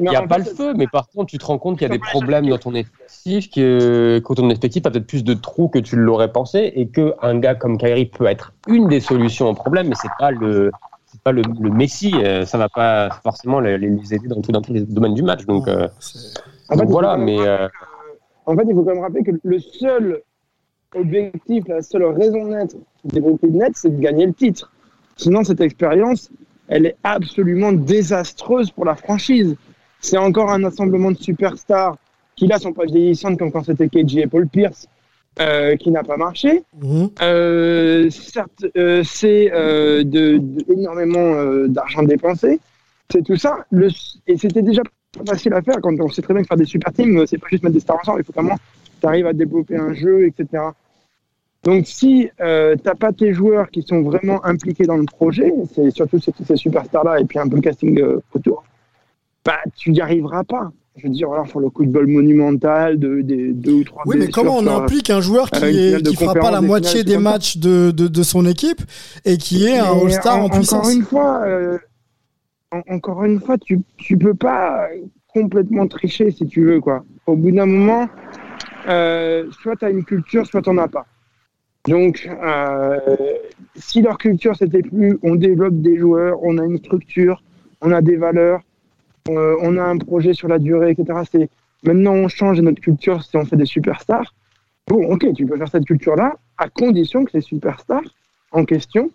Il 0.00 0.04
n'y 0.08 0.14
a 0.14 0.22
pas 0.22 0.38
le 0.38 0.44
feu, 0.44 0.74
mais 0.76 0.86
par 0.86 1.08
contre, 1.08 1.30
tu 1.30 1.38
te 1.38 1.44
rends 1.46 1.58
compte 1.58 1.76
qu'il 1.78 1.88
y 1.88 1.90
a 1.90 1.92
des 1.92 1.98
problèmes 1.98 2.48
dans 2.48 2.58
ton 2.58 2.72
effectif, 2.72 3.50
que, 3.50 4.20
que 4.20 4.32
ton 4.34 4.48
effectif 4.48 4.86
a 4.86 4.90
peut-être 4.92 5.08
plus 5.08 5.24
de 5.24 5.34
trous 5.34 5.66
que 5.68 5.80
tu 5.80 5.96
l'aurais 5.96 6.30
pensé, 6.30 6.72
et 6.76 6.86
qu'un 6.86 7.38
gars 7.40 7.56
comme 7.56 7.78
Kyrie 7.78 8.06
peut 8.06 8.26
être 8.26 8.52
une 8.68 8.86
des 8.86 9.00
solutions 9.00 9.48
au 9.48 9.54
problème, 9.54 9.88
mais 9.88 9.96
c'est 10.00 10.08
pas 10.20 10.30
le 10.30 10.70
c'est 11.18 11.24
pas 11.24 11.32
le, 11.32 11.42
le 11.60 11.70
Messi, 11.70 12.12
euh, 12.14 12.44
ça 12.44 12.58
va 12.58 12.68
pas 12.68 13.10
forcément 13.22 13.58
les, 13.60 13.76
les 13.76 14.14
aider 14.14 14.28
dans, 14.28 14.40
tout, 14.40 14.52
dans 14.52 14.62
tous 14.62 14.72
les 14.72 14.82
domaines 14.82 15.14
du 15.14 15.22
match. 15.22 15.44
Donc, 15.46 15.66
euh, 15.66 15.88
En 16.68 16.76
fait, 16.76 16.76
donc 16.76 16.84
il 16.84 16.86
faut 16.86 16.86
voilà, 16.86 17.12
quand 17.12 17.18
même 17.18 17.26
mais 17.26 17.40
euh, 17.40 17.68
En 18.46 18.56
fait, 18.56 18.62
il 18.68 18.74
faut 18.74 18.82
quand 18.82 18.94
même 18.94 19.02
rappeler 19.02 19.24
que 19.24 19.32
le 19.42 19.58
seul 19.58 20.22
objectif, 20.94 21.64
la 21.66 21.82
seule 21.82 22.04
raison 22.04 22.50
d'être 22.50 22.76
des 23.04 23.20
Brooklyn 23.20 23.50
Nets, 23.50 23.76
c'est 23.76 23.90
de 23.90 24.00
gagner 24.00 24.26
le 24.26 24.32
titre. 24.32 24.72
Sinon, 25.16 25.42
cette 25.42 25.60
expérience, 25.60 26.30
elle 26.68 26.86
est 26.86 26.96
absolument 27.02 27.72
désastreuse 27.72 28.70
pour 28.70 28.84
la 28.84 28.94
franchise. 28.94 29.56
C'est 30.00 30.18
encore 30.18 30.50
un 30.50 30.62
assemblement 30.64 31.10
de 31.10 31.16
superstars 31.16 31.96
qui, 32.36 32.46
là, 32.46 32.58
sont 32.58 32.72
pas 32.72 32.84
vieillissantes 32.84 33.38
comme 33.38 33.50
quand 33.50 33.64
c'était 33.64 33.88
KG 33.88 34.18
et 34.18 34.26
Paul 34.28 34.46
Pierce, 34.46 34.86
euh, 35.40 35.76
qui 35.76 35.90
n'a 35.90 36.02
pas 36.02 36.16
marché. 36.16 36.62
Mhm. 36.82 37.10
Euh, 37.22 38.10
certes, 38.10 38.64
euh, 38.76 39.02
c'est 39.04 39.50
euh, 39.52 40.02
de, 40.04 40.38
de- 40.38 40.72
énormément 40.72 41.34
euh, 41.34 41.68
d'argent 41.68 42.02
dépensé. 42.02 42.60
C'est 43.10 43.22
tout 43.24 43.36
ça. 43.36 43.64
Le, 43.70 43.88
et 44.26 44.36
c'était 44.36 44.62
déjà 44.62 44.82
pas 44.82 45.24
facile 45.32 45.54
à 45.54 45.62
faire 45.62 45.76
quand 45.80 45.94
on 46.00 46.08
sait 46.08 46.22
très 46.22 46.34
bien 46.34 46.42
que 46.42 46.48
faire 46.48 46.56
des 46.56 46.64
super 46.64 46.92
teams, 46.92 47.18
euh, 47.18 47.26
c'est 47.26 47.38
pas 47.38 47.46
juste 47.50 47.62
mettre 47.62 47.74
des 47.74 47.80
stars 47.80 47.98
ensemble. 48.00 48.20
Il 48.20 48.24
faut 48.24 48.32
vraiment 48.32 48.56
tu 49.00 49.06
arrives 49.06 49.26
à 49.26 49.32
développer 49.32 49.76
un 49.76 49.92
jeu, 49.94 50.26
etc. 50.26 50.62
Donc, 51.62 51.86
si 51.86 52.28
euh, 52.40 52.76
t'as 52.82 52.94
pas 52.94 53.12
tes 53.12 53.32
joueurs 53.32 53.70
qui 53.70 53.82
sont 53.82 54.02
vraiment 54.02 54.44
impliqués 54.44 54.84
dans 54.84 54.96
le 54.96 55.04
projet, 55.04 55.52
c'est 55.74 55.90
surtout 55.90 56.18
ces, 56.18 56.32
ces 56.44 56.56
superstars-là 56.56 57.20
et 57.20 57.24
puis 57.24 57.38
un 57.38 57.48
peu 57.48 57.56
le 57.56 57.62
casting 57.62 58.00
autour, 58.34 58.64
bah, 59.44 59.58
tu 59.76 59.90
n'y 59.90 60.00
arriveras 60.00 60.44
pas. 60.44 60.70
Je 60.98 61.06
veux 61.06 61.12
dire, 61.12 61.30
alors, 61.32 61.46
faut 61.46 61.60
le 61.60 61.70
coup 61.70 61.84
de 61.84 61.90
bol 61.90 62.08
monumental 62.08 62.98
de, 62.98 63.22
deux 63.22 63.72
ou 63.72 63.84
trois 63.84 64.02
Oui, 64.04 64.16
mais 64.18 64.28
comment 64.28 64.56
on 64.56 64.66
implique 64.66 65.10
un 65.10 65.20
joueur 65.20 65.50
qui, 65.50 65.64
euh, 65.64 66.00
qui 66.00 66.16
fera 66.16 66.34
pas 66.34 66.50
la 66.50 66.60
des 66.60 66.66
moitié 66.66 67.04
des 67.04 67.18
matchs 67.18 67.56
de, 67.58 68.22
son 68.22 68.44
équipe 68.46 68.82
et 69.24 69.36
qui 69.38 69.66
est 69.66 69.78
un 69.78 69.92
All-Star 69.96 70.38
en, 70.38 70.44
en- 70.46 70.48
puissance 70.50 70.80
Encore 70.86 70.90
une 70.90 71.02
fois, 71.02 71.42
euh, 71.46 71.78
en- 72.72 72.82
encore 72.94 73.24
une 73.24 73.40
fois, 73.40 73.56
tu 73.58 73.80
tu 73.96 74.18
peux 74.18 74.34
pas 74.34 74.88
complètement 75.28 75.86
tricher 75.86 76.30
si 76.32 76.46
tu 76.46 76.64
veux 76.64 76.80
quoi. 76.80 77.04
Au 77.26 77.36
bout 77.36 77.52
d'un 77.52 77.66
moment, 77.66 78.08
euh, 78.88 79.48
soit 79.62 79.76
tu 79.76 79.84
as 79.84 79.90
une 79.90 80.04
culture, 80.04 80.46
soit 80.46 80.62
tu 80.62 80.70
n'en 80.70 80.78
as 80.82 80.88
pas. 80.88 81.06
Donc, 81.86 82.28
euh, 82.44 82.98
si 83.76 84.02
leur 84.02 84.18
culture 84.18 84.56
c'était 84.56 84.82
plus, 84.82 85.16
on 85.22 85.36
développe 85.36 85.80
des 85.80 85.96
joueurs, 85.96 86.38
on 86.42 86.58
a 86.58 86.64
une 86.64 86.78
structure, 86.78 87.42
on 87.80 87.92
a 87.92 88.02
des 88.02 88.16
valeurs, 88.16 88.60
euh, 89.28 89.56
on 89.62 89.76
a 89.76 89.82
un 89.82 89.98
projet 89.98 90.32
sur 90.34 90.48
la 90.48 90.58
durée, 90.58 90.90
etc. 90.90 91.20
C'est 91.30 91.48
maintenant 91.84 92.12
on 92.12 92.28
change 92.28 92.60
notre 92.60 92.80
culture 92.80 93.22
si 93.22 93.36
on 93.36 93.44
fait 93.44 93.56
des 93.56 93.66
superstars. 93.66 94.34
Bon, 94.86 95.04
ok, 95.12 95.32
tu 95.34 95.46
peux 95.46 95.56
faire 95.56 95.68
cette 95.68 95.84
culture-là 95.84 96.36
à 96.56 96.68
condition 96.68 97.24
que 97.24 97.32
les 97.34 97.40
superstars 97.42 98.02
en 98.52 98.64
question 98.64 99.10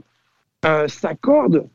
euh, 0.65 0.88
s'accordent 0.88 1.67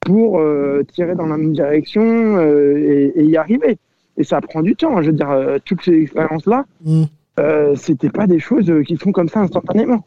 pour 0.00 0.38
euh, 0.38 0.84
tirer 0.92 1.14
dans 1.14 1.26
la 1.26 1.36
même 1.36 1.52
direction 1.52 2.40
et, 2.40 3.12
et 3.16 3.24
y 3.24 3.36
arriver. 3.36 3.78
Et 4.18 4.24
ça 4.24 4.40
prend 4.40 4.62
du 4.62 4.76
temps. 4.76 5.00
Je 5.02 5.06
veux 5.10 5.16
dire, 5.16 5.58
toutes 5.64 5.82
ces 5.82 5.94
expériences-là, 6.02 6.64
Mm. 6.84 7.04
euh, 7.40 7.74
c'était 7.76 8.10
pas 8.10 8.26
des 8.26 8.38
choses 8.38 8.72
qui 8.86 8.96
se 8.96 9.02
font 9.02 9.12
comme 9.12 9.28
ça 9.28 9.40
instantanément. 9.40 10.04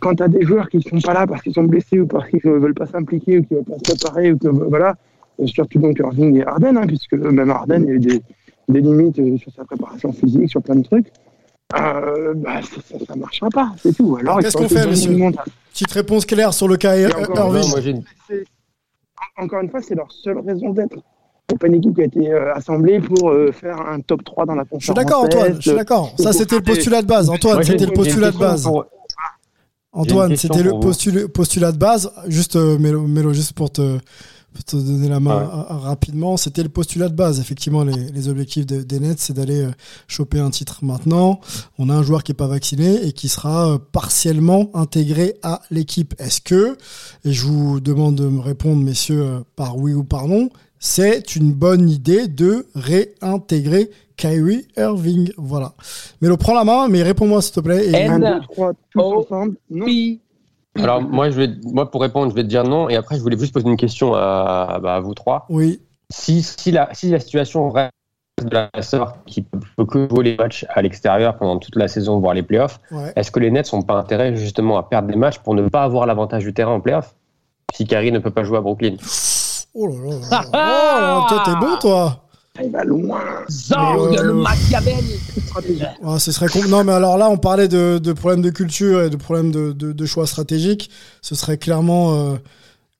Quand 0.00 0.14
tu 0.14 0.22
as 0.22 0.28
des 0.28 0.42
joueurs 0.42 0.68
qui 0.68 0.80
sont 0.80 1.00
pas 1.00 1.12
là 1.12 1.26
parce 1.26 1.42
qu'ils 1.42 1.52
sont 1.54 1.64
blessés 1.64 1.98
ou 1.98 2.06
parce 2.06 2.28
qu'ils 2.28 2.40
ne 2.44 2.52
veulent 2.52 2.74
pas 2.74 2.86
s'impliquer 2.86 3.38
ou 3.38 3.42
qu'ils 3.44 3.56
ne 3.56 3.62
veulent 3.62 3.72
pas 3.72 3.78
se 3.78 3.96
préparer, 3.96 4.32
ou 4.32 4.38
que, 4.38 4.46
voilà, 4.48 4.94
surtout 5.44 5.78
donc 5.78 5.98
Irving 5.98 6.36
et 6.36 6.46
Harden, 6.46 6.76
hein, 6.76 6.86
puisque 6.86 7.12
même 7.12 7.52
il 7.68 7.84
y 7.84 7.90
a 7.90 7.92
eu 7.92 7.98
des, 7.98 8.22
des 8.68 8.80
limites 8.80 9.18
euh, 9.18 9.36
sur 9.36 9.52
sa 9.52 9.64
préparation 9.64 10.12
physique, 10.12 10.48
sur 10.50 10.62
plein 10.62 10.76
de 10.76 10.82
trucs. 10.82 11.08
Euh, 11.76 12.32
bah, 12.34 12.62
ça, 12.62 12.80
ça, 12.80 13.04
ça 13.04 13.16
marchera 13.16 13.48
pas, 13.50 13.72
c'est 13.78 13.96
tout. 13.96 14.16
Alors, 14.20 14.38
Qu'est-ce 14.38 14.56
qu'on 14.56 14.68
fait, 14.68 14.86
monumental. 14.86 15.46
Petite 15.72 15.92
réponse 15.92 16.24
claire 16.24 16.54
sur 16.54 16.68
le 16.68 16.76
cas 16.76 16.96
Irving. 16.96 18.02
encore 19.36 19.60
une 19.60 19.70
fois, 19.70 19.82
c'est 19.82 19.94
leur 19.94 20.10
seule 20.10 20.38
raison 20.38 20.70
d'être. 20.72 20.96
C'est 21.48 21.58
pas 21.58 21.68
une 21.68 21.74
équipe 21.74 21.94
qui 21.94 22.00
a 22.00 22.04
été 22.04 22.32
euh, 22.32 22.54
assemblée 22.54 23.00
pour 23.00 23.30
euh, 23.30 23.52
faire 23.52 23.80
un 23.80 24.00
top 24.00 24.24
3 24.24 24.46
dans 24.46 24.54
la 24.56 24.64
conférence. 24.64 24.82
Je 24.82 24.86
suis 24.86 24.94
d'accord, 24.94 25.24
Antoine. 25.24 25.54
Je 25.54 25.60
suis 25.60 25.76
d'accord. 25.76 26.12
Ça, 26.18 26.32
c'était 26.32 26.56
le 26.56 26.62
postulat 26.62 27.02
de 27.02 27.06
base. 27.06 27.30
Antoine, 27.30 27.62
c'était 27.62 27.86
le 27.86 27.92
postulat 27.92 28.32
de 28.32 28.38
base. 28.38 28.68
Antoine, 29.92 30.36
c'était 30.36 30.62
le 30.62 31.28
postulat 31.28 31.72
de 31.72 31.78
base. 31.78 32.10
Juste, 32.26 32.56
euh, 32.56 32.78
Mélo, 32.78 33.32
juste 33.32 33.52
pour 33.52 33.70
te, 33.70 33.98
te 34.64 34.76
donner 34.76 35.08
la 35.08 35.20
main 35.20 35.66
rapidement, 35.68 36.36
c'était 36.36 36.62
le 36.62 36.68
postulat 36.68 37.08
de 37.08 37.14
base. 37.14 37.40
Effectivement, 37.40 37.84
les, 37.84 38.28
objectifs 38.28 38.66
des 38.66 39.00
Nets, 39.00 39.18
c'est 39.18 39.34
d'aller 39.34 39.62
euh, 39.62 39.70
choper 40.08 40.40
un 40.40 40.50
titre 40.50 40.84
maintenant. 40.84 41.40
On 41.78 41.88
a 41.90 41.94
un 41.94 42.02
joueur 42.02 42.22
qui 42.22 42.32
est 42.32 42.36
pas 42.36 42.46
vacciné 42.46 43.06
et 43.06 43.12
qui 43.12 43.28
sera 43.28 43.72
euh, 43.72 43.78
partiellement 43.78 44.70
intégré 44.74 45.36
à 45.42 45.62
l'équipe. 45.70 46.14
Est-ce 46.18 46.40
que, 46.40 46.76
et 47.24 47.32
je 47.32 47.44
vous 47.44 47.80
demande 47.80 48.16
de 48.16 48.26
me 48.26 48.40
répondre, 48.40 48.82
messieurs, 48.82 49.44
par 49.54 49.76
oui 49.76 49.92
ou 49.92 50.04
par 50.04 50.28
non, 50.28 50.50
c'est 50.78 51.36
une 51.36 51.52
bonne 51.52 51.88
idée 51.88 52.28
de 52.28 52.66
réintégrer 52.74 53.90
Kyrie 54.16 54.66
Irving. 54.76 55.30
Voilà. 55.36 55.74
Mais 56.20 56.28
le 56.28 56.36
prends 56.36 56.54
la 56.54 56.64
main, 56.64 56.88
mais 56.88 57.02
réponds-moi 57.02 57.42
s'il 57.42 57.54
te 57.54 57.60
plaît. 57.60 57.88
Et... 57.88 58.06
1, 58.06 58.18
2, 58.18 58.26
3, 58.52 58.72
tous 58.90 59.00
ensemble. 59.00 59.56
Non. 59.70 59.86
Alors 60.78 61.02
moi, 61.02 61.30
je 61.30 61.40
vais, 61.40 61.50
moi, 61.64 61.90
pour 61.90 62.02
répondre, 62.02 62.30
je 62.30 62.34
vais 62.34 62.42
te 62.42 62.48
dire 62.48 62.64
non. 62.64 62.88
Et 62.88 62.96
après, 62.96 63.16
je 63.16 63.22
voulais 63.22 63.38
juste 63.38 63.52
poser 63.52 63.68
une 63.68 63.76
question 63.76 64.14
à, 64.14 64.78
bah, 64.82 64.96
à 64.96 65.00
vous 65.00 65.14
trois. 65.14 65.46
Oui. 65.48 65.80
Si, 66.10 66.42
si, 66.42 66.70
la, 66.70 66.88
si 66.92 67.10
la 67.10 67.18
situation 67.18 67.70
reste 67.70 67.92
de 68.42 68.50
la 68.50 68.82
sorte, 68.82 69.16
qui 69.26 69.42
peut 69.42 69.84
que 69.86 70.08
jouer 70.08 70.24
les 70.24 70.36
matchs 70.36 70.66
à 70.68 70.82
l'extérieur 70.82 71.36
pendant 71.38 71.58
toute 71.58 71.76
la 71.76 71.88
saison, 71.88 72.18
voire 72.20 72.34
les 72.34 72.42
playoffs, 72.42 72.80
est-ce 73.16 73.30
que 73.30 73.40
les 73.40 73.50
Nets 73.50 73.72
n'ont 73.72 73.82
pas 73.82 73.94
intérêt 73.94 74.36
justement 74.36 74.76
à 74.76 74.82
perdre 74.82 75.08
des 75.08 75.16
matchs 75.16 75.38
pour 75.38 75.54
ne 75.54 75.68
pas 75.68 75.82
avoir 75.82 76.06
l'avantage 76.06 76.44
du 76.44 76.52
terrain 76.52 76.72
en 76.72 76.80
playoffs 76.80 77.14
si 77.74 77.86
Kyrie 77.86 78.12
ne 78.12 78.18
peut 78.18 78.30
pas 78.30 78.44
jouer 78.44 78.58
à 78.58 78.60
Brooklyn? 78.60 78.96
Oh 79.74 79.86
là 79.88 79.94
là, 80.30 80.40
oh 80.46 80.52
là 80.52 81.26
toi 81.28 81.42
t'es 81.44 81.54
bon 81.60 81.76
toi 81.78 82.22
il 82.64 82.70
va 82.70 82.84
loin. 82.84 83.20
Zang, 83.50 84.16
le 84.22 84.34
Machiavel. 84.34 85.04
Ce 86.18 86.32
serait 86.32 86.46
Non, 86.68 86.84
mais 86.84 86.92
alors 86.92 87.18
là, 87.18 87.28
on 87.30 87.38
parlait 87.38 87.68
de, 87.68 87.98
de 87.98 88.12
problèmes 88.12 88.42
de 88.42 88.50
culture 88.50 89.02
et 89.02 89.10
de 89.10 89.16
problèmes 89.16 89.50
de, 89.52 89.72
de, 89.72 89.92
de 89.92 90.06
choix 90.06 90.26
stratégiques. 90.26 90.90
Ce 91.22 91.34
serait 91.34 91.58
clairement, 91.58 92.14
euh, 92.14 92.36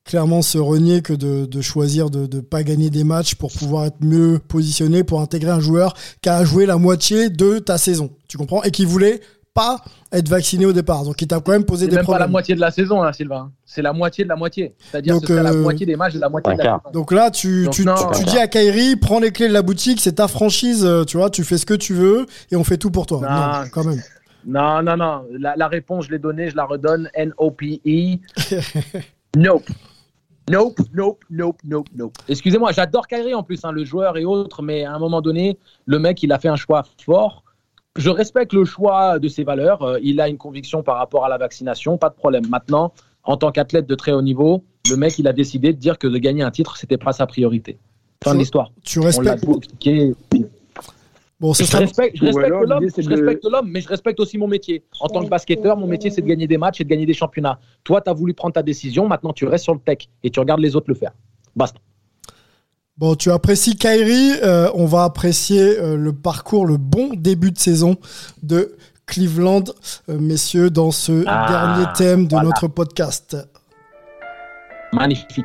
clairement 0.04 0.42
se 0.42 0.58
renier 0.58 1.02
que 1.02 1.12
de, 1.12 1.46
de 1.46 1.60
choisir 1.60 2.10
de 2.10 2.20
ne 2.34 2.40
pas 2.40 2.62
gagner 2.62 2.90
des 2.90 3.04
matchs 3.04 3.34
pour 3.34 3.52
pouvoir 3.52 3.86
être 3.86 4.00
mieux 4.00 4.38
positionné, 4.38 5.04
pour 5.04 5.20
intégrer 5.20 5.50
un 5.50 5.60
joueur 5.60 5.94
qui 6.22 6.28
a 6.28 6.44
joué 6.44 6.66
la 6.66 6.76
moitié 6.76 7.28
de 7.30 7.58
ta 7.58 7.78
saison. 7.78 8.10
Tu 8.28 8.38
comprends? 8.38 8.62
Et 8.62 8.70
qui 8.70 8.84
voulait 8.84 9.20
pas 9.56 9.78
être 10.12 10.28
vacciné 10.28 10.66
au 10.66 10.72
départ. 10.72 11.02
Donc 11.04 11.20
il 11.20 11.26
t'a 11.26 11.40
quand 11.40 11.52
même 11.52 11.64
posé 11.64 11.88
des 11.88 11.96
même 11.96 12.04
problèmes. 12.04 12.20
pas 12.20 12.26
la 12.26 12.30
moitié 12.30 12.54
de 12.54 12.60
la 12.60 12.70
saison, 12.70 13.02
là, 13.02 13.12
Sylvain. 13.12 13.50
C'est 13.64 13.82
la 13.82 13.94
moitié 13.94 14.22
de 14.22 14.28
la 14.28 14.36
moitié. 14.36 14.74
C'est-à-dire 14.78 15.18
que 15.20 15.26
c'est 15.26 15.42
la 15.42 15.50
euh, 15.50 15.62
moitié 15.62 15.86
des 15.86 15.96
matchs 15.96 16.14
et 16.14 16.18
la 16.18 16.28
moitié 16.28 16.52
de 16.52 16.58
la 16.58 16.64
saison. 16.64 16.80
Donc 16.92 17.10
là, 17.10 17.30
tu, 17.30 17.66
tu, 17.72 17.84
tu, 18.14 18.24
dis 18.24 18.38
à 18.38 18.46
Kairi, 18.46 18.96
prends 18.96 19.18
les 19.18 19.32
clés 19.32 19.48
de 19.48 19.54
la 19.54 19.62
boutique, 19.62 20.00
c'est 20.00 20.16
ta 20.16 20.28
franchise, 20.28 20.84
euh, 20.84 21.04
tu 21.04 21.16
vois, 21.16 21.30
tu 21.30 21.42
fais 21.42 21.56
ce 21.56 21.66
que 21.66 21.74
tu 21.74 21.94
veux 21.94 22.26
et 22.50 22.56
on 22.56 22.64
fait 22.64 22.76
tout 22.76 22.90
pour 22.90 23.06
toi. 23.06 23.20
Non, 23.22 23.68
quand 23.72 23.84
même. 23.84 24.02
Non, 24.46 24.82
non, 24.82 24.96
non. 24.96 25.24
La, 25.38 25.66
réponse, 25.66 26.06
je 26.06 26.10
l'ai 26.12 26.18
donnée, 26.18 26.50
je 26.50 26.56
la 26.56 26.64
redonne. 26.64 27.08
N-O-P-E. 27.14 28.18
nope. 29.36 29.64
Nope, 30.48 30.78
nope, 30.94 31.24
nope, 31.28 31.58
nope, 31.64 31.88
nope. 31.96 32.12
Excusez-moi, 32.28 32.70
j'adore 32.70 33.08
Kyrie 33.08 33.34
en 33.34 33.42
plus, 33.42 33.64
hein, 33.64 33.72
le 33.72 33.84
joueur 33.84 34.16
et 34.16 34.24
autres, 34.24 34.62
mais 34.62 34.84
à 34.84 34.92
un 34.92 34.98
moment 35.00 35.20
donné, 35.20 35.58
le 35.86 35.98
mec, 35.98 36.22
il 36.22 36.30
a 36.30 36.38
fait 36.38 36.46
un 36.46 36.54
choix 36.54 36.84
fort 37.04 37.42
je 37.96 38.10
respecte 38.10 38.52
le 38.52 38.64
choix 38.64 39.18
de 39.18 39.28
ses 39.28 39.44
valeurs. 39.44 39.82
Euh, 39.82 39.98
il 40.02 40.20
a 40.20 40.28
une 40.28 40.38
conviction 40.38 40.82
par 40.82 40.96
rapport 40.96 41.24
à 41.24 41.28
la 41.28 41.38
vaccination, 41.38 41.98
pas 41.98 42.10
de 42.10 42.14
problème. 42.14 42.46
Maintenant, 42.48 42.92
en 43.24 43.36
tant 43.36 43.50
qu'athlète 43.50 43.86
de 43.86 43.94
très 43.94 44.12
haut 44.12 44.22
niveau, 44.22 44.64
le 44.88 44.96
mec, 44.96 45.18
il 45.18 45.26
a 45.26 45.32
décidé 45.32 45.72
de 45.72 45.78
dire 45.78 45.98
que 45.98 46.06
de 46.06 46.18
gagner 46.18 46.42
un 46.42 46.50
titre, 46.50 46.76
c'était 46.76 46.98
pas 46.98 47.12
sa 47.12 47.26
priorité. 47.26 47.78
Fin 48.22 48.34
de 48.34 48.38
l'histoire. 48.38 48.72
Tu 48.82 49.00
respectes. 49.00 49.44
Bon, 51.38 51.52
je, 51.52 51.76
respecte, 51.76 52.18
l'homme, 53.44 53.68
mais 53.68 53.82
je 53.82 53.88
respecte 53.88 54.18
aussi 54.20 54.38
mon 54.38 54.48
métier. 54.48 54.84
En 55.00 55.08
tant 55.08 55.22
que 55.22 55.28
basketteur, 55.28 55.76
mon 55.76 55.86
métier, 55.86 56.08
c'est 56.08 56.22
de 56.22 56.26
gagner 56.26 56.46
des 56.46 56.56
matchs 56.56 56.80
et 56.80 56.84
de 56.84 56.88
gagner 56.88 57.04
des 57.04 57.12
championnats. 57.12 57.58
Toi, 57.84 58.00
tu 58.00 58.08
as 58.08 58.14
voulu 58.14 58.32
prendre 58.32 58.54
ta 58.54 58.62
décision, 58.62 59.06
maintenant 59.06 59.34
tu 59.34 59.44
restes 59.44 59.64
sur 59.64 59.74
le 59.74 59.80
tech 59.80 59.98
et 60.22 60.30
tu 60.30 60.40
regardes 60.40 60.60
les 60.60 60.76
autres 60.76 60.88
le 60.88 60.94
faire. 60.94 61.12
Basta. 61.54 61.78
Bon, 62.98 63.14
tu 63.14 63.30
apprécies 63.30 63.76
Kyrie, 63.76 64.40
euh, 64.42 64.70
on 64.72 64.86
va 64.86 65.04
apprécier 65.04 65.78
euh, 65.78 65.98
le 65.98 66.14
parcours, 66.14 66.64
le 66.64 66.78
bon 66.78 67.10
début 67.14 67.50
de 67.50 67.58
saison 67.58 67.98
de 68.42 68.74
Cleveland, 69.04 69.64
euh, 70.08 70.18
messieurs, 70.18 70.70
dans 70.70 70.90
ce 70.90 71.22
ah, 71.26 71.46
dernier 71.46 71.92
thème 71.94 72.26
de 72.26 72.36
notre 72.36 72.68
podcast. 72.68 73.36
Magnifique. 74.94 75.44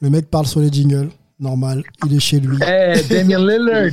Le 0.00 0.08
mec 0.08 0.30
parle 0.30 0.46
sur 0.46 0.60
les 0.60 0.70
jingles, 0.70 1.10
normal, 1.40 1.82
il 2.06 2.14
est 2.14 2.20
chez 2.20 2.38
lui. 2.38 2.62
Hey, 2.62 3.02
Damien 3.08 3.38
Lillard. 3.38 3.90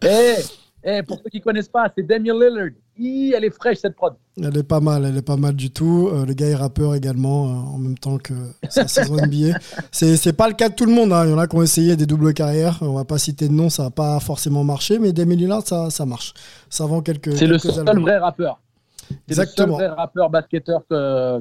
hey, 0.00 0.36
hey, 0.82 1.02
pour 1.02 1.18
ceux 1.22 1.28
qui 1.28 1.42
connaissent 1.42 1.68
pas, 1.68 1.92
c'est 1.94 2.02
Damien 2.02 2.32
Lillard 2.32 2.70
elle 3.00 3.44
est 3.44 3.50
fraîche 3.50 3.78
cette 3.78 3.94
prod. 3.94 4.14
Elle 4.36 4.56
est 4.56 4.62
pas 4.62 4.80
mal, 4.80 5.04
elle 5.04 5.16
est 5.16 5.22
pas 5.22 5.36
mal 5.36 5.54
du 5.54 5.70
tout. 5.70 6.08
Euh, 6.12 6.24
le 6.24 6.34
gars 6.34 6.46
est 6.46 6.54
rappeur 6.54 6.94
également 6.94 7.46
euh, 7.46 7.74
en 7.74 7.78
même 7.78 7.98
temps 7.98 8.18
que 8.18 8.34
sa 8.68 8.88
saison 8.88 9.16
NBA. 9.16 9.58
C'est 9.90 10.32
pas 10.36 10.48
le 10.48 10.54
cas 10.54 10.68
de 10.68 10.74
tout 10.74 10.86
le 10.86 10.92
monde. 10.92 11.12
Hein. 11.12 11.24
Il 11.26 11.30
y 11.30 11.34
en 11.34 11.38
a 11.38 11.46
qui 11.46 11.56
ont 11.56 11.62
essayé 11.62 11.96
des 11.96 12.06
doubles 12.06 12.34
carrières. 12.34 12.78
On 12.80 12.94
va 12.94 13.04
pas 13.04 13.18
citer 13.18 13.48
de 13.48 13.52
nom, 13.52 13.68
ça 13.68 13.84
n'a 13.84 13.90
pas 13.90 14.18
forcément 14.20 14.64
marché, 14.64 14.98
mais 14.98 15.12
Demi 15.12 15.36
Lillard, 15.36 15.66
ça, 15.66 15.90
ça 15.90 16.06
marche. 16.06 16.34
Ça 16.70 16.86
vend 16.86 17.00
quelques. 17.00 17.36
C'est 17.36 17.46
le 17.46 17.58
seul 17.58 17.98
vrai 18.00 18.18
rappeur. 18.18 18.60
Exactement. 19.28 19.78
C'est 19.78 19.84
le 19.84 19.88
seul 19.88 19.94
vrai 19.94 20.02
rappeur 20.02 20.30
basketteur 20.30 20.82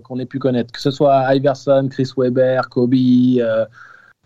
qu'on 0.03 0.19
ait 0.19 0.25
pu 0.25 0.39
connaître. 0.39 0.71
Que 0.71 0.81
ce 0.81 0.91
soit 0.91 1.35
Iverson, 1.35 1.87
Chris 1.91 2.11
Webber, 2.17 2.61
Kobe. 2.69 2.93
Euh, 2.93 3.65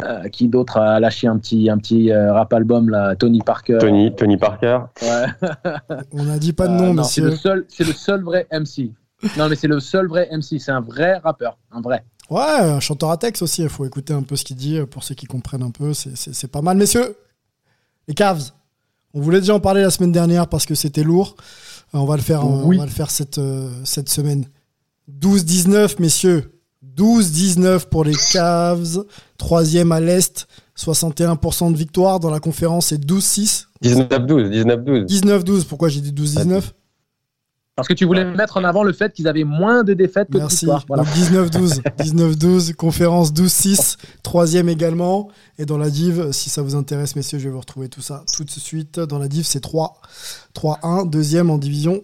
euh, 0.03 0.27
qui 0.29 0.47
d'autre 0.47 0.77
a 0.77 0.99
lâché 0.99 1.27
un 1.27 1.37
petit, 1.37 1.69
un 1.69 1.77
petit 1.77 2.11
euh, 2.11 2.33
rap 2.33 2.53
album 2.53 2.89
là 2.89 3.15
Tony 3.15 3.41
Parker. 3.41 3.77
Tony, 3.79 4.13
Tony 4.15 4.37
Parker. 4.37 4.79
On 6.11 6.23
n'a 6.23 6.39
dit 6.39 6.53
pas 6.53 6.67
de 6.67 6.73
nom, 6.73 6.97
euh, 6.97 7.03
C'est 7.03 7.21
le 7.21 7.35
seul, 7.35 7.65
c'est 7.67 7.85
le 7.85 7.93
seul 7.93 8.23
vrai 8.23 8.47
MC. 8.51 8.91
Non, 9.37 9.49
mais 9.49 9.55
c'est 9.55 9.67
le 9.67 9.79
seul 9.79 10.07
vrai 10.07 10.29
MC. 10.31 10.59
C'est 10.59 10.71
un 10.71 10.81
vrai 10.81 11.17
rappeur, 11.17 11.57
un 11.71 11.81
vrai. 11.81 12.03
Ouais, 12.29 12.41
un 12.41 12.79
chanteur 12.79 13.11
à 13.11 13.17
texte 13.17 13.41
aussi. 13.41 13.61
Il 13.61 13.69
faut 13.69 13.85
écouter 13.85 14.13
un 14.13 14.23
peu 14.23 14.35
ce 14.35 14.43
qu'il 14.43 14.55
dit 14.55 14.79
pour 14.89 15.03
ceux 15.03 15.15
qui 15.15 15.25
comprennent 15.25 15.63
un 15.63 15.71
peu. 15.71 15.93
C'est 15.93 16.51
pas 16.51 16.61
mal, 16.61 16.77
messieurs. 16.77 17.15
Les 18.07 18.13
Cavs. 18.13 18.51
On 19.13 19.19
voulait 19.19 19.41
déjà 19.41 19.53
en 19.53 19.59
parler 19.59 19.81
la 19.81 19.89
semaine 19.89 20.13
dernière 20.13 20.47
parce 20.47 20.65
que 20.65 20.73
c'était 20.73 21.03
lourd. 21.03 21.35
On 21.93 22.05
va 22.05 22.15
le 22.15 22.21
faire, 22.21 22.45
on 22.45 22.69
va 22.69 22.85
le 22.85 22.91
faire 22.91 23.11
cette, 23.11 23.41
cette 23.83 24.07
semaine. 24.07 24.45
12-19, 25.19 25.99
messieurs. 25.99 26.60
12-19 26.95 27.87
pour 27.87 28.03
les 28.03 28.15
Cavs. 28.31 29.03
Troisième 29.37 29.91
à 29.91 29.99
l'Est. 29.99 30.47
61% 30.77 31.71
de 31.71 31.77
victoire. 31.77 32.19
Dans 32.19 32.31
la 32.31 32.39
conférence, 32.39 32.87
c'est 32.87 33.03
12-6. 33.03 33.67
19-12. 33.83 35.05
19-12. 35.07 35.65
Pourquoi 35.65 35.89
j'ai 35.89 36.01
dit 36.01 36.11
12-19 36.11 36.61
parce 37.77 37.87
que 37.87 37.93
tu 37.93 38.05
voulais 38.05 38.25
mettre 38.25 38.57
en 38.57 38.63
avant 38.63 38.83
le 38.83 38.91
fait 38.91 39.13
qu'ils 39.13 39.27
avaient 39.27 39.45
moins 39.45 39.83
de 39.83 39.93
défaites 39.93 40.27
que 40.29 40.37
de 40.37 40.45
victoires. 40.45 40.83
Voilà. 40.87 41.03
19-12. 41.03 41.81
19-12, 41.99 42.73
conférence 42.75 43.33
12-6, 43.33 43.95
troisième 44.21 44.69
également. 44.69 45.29
Et 45.57 45.65
dans 45.65 45.77
la 45.77 45.89
div, 45.89 46.31
si 46.31 46.49
ça 46.49 46.61
vous 46.61 46.75
intéresse, 46.75 47.15
messieurs, 47.15 47.39
je 47.39 47.45
vais 47.45 47.49
vous 47.49 47.61
retrouver 47.61 47.87
tout 47.87 48.01
ça 48.01 48.23
tout 48.35 48.43
de 48.43 48.51
suite. 48.51 48.99
Dans 48.99 49.17
la 49.17 49.29
div, 49.29 49.45
c'est 49.45 49.61
3. 49.61 49.99
3-1, 50.53 51.09
deuxième 51.09 51.49
en 51.49 51.57
division 51.57 52.03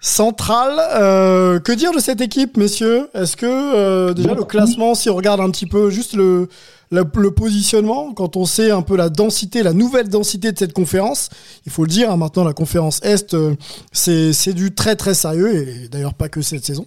centrale. 0.00 0.78
Euh, 0.94 1.60
que 1.60 1.72
dire 1.72 1.92
de 1.92 1.98
cette 1.98 2.20
équipe, 2.20 2.56
messieurs? 2.56 3.08
Est-ce 3.14 3.36
que 3.36 3.46
euh, 3.46 4.14
déjà 4.14 4.34
le 4.34 4.44
classement, 4.44 4.94
si 4.94 5.10
on 5.10 5.14
regarde 5.14 5.40
un 5.40 5.50
petit 5.50 5.66
peu 5.66 5.90
juste 5.90 6.14
le, 6.14 6.48
le, 6.90 7.30
positionnement, 7.30 8.12
quand 8.14 8.36
on 8.36 8.46
sait 8.46 8.70
un 8.70 8.82
peu 8.82 8.96
la 8.96 9.10
densité, 9.10 9.62
la 9.62 9.74
nouvelle 9.74 10.08
densité 10.08 10.50
de 10.52 10.58
cette 10.58 10.72
conférence, 10.72 11.28
il 11.66 11.72
faut 11.72 11.84
le 11.84 11.90
dire, 11.90 12.10
hein, 12.10 12.16
maintenant 12.16 12.44
la 12.44 12.54
conférence 12.54 13.00
Est, 13.04 13.34
euh, 13.34 13.54
c'est 13.92 14.54
du 14.54 14.74
très 14.74 14.96
très 14.96 15.14
sérieux, 15.14 15.68
et 15.68 15.88
d'ailleurs 15.88 16.14
pas 16.14 16.28
que 16.28 16.40
cette 16.40 16.64
saison. 16.64 16.86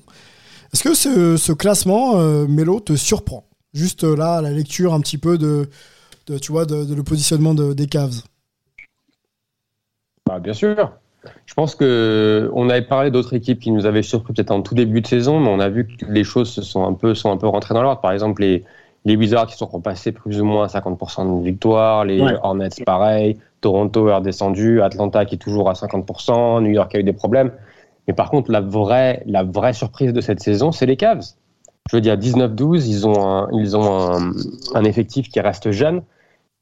Est-ce 0.74 0.84
que 0.84 0.96
ce, 0.96 1.38
ce 1.38 1.54
classement, 1.54 2.20
euh, 2.20 2.48
Mélo, 2.48 2.80
te 2.80 2.96
surprend? 2.96 3.46
Juste 3.74 4.04
là, 4.04 4.42
la 4.42 4.52
lecture 4.52 4.94
un 4.94 5.00
petit 5.00 5.18
peu 5.18 5.38
de, 5.38 5.70
de 6.28 6.38
tu 6.38 6.52
vois, 6.52 6.66
de, 6.66 6.84
de 6.84 6.96
le 6.96 7.04
positionnement 7.04 7.54
de, 7.54 7.74
des 7.74 7.88
Cavs. 7.88 8.22
Bah, 10.26 10.40
bien 10.40 10.54
sûr. 10.54 10.92
Je 11.46 11.54
pense 11.54 11.76
que 11.76 12.50
on 12.54 12.70
avait 12.70 12.82
parlé 12.82 13.12
d'autres 13.12 13.34
équipes 13.34 13.60
qui 13.60 13.72
nous 13.72 13.86
avaient 13.86 14.02
surpris 14.02 14.34
peut-être 14.34 14.52
en 14.52 14.62
tout 14.62 14.76
début 14.76 15.02
de 15.02 15.08
saison, 15.08 15.40
mais 15.40 15.50
on 15.50 15.60
a 15.60 15.70
vu 15.70 15.88
que 15.88 16.06
les 16.06 16.24
choses 16.24 16.50
se 16.52 16.62
sont 16.62 16.86
un 16.86 16.94
peu 16.94 17.16
sont 17.16 17.32
un 17.32 17.38
peu 17.38 17.48
rentrées 17.48 17.74
dans 17.74 17.84
l'ordre. 17.84 18.02
Par 18.02 18.12
exemple, 18.12 18.42
les 18.42 18.64
les 19.06 19.16
Wizards 19.18 19.48
qui 19.48 19.58
sont 19.58 19.66
repassés 19.66 20.12
plus 20.14 20.40
ou 20.40 20.46
moins 20.46 20.66
à 20.66 20.68
50% 20.68 21.40
de 21.40 21.44
victoire, 21.44 22.06
les 22.06 22.22
Hornets 22.42 22.70
pareil, 22.86 23.38
Toronto 23.60 24.08
est 24.08 24.16
redescendu, 24.16 24.82
Atlanta 24.82 25.26
qui 25.26 25.36
est 25.36 25.40
toujours 25.40 25.70
à 25.70 25.74
50%, 25.74 26.62
New 26.62 26.72
York 26.72 26.96
a 26.96 27.00
eu 27.00 27.04
des 27.04 27.14
problèmes. 27.14 27.52
Mais 28.08 28.14
par 28.14 28.30
contre, 28.30 28.52
la 28.52 28.62
vraie 28.62 29.24
la 29.26 29.44
vraie 29.44 29.74
surprise 29.74 30.14
de 30.14 30.22
cette 30.22 30.42
saison, 30.42 30.72
c'est 30.72 30.86
les 30.86 30.98
Cavs. 30.98 31.24
Je 31.90 31.98
veux 31.98 32.02
dire 32.02 32.18
19-12, 32.18 32.88
ils 32.88 33.08
ont 33.08 33.28
un, 33.28 33.50
ils 33.52 33.76
ont 33.76 34.14
un, 34.14 34.32
un 34.74 34.84
effectif 34.86 35.30
qui 35.30 35.40
reste 35.42 35.72
jeune 35.72 36.02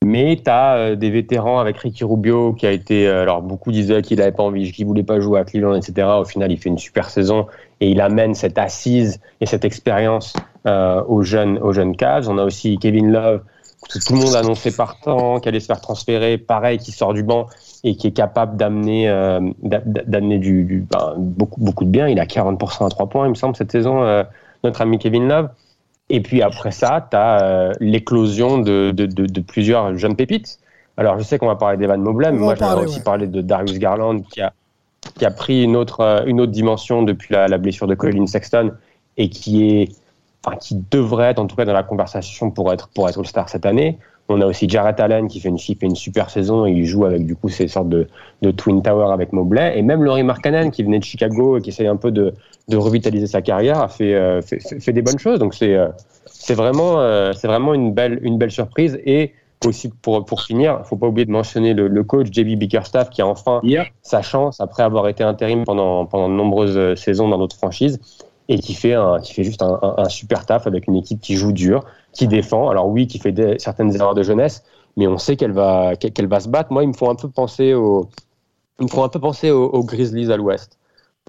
mais 0.03 0.39
tu 0.43 0.49
as 0.49 0.75
euh, 0.75 0.95
des 0.95 1.11
vétérans 1.11 1.59
avec 1.59 1.77
Ricky 1.77 2.03
Rubio 2.03 2.53
qui 2.53 2.65
a 2.65 2.71
été. 2.71 3.07
Euh, 3.07 3.21
alors, 3.21 3.41
beaucoup 3.41 3.71
disaient 3.71 4.01
qu'il 4.01 4.17
n'avait 4.17 4.31
pas 4.31 4.43
envie, 4.43 4.71
qu'il 4.71 4.85
voulait 4.85 5.03
pas 5.03 5.19
jouer 5.19 5.39
à 5.39 5.43
Cleveland, 5.43 5.75
etc. 5.75 6.07
Au 6.19 6.25
final, 6.25 6.51
il 6.51 6.57
fait 6.57 6.69
une 6.69 6.79
super 6.79 7.09
saison 7.09 7.47
et 7.79 7.89
il 7.89 8.01
amène 8.01 8.33
cette 8.33 8.57
assise 8.57 9.19
et 9.41 9.45
cette 9.45 9.63
expérience 9.63 10.33
euh, 10.67 11.03
aux 11.07 11.21
jeunes 11.21 11.59
aux 11.59 11.71
jeunes 11.71 11.95
Cavs. 11.95 12.29
On 12.29 12.37
a 12.37 12.43
aussi 12.43 12.77
Kevin 12.79 13.11
Love, 13.11 13.41
que 13.91 13.99
tout 13.99 14.13
le 14.13 14.19
monde 14.19 14.35
annoncé 14.35 14.75
partant, 14.75 15.39
qui 15.39 15.49
allait 15.49 15.59
se 15.59 15.67
faire 15.67 15.81
transférer, 15.81 16.37
pareil, 16.37 16.79
qui 16.79 16.91
sort 16.91 17.13
du 17.13 17.23
banc 17.23 17.47
et 17.83 17.95
qui 17.95 18.07
est 18.07 18.11
capable 18.11 18.57
d'amener 18.57 19.07
d'a- 19.63 19.81
d'amener 19.85 20.37
du, 20.39 20.63
du- 20.63 20.87
ben, 20.89 21.13
beaucoup 21.17 21.59
beaucoup 21.59 21.83
de 21.85 21.89
bien. 21.89 22.07
Il 22.07 22.19
a 22.19 22.25
40% 22.25 22.85
à 22.85 22.89
3 22.89 23.07
points, 23.07 23.25
il 23.25 23.29
me 23.29 23.35
semble, 23.35 23.55
cette 23.55 23.71
saison, 23.71 24.23
notre 24.63 24.81
ami 24.81 24.99
Kevin 24.99 25.27
Love. 25.27 25.49
Et 26.13 26.19
puis 26.19 26.41
après 26.41 26.71
ça, 26.71 27.07
tu 27.09 27.15
as 27.15 27.71
l'éclosion 27.79 28.57
de, 28.57 28.91
de, 28.91 29.05
de, 29.05 29.25
de 29.25 29.41
plusieurs 29.41 29.97
jeunes 29.97 30.17
pépites. 30.17 30.59
Alors 30.97 31.17
je 31.17 31.23
sais 31.23 31.39
qu'on 31.39 31.47
va 31.47 31.55
parler 31.55 31.77
d'Evan 31.77 32.01
Mobley, 32.01 32.31
mais 32.31 32.37
On 32.37 32.41
va 32.41 32.45
moi 32.47 32.55
parler, 32.55 32.73
j'aimerais 32.73 32.85
aussi 32.85 32.97
ouais. 32.97 33.03
parler 33.03 33.27
de 33.27 33.41
Darius 33.41 33.79
Garland 33.79 34.19
qui 34.21 34.41
a, 34.41 34.51
qui 35.17 35.25
a 35.25 35.31
pris 35.31 35.63
une 35.63 35.77
autre, 35.77 36.01
euh, 36.01 36.25
une 36.25 36.41
autre 36.41 36.51
dimension 36.51 37.01
depuis 37.01 37.33
la, 37.33 37.47
la 37.47 37.57
blessure 37.57 37.87
de 37.87 37.95
Colin 37.95 38.27
Sexton 38.27 38.73
et 39.15 39.29
qui 39.29 39.69
est, 39.69 39.89
enfin, 40.43 40.57
qui 40.57 40.75
devrait 40.91 41.31
être 41.31 41.39
en 41.39 41.47
tout 41.47 41.55
cas 41.55 41.63
dans 41.63 41.73
la 41.73 41.83
conversation 41.83 42.51
pour 42.51 42.73
être, 42.73 42.89
pour 42.89 43.07
être 43.07 43.17
All-Star 43.19 43.47
cette 43.47 43.65
année. 43.65 43.97
On 44.31 44.41
a 44.41 44.45
aussi 44.45 44.67
Jarrett 44.69 44.99
Allen 44.99 45.27
qui 45.27 45.39
fait 45.39 45.49
une, 45.49 45.57
qui 45.57 45.75
fait 45.75 45.85
une 45.85 45.95
super 45.95 46.29
saison. 46.29 46.65
Et 46.65 46.71
il 46.71 46.85
joue 46.85 47.05
avec 47.05 47.25
du 47.25 47.35
coup 47.35 47.49
ces 47.49 47.67
sortes 47.67 47.89
de, 47.89 48.07
de 48.41 48.51
Twin 48.51 48.81
Tower 48.81 49.11
avec 49.13 49.33
Mobley 49.33 49.77
et 49.77 49.81
même 49.81 50.03
Laurie 50.03 50.23
Markkanen 50.23 50.71
qui 50.71 50.83
venait 50.83 50.99
de 50.99 51.03
Chicago 51.03 51.57
et 51.57 51.61
qui 51.61 51.69
essaye 51.69 51.87
un 51.87 51.95
peu 51.97 52.11
de, 52.11 52.33
de 52.67 52.77
revitaliser 52.77 53.27
sa 53.27 53.41
carrière 53.41 53.79
a 53.81 53.87
fait, 53.87 54.13
euh, 54.15 54.41
fait, 54.41 54.93
des 54.93 55.01
bonnes 55.01 55.19
choses. 55.19 55.39
Donc 55.39 55.53
c'est, 55.53 55.75
euh, 55.75 55.89
c'est 56.25 56.55
vraiment, 56.55 56.99
euh, 56.99 57.33
c'est 57.33 57.47
vraiment 57.47 57.73
une 57.73 57.93
belle, 57.93 58.19
une 58.23 58.37
belle 58.37 58.51
surprise. 58.51 58.99
Et 59.05 59.33
aussi 59.63 59.89
pour, 59.89 60.25
pour 60.25 60.41
finir, 60.41 60.81
faut 60.85 60.95
pas 60.97 61.07
oublier 61.07 61.25
de 61.25 61.31
mentionner 61.31 61.73
le, 61.73 61.87
le 61.87 62.03
coach 62.03 62.27
JB 62.31 62.57
Bickerstaff 62.57 63.09
qui 63.11 63.21
a 63.21 63.27
enfin 63.27 63.59
sa 64.01 64.21
chance 64.23 64.59
après 64.59 64.81
avoir 64.83 65.07
été 65.07 65.23
intérim 65.23 65.65
pendant, 65.65 66.05
pendant 66.07 66.29
de 66.29 66.33
nombreuses 66.33 66.95
saisons 66.99 67.27
dans 67.29 67.37
d'autres 67.37 67.57
franchises 67.57 67.99
et 68.49 68.57
qui 68.59 68.73
fait, 68.73 68.93
un, 68.95 69.19
qui 69.21 69.33
fait 69.33 69.43
juste 69.43 69.61
un, 69.61 69.77
un- 69.83 69.95
un 69.99 70.09
super 70.09 70.45
taf 70.47 70.65
avec 70.67 70.87
une 70.87 70.95
équipe 70.95 71.21
qui 71.21 71.35
joue 71.35 71.51
dur, 71.53 71.85
qui 72.13 72.27
défend. 72.27 72.69
Alors 72.69 72.87
oui, 72.89 73.07
qui 73.07 73.19
fait 73.19 73.31
des- 73.31 73.57
certaines 73.59 73.93
erreurs 73.95 74.15
de 74.15 74.23
jeunesse, 74.23 74.63
mais 74.97 75.07
on 75.07 75.17
sait 75.17 75.35
qu'elle 75.37 75.53
va, 75.53 75.95
qu'elle 75.95 76.27
va 76.27 76.39
se 76.39 76.49
battre. 76.49 76.71
Moi, 76.71 76.83
ils 76.83 76.89
me 76.89 76.93
font 76.93 77.09
un 77.09 77.15
peu 77.15 77.29
penser 77.29 77.73
au, 77.73 78.09
ils 78.79 78.85
me 78.85 78.89
font 78.89 79.03
un 79.03 79.09
peu 79.09 79.19
penser 79.19 79.51
aux, 79.51 79.65
aux 79.69 79.83
Grizzlies 79.83 80.31
à 80.31 80.37
l'Ouest. 80.37 80.77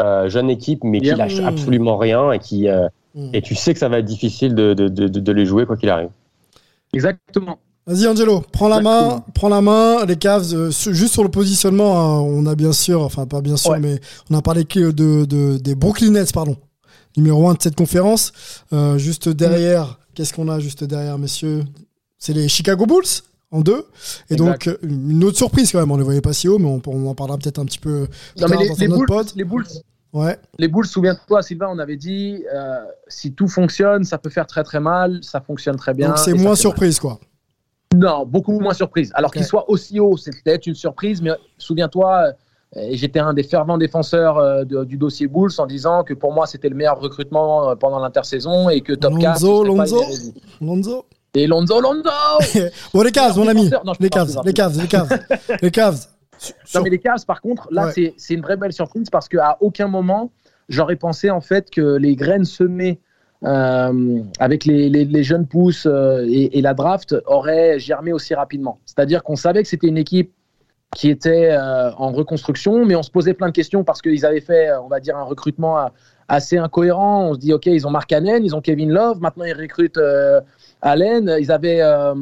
Euh, 0.01 0.29
jeune 0.29 0.51
équipe, 0.51 0.85
mais 0.85 1.01
qui 1.01 1.15
lâche 1.15 1.41
Mmh. 1.41 1.47
absolument 1.47 1.97
rien 1.99 2.33
et 2.33 2.39
qui 2.39 2.69
euh, 2.69 2.89
Mmh. 3.15 3.31
et 3.35 3.43
tu 3.43 3.55
sais 3.55 3.75
que 3.75 3.79
ça 3.79 3.91
va 3.91 3.99
être 3.99 4.07
difficile 4.07 4.55
de, 4.55 4.73
de, 4.75 4.89
de, 4.89 5.07
de 5.09 5.33
les 5.33 5.45
jouer 5.47 5.67
quoi 5.67 5.77
qu'il 5.77 5.91
arrive. 5.91 6.09
exactement. 6.93 7.59
Vas-y 7.87 8.07
Angelo, 8.07 8.43
prends 8.53 8.69
la 8.69 8.81
main, 8.81 9.25
prends 9.35 9.49
la 9.49 9.61
main. 9.61 10.05
Les 10.07 10.15
Cavs, 10.17 10.55
euh, 10.55 10.71
juste 10.71 11.13
sur 11.15 11.25
le 11.25 11.31
positionnement, 11.31 11.99
hein, 12.01 12.21
on 12.21 12.47
a 12.47 12.55
bien 12.55 12.73
sûr, 12.73 13.03
enfin 13.03 13.27
pas 13.27 13.41
bien 13.41 13.57
sûr, 13.57 13.73
Ouais. 13.73 13.81
mais 13.81 14.01
on 14.31 14.37
a 14.37 14.43
parlé 14.43 14.65
que 14.65 14.93
de, 14.93 15.25
de- 15.25 15.59
des 15.59 15.75
Brooklyn 15.75 16.13
Nets, 16.13 16.33
pardon, 16.33 16.57
numéro 17.17 17.49
un 17.49 17.55
de 17.55 17.61
cette 17.63 17.75
conférence. 17.75 18.33
Euh, 18.73 18.99
juste 18.99 19.29
derrière, 19.29 19.99
qu'est-ce 20.15 20.33
qu'on 20.33 20.49
a 20.49 20.59
juste 20.61 20.85
derrière, 20.85 21.19
messieurs? 21.19 21.65
C'est 22.19 22.33
les 22.33 22.49
Chicago 22.49 22.87
Bulls 22.87 23.05
en 23.51 23.61
deux. 23.61 23.85
Et 24.31 24.37
donc 24.37 24.67
euh, 24.69 24.77
une 24.83 25.25
autre 25.25 25.37
surprise 25.37 25.73
quand 25.73 25.81
même. 25.81 25.91
On 25.91 25.97
les 25.97 26.05
voyait 26.05 26.21
pas 26.21 26.33
si 26.33 26.49
haut, 26.49 26.59
mais 26.59 26.67
on, 26.69 26.81
on 26.87 27.07
en 27.09 27.15
parlera 27.15 27.37
peut-être 27.39 27.59
un 27.59 27.65
petit 27.65 27.79
peu. 27.79 28.07
plus 28.35 28.43
Non, 28.43 28.49
tard 28.49 28.61
les, 28.61 28.69
dans 28.69 28.75
les 28.77 28.89
Bulls, 28.89 29.07
pod. 29.07 29.27
les 29.37 29.45
Bulls, 29.45 29.67
Ouais. 30.13 30.39
les 30.59 30.69
Bulls, 30.69 30.87
souviens-toi, 30.87 31.43
Sylvain, 31.43 31.69
on 31.71 31.79
avait 31.79 31.97
dit 31.97 32.45
euh, 32.55 32.81
si 33.09 33.33
tout 33.33 33.49
fonctionne, 33.49 34.05
ça 34.05 34.19
peut 34.19 34.29
faire 34.31 34.47
très 34.47 34.63
très 34.63 34.79
mal, 34.79 35.21
ça 35.23 35.41
fonctionne 35.41 35.77
très 35.77 35.95
bien. 35.95 36.09
donc 36.09 36.19
c'est 36.19 36.35
moins 36.35 36.51
mal. 36.51 36.57
surprise 36.57 36.99
quoi. 37.01 37.19
Non, 37.95 38.25
beaucoup 38.27 38.59
moins 38.61 38.75
surprise. 38.75 39.11
Alors 39.15 39.29
Ok. 39.31 39.37
qu'il 39.37 39.45
soit 39.47 39.69
aussi 39.71 40.01
haut, 40.01 40.17
c'est 40.17 40.31
peut-être 40.43 40.67
une 40.67 40.75
surprise, 40.75 41.21
mais 41.23 41.31
souviens-toi, 41.59 42.33
j'étais 42.75 43.19
un 43.19 43.35
des 43.35 43.43
fervents 43.43 43.79
défenseurs 43.79 44.39
euh, 44.39 44.65
de- 44.65 44.85
du 44.85 44.97
dossier 44.97 45.27
Bulls 45.27 45.51
en 45.59 45.67
disant 45.67 46.05
que 46.05 46.15
pour 46.15 46.33
moi 46.33 46.47
c'était 46.47 46.69
le 46.69 46.75
meilleur 46.75 46.99
recrutement 47.01 47.71
euh, 47.71 47.75
pendant 47.75 47.99
l'intersaison 47.99 48.69
et 48.71 48.81
que 48.81 48.93
top 48.95 49.19
4 49.19 49.41
Lonzo, 49.43 49.65
ce 49.65 49.71
serait 49.71 49.77
pas 49.77 49.85
Lonzo. 49.85 50.31
Lonzo. 50.61 51.07
Et 51.35 51.47
Lonzo, 51.47 51.81
Lonzo 51.81 52.11
Bon 52.95 53.03
les 53.03 53.11
Cavs, 53.13 53.37
mon 53.39 53.49
ami. 53.49 53.71
Non, 53.85 53.93
Les 54.01 54.09
Cavs, 54.11 54.41
les. 54.45 54.53
Cavs, 54.53 54.77
les 54.81 54.89
Cavs, 54.89 55.09
les 55.63 55.71
Cavs. 55.71 56.07
Non, 56.75 56.83
mais 56.83 56.91
les 56.91 56.99
Cavs, 56.99 57.25
par 57.27 57.41
contre, 57.41 57.69
là, 57.71 57.87
Ouais. 57.87 57.93
c'est- 57.95 58.15
c'est 58.17 58.35
une 58.35 58.43
vraie 58.43 58.57
belle 58.57 58.73
surprise 58.73 59.09
parce 59.11 59.29
qu'à 59.29 59.57
aucun 59.61 59.87
moment, 59.89 60.31
j'aurais 60.69 60.97
pensé 60.97 61.31
en 61.31 61.41
fait 61.41 61.71
que 61.71 61.97
les 61.97 62.17
graines 62.17 62.45
semées 62.45 63.01
euh, 63.45 64.21
avec 64.39 64.65
les, 64.65 64.89
les- 64.89 65.05
les 65.05 65.23
jeunes 65.25 65.47
pousses 65.47 65.87
euh, 65.87 66.25
et, 66.29 66.59
et 66.59 66.63
la 66.63 66.75
draft 66.75 67.17
auraient 67.27 67.79
germé 67.79 68.13
aussi 68.13 68.35
rapidement. 68.35 68.79
C'est-à-dire 68.87 69.23
qu'on 69.25 69.37
savait 69.37 69.63
que 69.63 69.69
c'était 69.69 69.89
une 69.89 69.99
équipe 69.99 70.33
qui 70.95 71.09
était 71.09 71.51
euh, 71.51 71.91
en 71.93 72.13
reconstruction, 72.13 72.85
mais 72.85 72.95
on 72.97 73.03
se 73.03 73.11
posait 73.11 73.35
plein 73.35 73.49
de 73.49 73.53
questions 73.53 73.83
parce 73.83 74.03
qu'ils 74.03 74.27
avaient 74.27 74.41
fait, 74.41 74.71
on 74.83 74.89
va 74.89 75.01
dire, 75.01 75.17
un 75.17 75.23
recrutement 75.23 75.79
euh, 75.79 75.87
assez 76.29 76.59
incohérent. 76.59 77.31
On 77.31 77.35
se 77.35 77.39
dit, 77.39 77.53
OK, 77.53 77.67
ils 77.67 77.87
ont 77.87 77.91
Mark 77.91 78.09
Cannon, 78.09 78.41
ils 78.43 78.55
ont 78.55 78.61
Kevin 78.61 78.91
Love, 78.91 79.21
maintenant 79.21 79.45
ils 79.45 79.55
recrutent 79.55 79.97
euh, 79.97 80.41
Allen, 80.83 81.35
ils 81.41 81.51
avaient 81.51 81.81
euh, 81.81 82.15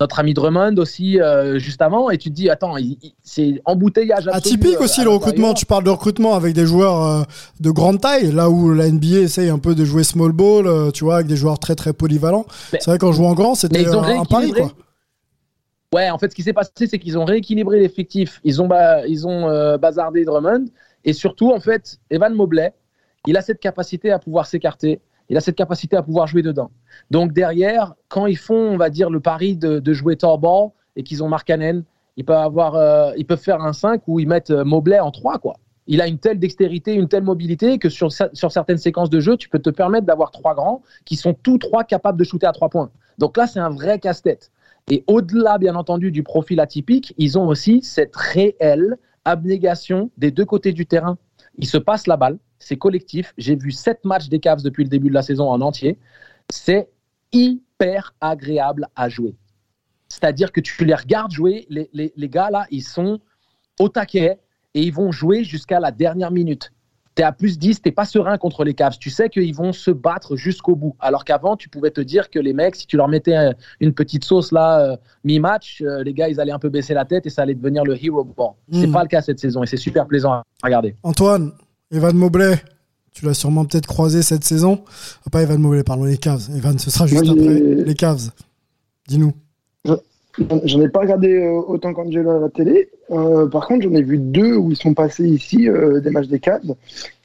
notre 0.00 0.18
ami 0.18 0.32
Drummond 0.32 0.76
aussi 0.78 1.18
juste 1.56 1.82
avant, 1.82 2.08
et 2.08 2.16
tu 2.16 2.30
te 2.30 2.34
dis, 2.34 2.48
attends, 2.48 2.76
c'est 3.22 3.60
embouteillage 3.66 4.28
absolu, 4.28 4.54
Atypique 4.54 4.80
aussi 4.80 5.02
le 5.02 5.10
recrutement. 5.10 5.52
Tu 5.52 5.66
parles 5.66 5.84
de 5.84 5.90
recrutement 5.90 6.34
avec 6.34 6.54
des 6.54 6.64
joueurs 6.64 7.26
de 7.58 7.70
grande 7.70 8.00
taille, 8.00 8.32
là 8.32 8.48
où 8.48 8.72
la 8.72 8.88
NBA 8.88 9.18
essaye 9.18 9.50
un 9.50 9.58
peu 9.58 9.74
de 9.74 9.84
jouer 9.84 10.04
small 10.04 10.32
ball, 10.32 10.92
tu 10.92 11.04
vois, 11.04 11.16
avec 11.16 11.26
des 11.26 11.36
joueurs 11.36 11.58
très 11.58 11.74
très 11.74 11.92
polyvalents. 11.92 12.46
C'est 12.70 12.86
vrai 12.86 12.98
qu'en 12.98 13.12
jouant 13.12 13.34
grand, 13.34 13.54
c'était 13.54 13.86
un, 13.86 14.24
pari 14.24 14.52
quoi. 14.52 14.72
Ouais, 15.92 16.08
en 16.08 16.18
fait, 16.18 16.30
ce 16.30 16.36
qui 16.36 16.44
s'est 16.44 16.52
passé, 16.52 16.86
c'est 16.86 17.00
qu'ils 17.00 17.18
ont 17.18 17.24
rééquilibré 17.24 17.80
l'effectif. 17.80 18.40
Ils 18.44 18.62
ont, 18.62 18.68
ils 19.08 19.26
ont 19.26 19.48
euh, 19.48 19.76
bazardé 19.76 20.24
Drummond. 20.24 20.66
Et 21.04 21.12
surtout, 21.12 21.50
en 21.50 21.58
fait, 21.58 21.98
Evan 22.10 22.32
Mobley, 22.32 22.72
il 23.26 23.36
a 23.36 23.42
cette 23.42 23.58
capacité 23.58 24.12
à 24.12 24.20
pouvoir 24.20 24.46
s'écarter. 24.46 25.00
Il 25.28 25.36
a 25.36 25.40
cette 25.40 25.56
capacité 25.56 25.96
à 25.96 26.02
pouvoir 26.02 26.28
jouer 26.28 26.42
dedans. 26.42 26.70
Donc, 27.10 27.32
derrière, 27.32 27.94
quand 28.08 28.26
ils 28.26 28.36
font, 28.36 28.54
on 28.54 28.76
va 28.76 28.88
dire, 28.88 29.10
le 29.10 29.18
pari 29.18 29.56
de, 29.56 29.92
jouer 29.92 30.14
tall 30.16 30.38
ball 30.38 30.68
et 30.94 31.02
qu'ils 31.02 31.24
ont 31.24 31.28
Mark 31.28 31.44
Cannon, 31.48 31.82
ils 32.16 32.24
peuvent, 32.24 32.36
avoir, 32.36 32.76
euh, 32.76 33.12
ils 33.16 33.26
peuvent 33.26 33.42
faire 33.42 33.60
un 33.60 33.72
5 33.72 34.02
où 34.06 34.20
ils 34.20 34.28
mettent 34.28 34.50
euh, 34.52 34.64
Mobley 34.64 35.00
en 35.00 35.10
3, 35.10 35.38
quoi. 35.38 35.54
Il 35.88 36.00
a 36.00 36.06
une 36.06 36.18
telle 36.18 36.38
dextérité, 36.38 36.94
une 36.94 37.08
telle 37.08 37.24
mobilité 37.24 37.78
que 37.80 37.88
sur, 37.88 38.12
sur 38.12 38.52
certaines 38.52 38.78
séquences 38.78 39.10
de 39.10 39.18
jeu, 39.18 39.36
tu 39.36 39.48
peux 39.48 39.58
te 39.58 39.70
permettre 39.70 40.06
d'avoir 40.06 40.30
trois 40.30 40.54
grands 40.54 40.82
qui 41.04 41.16
sont 41.16 41.34
tous 41.34 41.58
trois 41.58 41.82
capables 41.82 42.16
de 42.16 42.22
shooter 42.22 42.46
à 42.46 42.52
trois 42.52 42.68
points. 42.68 42.90
Donc 43.18 43.36
là, 43.36 43.48
c'est 43.48 43.58
un 43.58 43.70
vrai 43.70 43.98
casse-tête. 43.98 44.52
Et 44.88 45.04
au-delà, 45.06 45.58
bien 45.58 45.74
entendu, 45.76 46.10
du 46.10 46.22
profil 46.22 46.60
atypique, 46.60 47.14
ils 47.18 47.38
ont 47.38 47.46
aussi 47.46 47.82
cette 47.82 48.16
réelle 48.16 48.96
abnégation 49.24 50.10
des 50.16 50.30
deux 50.30 50.44
côtés 50.44 50.72
du 50.72 50.86
terrain. 50.86 51.18
Ils 51.58 51.66
se 51.66 51.78
passent 51.78 52.06
la 52.06 52.16
balle, 52.16 52.38
c'est 52.58 52.76
collectif. 52.76 53.34
J'ai 53.38 53.56
vu 53.56 53.70
sept 53.70 54.04
matchs 54.04 54.28
des 54.28 54.40
Cavs 54.40 54.62
depuis 54.62 54.84
le 54.84 54.90
début 54.90 55.08
de 55.08 55.14
la 55.14 55.22
saison 55.22 55.48
en 55.48 55.60
entier. 55.60 55.98
C'est 56.50 56.88
hyper 57.32 58.14
agréable 58.20 58.88
à 58.96 59.08
jouer. 59.08 59.36
C'est-à-dire 60.08 60.50
que 60.50 60.60
tu 60.60 60.84
les 60.84 60.94
regardes 60.94 61.30
jouer, 61.32 61.66
les, 61.68 61.88
les- 61.92 62.12
les 62.16 62.28
gars 62.28 62.50
là, 62.50 62.66
ils 62.70 62.82
sont 62.82 63.20
au 63.78 63.88
taquet 63.88 64.38
et 64.74 64.82
ils 64.82 64.92
vont 64.92 65.12
jouer 65.12 65.44
jusqu'à 65.44 65.78
la 65.78 65.92
dernière 65.92 66.30
minute. 66.32 66.72
Tu 67.16 67.22
es 67.22 67.24
à 67.24 67.32
plus 67.32 67.58
10, 67.58 67.82
tu 67.82 67.90
pas 67.92 68.04
serein 68.04 68.38
contre 68.38 68.62
les 68.64 68.72
Cavs. 68.74 68.96
Tu 68.98 69.10
sais 69.10 69.28
qu'ils 69.28 69.54
vont 69.54 69.72
se 69.72 69.90
battre 69.90 70.36
jusqu'au 70.36 70.76
bout. 70.76 70.94
Alors 71.00 71.24
qu'avant, 71.24 71.56
tu 71.56 71.68
pouvais 71.68 71.90
te 71.90 72.00
dire 72.00 72.30
que 72.30 72.38
les 72.38 72.52
mecs, 72.52 72.76
si 72.76 72.86
tu 72.86 72.96
leur 72.96 73.08
mettais 73.08 73.34
une 73.80 73.92
petite 73.92 74.24
sauce 74.24 74.52
là, 74.52 74.80
euh, 74.92 74.96
mi-match, 75.24 75.82
euh, 75.84 76.04
les 76.04 76.14
gars, 76.14 76.28
ils 76.28 76.40
allaient 76.40 76.52
un 76.52 76.58
peu 76.60 76.68
baisser 76.68 76.94
la 76.94 77.04
tête 77.04 77.26
et 77.26 77.30
ça 77.30 77.42
allait 77.42 77.54
devenir 77.56 77.82
le 77.84 77.96
hero 78.02 78.22
ball. 78.24 78.50
C'est 78.72 78.86
Mm. 78.86 78.92
pas 78.92 79.02
le 79.02 79.08
cas 79.08 79.22
cette 79.22 79.40
saison 79.40 79.62
et 79.62 79.66
c'est 79.66 79.76
super 79.76 80.06
plaisant 80.06 80.32
à 80.32 80.44
regarder. 80.62 80.94
Antoine, 81.02 81.52
Evan 81.90 82.16
Mobley, 82.16 82.54
tu 83.12 83.24
l'as 83.26 83.34
sûrement 83.34 83.64
peut-être 83.64 83.88
croisé 83.88 84.22
cette 84.22 84.44
saison. 84.44 84.84
Ah, 85.26 85.30
pas 85.30 85.42
Evan 85.42 85.58
Mobley, 85.60 85.82
pardon, 85.82 86.04
les 86.04 86.16
Cavs. 86.16 86.48
Evan, 86.56 86.78
ce 86.78 86.90
sera 86.92 87.06
juste 87.08 87.28
après. 87.28 87.60
Les 87.84 87.94
Cavs. 87.94 88.30
Dis-nous. 89.08 89.32
J'en 90.38 90.80
ai 90.80 90.88
pas 90.88 91.00
regardé 91.00 91.32
euh, 91.32 91.60
autant 91.66 91.92
qu'Angelo 91.92 92.30
à 92.30 92.40
la 92.40 92.48
télé. 92.48 92.88
Euh, 93.10 93.46
par 93.48 93.66
contre, 93.66 93.82
j'en 93.82 93.94
ai 93.94 94.02
vu 94.02 94.18
deux 94.18 94.54
où 94.56 94.70
ils 94.70 94.76
sont 94.76 94.94
passés 94.94 95.26
ici, 95.26 95.68
euh, 95.68 96.00
des 96.00 96.10
matchs 96.10 96.28
des 96.28 96.38
Cavs, 96.38 96.74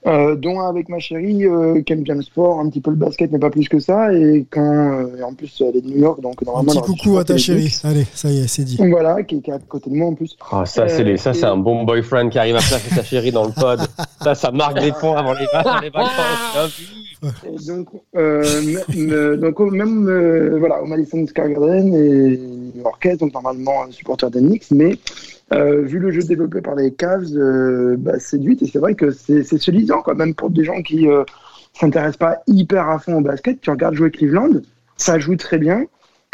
euh, 0.08 0.36
dont 0.36 0.60
un 0.60 0.70
avec 0.70 0.88
ma 0.90 1.00
chérie, 1.00 1.46
euh, 1.46 1.82
qui 1.82 1.94
aime 1.94 2.02
bien 2.04 2.16
le 2.16 2.22
sport, 2.22 2.60
un 2.60 2.70
petit 2.70 2.82
peu 2.82 2.92
le 2.92 2.96
basket, 2.96 3.32
mais 3.32 3.40
pas 3.40 3.50
plus 3.50 3.68
que 3.68 3.80
ça. 3.80 4.14
Et 4.14 4.46
quand, 4.50 4.62
euh, 4.62 5.18
et 5.20 5.24
en 5.24 5.34
plus, 5.34 5.62
elle 5.68 5.78
est 5.78 5.82
de 5.82 5.90
New 5.90 5.98
York, 6.00 6.22
donc 6.22 6.36
Un 6.42 6.46
normalement. 6.46 6.72
petit 6.72 6.78
aurait 6.80 6.92
dû 6.94 6.98
coucou 7.02 7.18
à 7.18 7.24
ta 7.24 7.38
chérie. 7.38 7.76
Allez, 7.84 8.06
ça 8.14 8.30
y 8.30 8.40
est, 8.40 8.48
c'est 8.48 8.64
dit. 8.64 8.78
Donc 8.78 8.90
Voilà, 8.90 9.24
qui, 9.24 9.42
qui 9.42 9.50
est 9.50 9.54
à 9.54 9.60
côté 9.60 9.90
de 9.90 9.96
moi 9.96 10.08
en 10.10 10.14
plus. 10.14 10.38
Ah, 10.52 10.66
ça, 10.66 10.88
c'est 10.88 11.04
les- 11.04 11.18
ça, 11.18 11.34
c'est 11.34 11.46
Euh, 11.46 11.54
un 11.54 11.58
bon 11.58 11.84
boyfriend 11.84 12.30
qui 12.30 12.38
arrive 12.40 12.56
à 12.56 12.60
placer 12.60 12.94
sa 12.94 13.04
chérie 13.04 13.32
dans 13.32 13.46
le 13.46 13.52
pod. 13.52 13.80
Ça, 14.22 14.34
ça 14.34 14.50
marque 14.52 14.80
des 14.80 14.92
points 14.92 15.18
avant 15.18 15.34
les, 15.34 15.46
avant 15.54 15.80
les 15.82 15.90
vacances. 15.92 16.82
Et 17.46 17.68
donc, 17.68 17.88
euh, 18.16 18.44
m- 18.62 18.80
m- 18.94 19.36
donc 19.38 19.60
même 19.72 20.08
euh, 20.10 20.58
voilà, 20.60 20.82
au 20.82 20.86
Madison 20.86 21.26
Square 21.28 21.50
Garden 21.50 21.94
et 21.94 22.38
New-Yorkais, 22.76 23.18
donc 23.18 23.34
normalement 23.34 23.84
un 23.88 23.92
supporter 23.92 24.30
des 24.30 24.40
Knicks, 24.42 24.66
mais 24.72 24.98
euh, 25.54 25.82
vu 25.82 26.00
le 26.00 26.12
jeu 26.12 26.22
développé 26.24 26.62
par 26.62 26.76
les 26.76 26.92
Cavs, 26.92 27.28
euh, 27.36 27.96
bah, 27.98 28.20
séduite 28.20 28.62
et 28.64 28.68
c'est 28.68 28.80
vrai 28.80 28.96
que 28.96 29.12
c'est 29.12 29.44
séduisant 29.44 30.02
quoi, 30.02 30.16
même 30.16 30.34
pour 30.34 30.50
des 30.50 30.64
gens 30.64 30.82
qui 30.82 31.08
euh, 31.08 31.24
s'intéressent 31.74 32.18
pas 32.18 32.42
hyper 32.48 32.90
à 32.90 33.00
fond 33.00 33.18
au 33.18 33.22
basket. 33.22 33.62
Tu 33.62 33.70
regardes 33.70 33.96
jouer 33.96 34.12
Cleveland, 34.12 34.62
ça 34.98 35.20
joue 35.20 35.36
très 35.36 35.58
bien. 35.58 35.86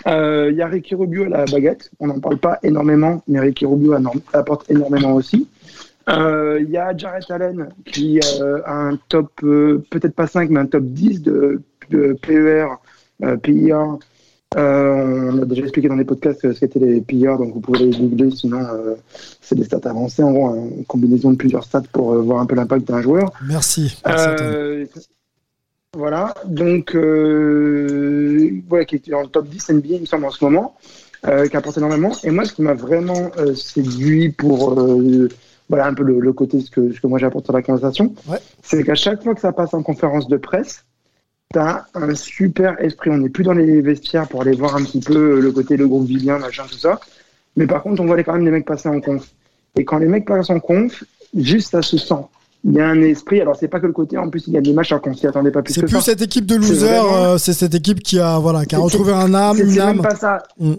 Euh, 0.07 0.49
Il 0.51 0.57
y 0.57 0.61
a 0.61 0.67
Ricky 0.67 0.95
Rubio 0.95 1.25
à 1.25 1.29
la 1.29 1.45
baguette, 1.45 1.91
on 1.99 2.07
n'en 2.07 2.19
parle 2.19 2.37
pas 2.37 2.59
énormément, 2.63 3.21
mais 3.27 3.39
Ricky 3.39 3.65
Rubio 3.65 3.95
apporte 4.33 4.69
énormément 4.71 5.13
aussi. 5.13 5.47
Euh, 6.09 6.59
Il 6.61 6.69
y 6.69 6.77
a 6.77 6.95
Jarrett 6.95 7.29
Allen 7.29 7.69
qui 7.85 8.19
euh, 8.39 8.61
a 8.65 8.73
un 8.73 8.97
top, 9.09 9.31
euh, 9.43 9.83
peut-être 9.89 10.15
pas 10.15 10.27
5, 10.27 10.49
mais 10.49 10.59
un 10.59 10.65
top 10.65 10.83
10 10.85 11.21
de 11.21 11.61
de 11.91 12.13
PER, 12.13 12.67
euh, 13.23 13.37
PIA. 13.37 13.97
Euh, 14.57 15.31
on 15.31 15.41
a 15.41 15.45
déjà 15.45 15.61
expliqué 15.61 15.87
dans 15.87 15.95
les 15.95 16.03
podcasts 16.03 16.41
ce 16.51 16.59
qu'étaient 16.59 16.79
les 16.79 16.99
PIA, 16.99 17.37
donc 17.37 17.53
vous 17.53 17.61
pouvez 17.61 17.79
les 17.85 17.97
googler, 17.97 18.31
sinon 18.31 18.59
euh, 18.59 18.95
c'est 19.39 19.55
des 19.55 19.63
stats 19.63 19.79
avancées, 19.89 20.23
en 20.23 20.31
gros, 20.33 20.53
une 20.55 20.83
combinaison 20.85 21.31
de 21.31 21.37
plusieurs 21.37 21.63
stats 21.63 21.83
pour 21.93 22.11
euh, 22.13 22.21
voir 22.21 22.39
un 22.41 22.45
peu 22.45 22.55
l'impact 22.55 22.85
d'un 22.87 23.01
joueur. 23.01 23.31
Merci. 23.47 24.01
Voilà, 25.93 26.33
donc 26.45 26.95
voilà, 26.95 28.85
qui 28.85 28.95
est 28.95 29.09
dans 29.09 29.21
le 29.21 29.27
top 29.27 29.47
10 29.47 29.69
NBA, 29.71 29.87
il 29.95 30.01
me 30.01 30.05
semble, 30.05 30.25
en 30.25 30.31
ce 30.31 30.43
moment, 30.43 30.75
qui 31.23 31.55
apporte 31.57 31.77
énormément. 31.77 32.11
Et 32.23 32.29
moi, 32.29 32.45
ce 32.45 32.53
qui 32.53 32.61
m'a 32.61 32.73
vraiment 32.73 33.31
séduit 33.55 34.29
pour 34.31 34.73
voilà 35.69 35.87
un 35.87 35.93
peu 35.93 36.03
le, 36.03 36.19
le 36.19 36.33
côté 36.33 36.59
ce 36.59 36.69
que, 36.69 36.91
ce 36.91 36.99
que 36.99 37.07
moi 37.07 37.17
j'apporte 37.19 37.49
à 37.49 37.53
la 37.53 37.61
conversation, 37.61 38.13
Ouais. 38.27 38.39
c'est 38.61 38.83
qu'à 38.83 38.95
chaque 38.95 39.23
fois 39.23 39.33
que 39.33 39.39
ça 39.39 39.53
passe 39.53 39.73
en 39.73 39.81
conférence 39.83 40.27
de 40.27 40.35
presse, 40.35 40.83
t'as 41.53 41.85
un 41.93 42.15
super 42.15 42.79
esprit. 42.83 43.09
On 43.09 43.17
n'est 43.17 43.29
plus 43.29 43.43
dans 43.43 43.53
les 43.53 43.81
vestiaires 43.81 44.27
pour 44.27 44.41
aller 44.41 44.53
voir 44.55 44.75
un 44.75 44.83
petit 44.83 44.99
peu 44.99 45.39
le 45.39 45.51
côté 45.51 45.77
le 45.77 45.87
groupe 45.87 46.05
vivien, 46.07 46.37
machin, 46.39 46.63
tout 46.69 46.77
ça. 46.77 46.99
Mais 47.57 47.67
par 47.67 47.83
contre, 47.83 48.01
on 48.01 48.05
voit 48.05 48.21
quand 48.23 48.33
même 48.33 48.45
les 48.45 48.51
mecs 48.51 48.65
passer 48.65 48.89
en 48.89 48.99
conf. 49.01 49.25
Et 49.75 49.85
quand 49.85 49.97
les 49.97 50.07
mecs 50.07 50.25
passent 50.25 50.49
en 50.49 50.59
conf, 50.59 51.03
juste 51.35 51.71
ça 51.71 51.81
se 51.81 51.97
sent. 51.97 52.15
Il 52.63 52.73
y 52.73 52.79
a 52.79 52.87
un 52.87 53.01
esprit. 53.01 53.41
Alors, 53.41 53.55
c'est 53.55 53.67
pas 53.67 53.79
que 53.79 53.87
le 53.87 53.93
côté. 53.93 54.17
En 54.17 54.29
plus, 54.29 54.43
il 54.47 54.53
y 54.53 54.57
a 54.57 54.61
des 54.61 54.71
matchs 54.73 54.91
alors 54.91 55.01
qu'on 55.01 55.13
s'y 55.15 55.25
attendait 55.27 55.49
pas 55.51 55.61
plus 55.63 55.73
C'est 55.73 55.81
plus 55.81 55.89
ça. 55.95 56.01
cette 56.01 56.21
équipe 56.21 56.45
de 56.45 56.55
losers, 56.55 57.03
euh, 57.13 57.37
c'est 57.37 57.53
cette 57.53 57.73
équipe 57.73 58.01
qui 58.01 58.19
a, 58.19 58.37
voilà, 58.37 58.65
qui 58.65 58.75
a 58.75 58.79
retrouvé 58.79 59.13
un 59.13 59.33
âme, 59.33 59.57
C'est 59.57 59.63
une 59.63 59.69
c'est 59.71 59.79
même 59.79 59.87
âme. 59.89 60.01
pas 60.01 60.15
ça. 60.15 60.43
Mm. 60.59 60.73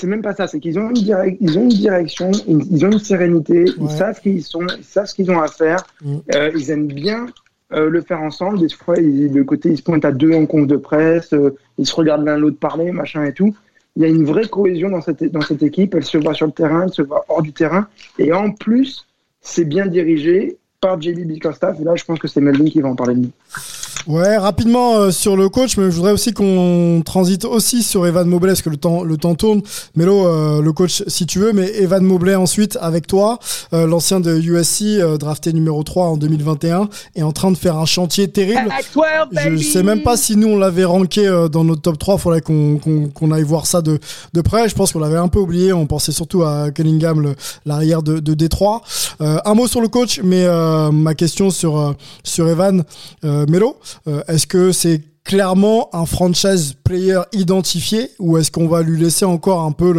C'est 0.00 0.06
même 0.06 0.22
pas 0.22 0.34
ça. 0.34 0.46
C'est 0.46 0.60
qu'ils 0.60 0.78
ont 0.78 0.88
une 0.90 1.02
direc- 1.02 1.36
ils 1.40 1.58
ont 1.58 1.62
une 1.62 1.68
direction, 1.68 2.30
ils, 2.46 2.84
ont 2.84 2.90
une 2.90 2.98
sérénité, 2.98 3.64
ils 3.80 3.90
savent 3.90 4.20
qui 4.20 4.30
ils 4.30 4.42
sont, 4.42 4.66
ils 4.78 4.84
savent 4.84 5.06
ce 5.06 5.14
qu'ils 5.14 5.30
ont 5.30 5.40
à 5.40 5.48
faire. 5.48 5.84
Mm. 6.02 6.16
Euh, 6.34 6.50
ils 6.56 6.70
aiment 6.70 6.86
bien 6.88 7.26
euh, 7.74 7.90
le 7.90 8.00
faire 8.00 8.22
ensemble. 8.22 8.60
Des 8.60 8.68
fois, 8.68 8.96
ils, 8.98 9.32
le 9.32 9.44
côté, 9.44 9.70
ils 9.70 9.78
se 9.78 9.82
pointent 9.82 10.04
à 10.04 10.12
deux 10.12 10.32
en 10.34 10.46
conf 10.46 10.66
de 10.66 10.76
presse, 10.76 11.32
euh, 11.32 11.56
ils 11.78 11.86
se 11.86 11.94
regardent 11.94 12.24
l'un 12.24 12.36
l'autre 12.36 12.58
parler, 12.58 12.92
machin 12.92 13.24
et 13.24 13.32
tout. 13.32 13.54
Il 13.96 14.02
y 14.02 14.04
a 14.04 14.08
une 14.08 14.24
vraie 14.24 14.48
cohésion 14.48 14.90
dans 14.90 15.00
cette, 15.00 15.24
dans 15.30 15.40
cette 15.40 15.62
équipe. 15.62 15.94
Elle 15.94 16.04
se 16.04 16.18
voit 16.18 16.34
sur 16.34 16.46
le 16.46 16.52
terrain, 16.52 16.84
elle 16.84 16.92
se 16.92 17.02
voit 17.02 17.24
hors 17.28 17.42
du 17.42 17.52
terrain. 17.52 17.86
Et 18.18 18.32
en 18.32 18.50
plus, 18.50 19.06
c'est 19.40 19.64
bien 19.64 19.86
dirigé 19.86 20.56
par 20.80 21.00
JB 21.00 21.20
Bickerstaff. 21.20 21.80
Et 21.80 21.84
là, 21.84 21.94
je 21.94 22.04
pense 22.04 22.18
que 22.18 22.28
c'est 22.28 22.40
Melvin 22.40 22.66
qui 22.66 22.80
va 22.80 22.88
en 22.88 22.96
parler 22.96 23.14
de 23.14 23.20
nous. 23.20 23.32
Ouais, 24.06 24.36
rapidement 24.36 24.96
euh, 24.96 25.10
sur 25.10 25.34
le 25.34 25.48
coach, 25.48 25.78
mais 25.78 25.90
je 25.90 25.96
voudrais 25.96 26.12
aussi 26.12 26.32
qu'on 26.34 27.02
transite 27.04 27.46
aussi 27.46 27.82
sur 27.82 28.06
Evan 28.06 28.28
Mobley 28.28 28.50
parce 28.50 28.60
que 28.60 28.68
le 28.68 28.76
temps 28.76 29.02
le 29.02 29.16
temps 29.16 29.34
tourne. 29.34 29.62
Mélo, 29.96 30.26
euh, 30.26 30.60
le 30.60 30.72
coach 30.74 31.02
si 31.06 31.24
tu 31.24 31.38
veux, 31.38 31.52
mais 31.54 31.72
Evan 31.76 32.04
Mobley 32.04 32.34
ensuite 32.34 32.76
avec 32.82 33.06
toi, 33.06 33.38
euh, 33.72 33.86
l'ancien 33.86 34.20
de 34.20 34.36
USC, 34.36 34.82
euh, 34.82 35.16
drafté 35.16 35.54
numéro 35.54 35.82
3 35.82 36.06
en 36.06 36.16
2021, 36.18 36.88
est 37.16 37.22
en 37.22 37.32
train 37.32 37.50
de 37.50 37.56
faire 37.56 37.78
un 37.78 37.86
chantier 37.86 38.28
terrible. 38.28 38.68
Je 39.56 39.56
sais 39.62 39.82
même 39.82 40.02
pas 40.02 40.18
si 40.18 40.36
nous 40.36 40.48
on 40.48 40.58
l'avait 40.58 40.84
ranké 40.84 41.26
euh, 41.26 41.48
dans 41.48 41.64
notre 41.64 41.80
top 41.80 41.98
3, 41.98 42.18
faudrait 42.18 42.42
qu'on 42.42 42.76
qu'on 42.76 43.08
qu'on 43.08 43.30
aille 43.30 43.42
voir 43.42 43.64
ça 43.66 43.80
de, 43.80 43.98
de 44.34 44.40
près. 44.42 44.68
Je 44.68 44.74
pense 44.74 44.92
qu'on 44.92 45.00
l'avait 45.00 45.16
un 45.16 45.28
peu 45.28 45.38
oublié, 45.38 45.72
on 45.72 45.86
pensait 45.86 46.12
surtout 46.12 46.42
à 46.42 46.70
Cunningham, 46.70 47.34
l'arrière 47.64 48.02
de, 48.02 48.20
de 48.20 48.34
Détroit. 48.34 48.82
Euh, 49.20 49.38
un 49.44 49.54
mot 49.54 49.66
sur 49.66 49.80
le 49.80 49.88
coach, 49.88 50.20
mais 50.22 50.44
euh, 50.44 50.90
ma 50.90 51.14
question 51.14 51.50
sur, 51.50 51.94
sur 52.22 52.48
Evan 52.48 52.84
euh, 53.24 53.46
Melo, 53.48 53.76
est-ce 54.28 54.46
que 54.46 54.72
c'est 54.72 55.00
clairement 55.24 55.88
un 55.94 56.04
franchise 56.04 56.74
player 56.84 57.20
identifié 57.32 58.10
ou 58.18 58.36
est-ce 58.36 58.50
qu'on 58.50 58.68
va 58.68 58.82
lui 58.82 59.00
laisser 59.00 59.24
encore 59.24 59.62
un 59.62 59.72
peu 59.72 59.90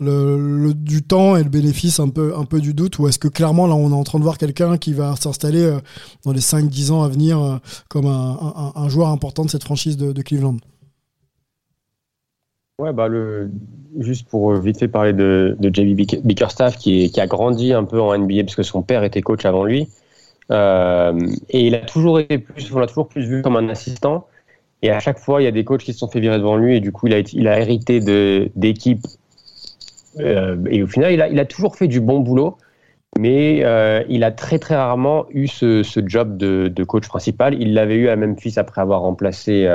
le, 0.00 0.74
du 0.74 1.02
temps 1.02 1.36
et 1.36 1.44
le 1.44 1.48
bénéfice 1.48 2.00
un 2.00 2.08
peu 2.08 2.34
un 2.36 2.44
peu 2.44 2.60
du 2.60 2.74
doute 2.74 2.98
ou 2.98 3.06
est-ce 3.08 3.18
que 3.20 3.28
clairement 3.28 3.66
là 3.68 3.76
on 3.76 3.90
est 3.90 3.94
en 3.94 4.02
train 4.04 4.18
de 4.18 4.24
voir 4.24 4.36
quelqu'un 4.36 4.76
qui 4.76 4.92
va 4.92 5.14
s'installer 5.16 5.62
euh, 5.62 5.78
dans 6.24 6.32
les 6.32 6.40
5-10 6.40 6.90
ans 6.90 7.02
à 7.04 7.08
venir 7.08 7.40
euh, 7.40 7.56
comme 7.88 8.06
un, 8.06 8.72
un- 8.74 8.88
joueur 8.88 9.08
important 9.08 9.44
de 9.44 9.50
cette 9.50 9.64
franchise 9.64 9.96
de, 9.96 10.22
Cleveland? 10.22 10.56
Ouais, 12.78 12.92
bah 12.92 13.08
le, 13.08 13.50
juste 13.98 14.28
pour 14.28 14.52
euh, 14.52 14.60
vite 14.60 14.78
fait 14.78 14.88
parler 14.88 15.12
de, 15.12 15.56
de 15.58 15.68
JB 15.68 15.96
Bick- 15.96 16.20
Bickerstaff 16.24 16.76
qui, 16.76 17.10
qui 17.10 17.20
a 17.20 17.26
grandi 17.26 17.72
un 17.72 17.84
peu 17.84 18.00
en 18.00 18.16
NBA 18.16 18.44
parce 18.44 18.54
que 18.54 18.62
son 18.62 18.82
père 18.82 19.02
était 19.04 19.20
coach 19.20 19.44
avant 19.44 19.64
lui. 19.64 19.88
Euh, 20.50 21.18
et 21.50 21.66
il 21.66 21.74
a 21.74 21.80
toujours 21.80 22.20
été 22.20 22.38
plus, 22.38 22.72
on 22.72 22.78
l'a 22.78 22.86
toujours 22.86 23.08
plus 23.08 23.26
vu 23.26 23.42
comme 23.42 23.56
un 23.56 23.68
assistant. 23.68 24.26
Et 24.82 24.90
à 24.90 25.00
chaque 25.00 25.18
fois, 25.18 25.42
il 25.42 25.44
y 25.44 25.48
a 25.48 25.50
des 25.50 25.64
coachs 25.64 25.82
qui 25.82 25.92
se 25.92 25.98
sont 25.98 26.08
fait 26.08 26.20
virer 26.20 26.38
devant 26.38 26.56
lui 26.56 26.76
et 26.76 26.80
du 26.80 26.92
coup, 26.92 27.06
il 27.06 27.14
a, 27.14 27.18
il 27.18 27.48
a 27.48 27.60
hérité 27.60 28.00
d'équipes. 28.54 29.06
Euh, 30.20 30.56
et 30.70 30.82
au 30.82 30.86
final, 30.86 31.12
il 31.12 31.20
a, 31.20 31.28
il 31.28 31.38
a 31.38 31.44
toujours 31.44 31.76
fait 31.76 31.88
du 31.88 32.00
bon 32.00 32.20
boulot. 32.20 32.56
Mais 33.18 33.64
euh, 33.64 34.04
il 34.08 34.22
a 34.22 34.30
très 34.30 34.58
très 34.58 34.76
rarement 34.76 35.26
eu 35.30 35.48
ce, 35.48 35.82
ce 35.82 36.00
job 36.06 36.36
de, 36.36 36.68
de 36.68 36.84
coach 36.84 37.08
principal. 37.08 37.60
Il 37.60 37.74
l'avait 37.74 37.96
eu 37.96 38.08
à 38.08 38.16
Memphis 38.16 38.54
après 38.58 38.80
avoir 38.80 39.00
remplacé 39.00 39.66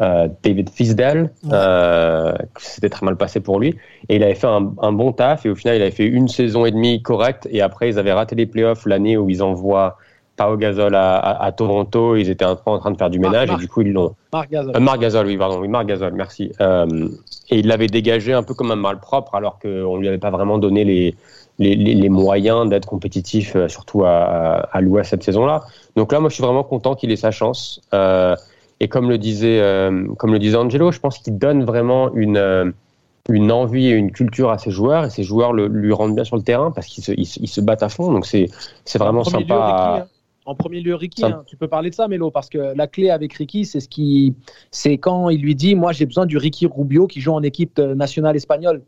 euh, 0.00 0.28
David 0.42 0.70
Fisdale. 0.70 1.30
Euh, 1.52 2.32
C'était 2.58 2.88
très 2.88 3.04
mal 3.06 3.16
passé 3.16 3.40
pour 3.40 3.60
lui. 3.60 3.76
Et 4.08 4.16
il 4.16 4.22
avait 4.22 4.34
fait 4.34 4.46
un, 4.46 4.72
un 4.82 4.92
bon 4.92 5.12
taf. 5.12 5.46
Et 5.46 5.50
au 5.50 5.54
final, 5.54 5.76
il 5.76 5.82
avait 5.82 5.90
fait 5.90 6.06
une 6.06 6.28
saison 6.28 6.64
et 6.66 6.70
demie 6.70 7.02
correcte. 7.02 7.48
Et 7.50 7.60
après, 7.62 7.88
ils 7.88 7.98
avaient 7.98 8.12
raté 8.12 8.34
les 8.34 8.46
playoffs 8.46 8.86
l'année 8.86 9.16
où 9.16 9.30
ils 9.30 9.42
envoient 9.42 9.96
Pau 10.36 10.56
Gasol 10.56 10.96
à, 10.96 11.16
à, 11.16 11.44
à 11.44 11.52
Toronto. 11.52 12.16
Ils 12.16 12.28
étaient 12.28 12.44
un 12.44 12.56
peu 12.56 12.70
en 12.70 12.78
train 12.78 12.90
de 12.90 12.96
faire 12.96 13.10
du 13.10 13.20
ménage. 13.20 13.50
Et 13.50 13.56
du 13.56 13.68
coup, 13.68 13.82
ils 13.82 13.92
l'ont. 13.92 14.14
Marc 14.32 14.50
Gasol. 14.50 14.76
Euh, 14.76 14.80
Marc 14.80 14.98
Gasol, 14.98 15.26
oui, 15.26 15.36
pardon, 15.36 15.60
oui, 15.60 15.68
Marc 15.68 15.86
Gasol, 15.86 16.12
merci. 16.14 16.50
Euh, 16.60 17.08
et 17.50 17.58
il 17.58 17.68
l'avait 17.68 17.86
dégagé 17.86 18.32
un 18.32 18.42
peu 18.42 18.54
comme 18.54 18.72
un 18.72 18.76
malpropre, 18.76 19.34
alors 19.34 19.58
qu'on 19.60 19.96
lui 19.96 20.08
avait 20.08 20.18
pas 20.18 20.30
vraiment 20.30 20.58
donné 20.58 20.82
les, 20.82 21.14
les, 21.60 21.76
les, 21.76 21.94
les 21.94 22.08
moyens 22.08 22.68
d'être 22.68 22.88
compétitif, 22.88 23.54
euh, 23.54 23.68
surtout 23.68 24.04
à, 24.04 24.10
à, 24.10 24.54
à 24.72 24.80
l'Ouest 24.80 25.10
cette 25.10 25.22
saison-là. 25.22 25.62
Donc 25.94 26.10
là, 26.10 26.18
moi, 26.18 26.30
je 26.30 26.34
suis 26.34 26.42
vraiment 26.42 26.64
content 26.64 26.96
qu'il 26.96 27.12
ait 27.12 27.16
sa 27.16 27.30
chance. 27.30 27.80
Euh, 27.92 28.34
et 28.80 28.88
comme 28.88 29.08
le 29.08 29.18
disait, 29.18 29.60
euh, 29.60 30.06
comme 30.18 30.32
le 30.32 30.38
disait 30.38 30.56
Angelo, 30.56 30.92
je 30.92 31.00
pense 31.00 31.18
qu'il 31.18 31.38
donne 31.38 31.64
vraiment 31.64 32.12
une, 32.14 32.36
euh, 32.36 32.70
une 33.28 33.50
envie 33.52 33.86
et 33.86 33.92
une 33.92 34.12
culture 34.12 34.50
à 34.50 34.58
ses 34.58 34.70
joueurs, 34.70 35.04
et 35.04 35.10
ses 35.10 35.22
joueurs 35.22 35.52
le, 35.52 35.68
lui 35.68 35.92
rendent 35.92 36.14
bien 36.14 36.24
sur 36.24 36.36
le 36.36 36.42
terrain 36.42 36.70
parce 36.70 36.86
qu'ils 36.86 37.04
se, 37.04 37.12
ils, 37.12 37.26
se- 37.26 37.40
ils 37.40 37.48
se 37.48 37.60
battent 37.60 37.82
à 37.82 37.88
fond. 37.88 38.12
Donc 38.12 38.26
c'est, 38.26 38.46
vraiment 38.96 39.24
sympa. 39.24 39.54
lieu, 39.54 39.60
à- 39.60 39.94
Ricky, 39.94 40.00
hein. 40.00 40.08
En 40.46 40.54
premier 40.54 40.80
lieu, 40.82 40.94
Ricky, 40.94 41.24
hein, 41.24 41.42
tu 41.46 41.56
peux 41.56 41.68
parler 41.68 41.88
de 41.88 41.94
ça, 41.94 42.06
Mélo, 42.06 42.30
parce 42.30 42.50
que 42.50 42.58
la 42.76 42.86
clé 42.86 43.08
avec 43.08 43.32
Ricky, 43.32 43.64
c'est 43.64 43.80
ce 43.80 43.88
qui, 43.88 44.34
c'est 44.70 44.98
quand 44.98 45.30
il 45.30 45.40
lui 45.40 45.54
dit, 45.54 45.74
moi, 45.74 45.92
j'ai 45.92 46.04
besoin 46.04 46.26
du 46.26 46.36
Ricky 46.36 46.66
Rubio 46.66 47.06
qui 47.06 47.22
joue 47.22 47.32
en 47.32 47.42
équipe 47.42 47.78
euh, 47.78 47.94
nationale 47.94 48.36
espagnole, 48.36 48.82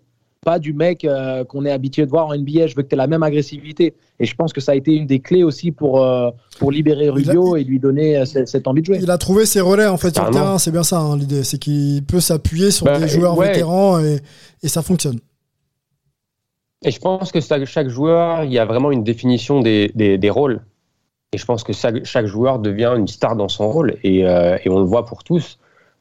pas 0.46 0.60
du 0.60 0.72
mec 0.72 1.04
euh, 1.04 1.42
qu'on 1.44 1.64
est 1.64 1.72
habitué 1.72 2.04
de 2.06 2.10
voir 2.10 2.28
en 2.28 2.34
NBA. 2.36 2.68
Je 2.68 2.76
veux 2.76 2.82
que 2.84 2.88
tu 2.88 2.94
aies 2.94 2.96
la 2.96 3.08
même 3.08 3.24
agressivité. 3.24 3.94
Et 4.20 4.26
je 4.26 4.34
pense 4.36 4.52
que 4.52 4.60
ça 4.60 4.72
a 4.72 4.74
été 4.76 4.92
une 4.94 5.06
des 5.06 5.18
clés 5.18 5.42
aussi 5.42 5.72
pour 5.72 6.02
euh, 6.04 6.30
pour 6.60 6.70
libérer 6.70 7.08
Rubio 7.10 7.56
et 7.56 7.64
lui 7.64 7.80
donner 7.80 8.16
euh, 8.16 8.24
cette, 8.24 8.46
cette 8.48 8.68
envie 8.68 8.80
de 8.80 8.86
jouer. 8.86 8.98
Il 9.02 9.10
a 9.10 9.18
trouvé 9.18 9.44
ses 9.44 9.60
relais 9.60 9.86
en 9.88 9.96
fait 9.96 10.14
sur 10.14 10.24
le 10.24 10.30
terrain, 10.30 10.58
c'est 10.58 10.70
bien 10.70 10.84
ça 10.84 11.00
hein, 11.00 11.16
l'idée, 11.18 11.42
c'est 11.42 11.58
qu'il 11.58 12.04
peut 12.04 12.20
s'appuyer 12.20 12.70
sur 12.70 12.86
Bah, 12.86 12.98
des 13.00 13.08
joueurs 13.08 13.36
ouais. 13.36 13.48
vétérans 13.48 13.98
et, 14.00 14.20
et 14.62 14.68
ça 14.68 14.82
fonctionne. 14.82 15.18
Et 16.84 16.90
je 16.92 17.00
pense 17.00 17.32
que 17.32 17.40
ça- 17.40 17.64
chaque 17.64 17.88
joueur, 17.88 18.44
il 18.44 18.52
y 18.52 18.58
a 18.58 18.64
vraiment 18.64 18.92
une 18.92 19.02
définition 19.02 19.60
des, 19.60 19.90
des, 19.94 20.16
des 20.18 20.30
rôles. 20.30 20.60
Et 21.32 21.38
je 21.38 21.44
pense 21.44 21.64
que 21.64 21.72
chaque, 21.72 22.04
chaque 22.04 22.26
joueur 22.26 22.58
devient 22.60 22.94
une 22.96 23.08
star 23.08 23.34
dans 23.34 23.48
son 23.48 23.68
rôle. 23.68 23.96
Et, 24.04 24.24
euh, 24.26 24.56
et 24.64 24.70
on 24.70 24.78
le 24.78 24.84
voit 24.84 25.04
pour 25.06 25.24
tous. 25.24 25.58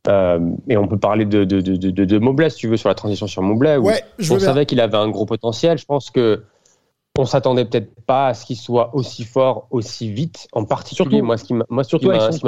Euh, 0.08 0.40
et 0.70 0.78
on 0.78 0.88
peut 0.88 0.98
parler 0.98 1.26
de, 1.26 1.44
de, 1.44 1.62
de, 1.62 1.76
de, 1.76 2.06
de 2.06 2.18
Mobley, 2.20 2.50
si 2.50 2.58
tu 2.58 2.68
veux, 2.68 2.78
sur 2.78 2.90
la 2.90 2.96
transition 2.96 3.28
sur 3.28 3.42
Mobley. 3.42 3.78
où 3.78 3.86
Ouais, 3.88 4.04
je 4.20 4.32
on 4.34 4.36
savait 4.40 4.66
qu'il 4.66 4.80
avait 4.80 4.98
un 4.98 5.10
gros 5.10 5.26
potentiel. 5.26 5.78
Je 5.78 5.86
pense 5.86 6.10
que 6.12 6.44
on 7.18 7.26
s'attendait 7.26 7.66
peut-être 7.66 7.90
pas 8.06 8.28
à 8.28 8.34
ce 8.34 8.46
qu'il 8.46 8.58
soit 8.58 8.90
aussi 8.94 9.24
fort 9.24 9.68
aussi 9.72 10.12
vite. 10.12 10.48
En 10.52 10.66
particulier, 10.66 11.12
Surtout- 11.12 11.26
moi, 11.26 11.38
ce 11.38 11.44
qui 11.46 11.54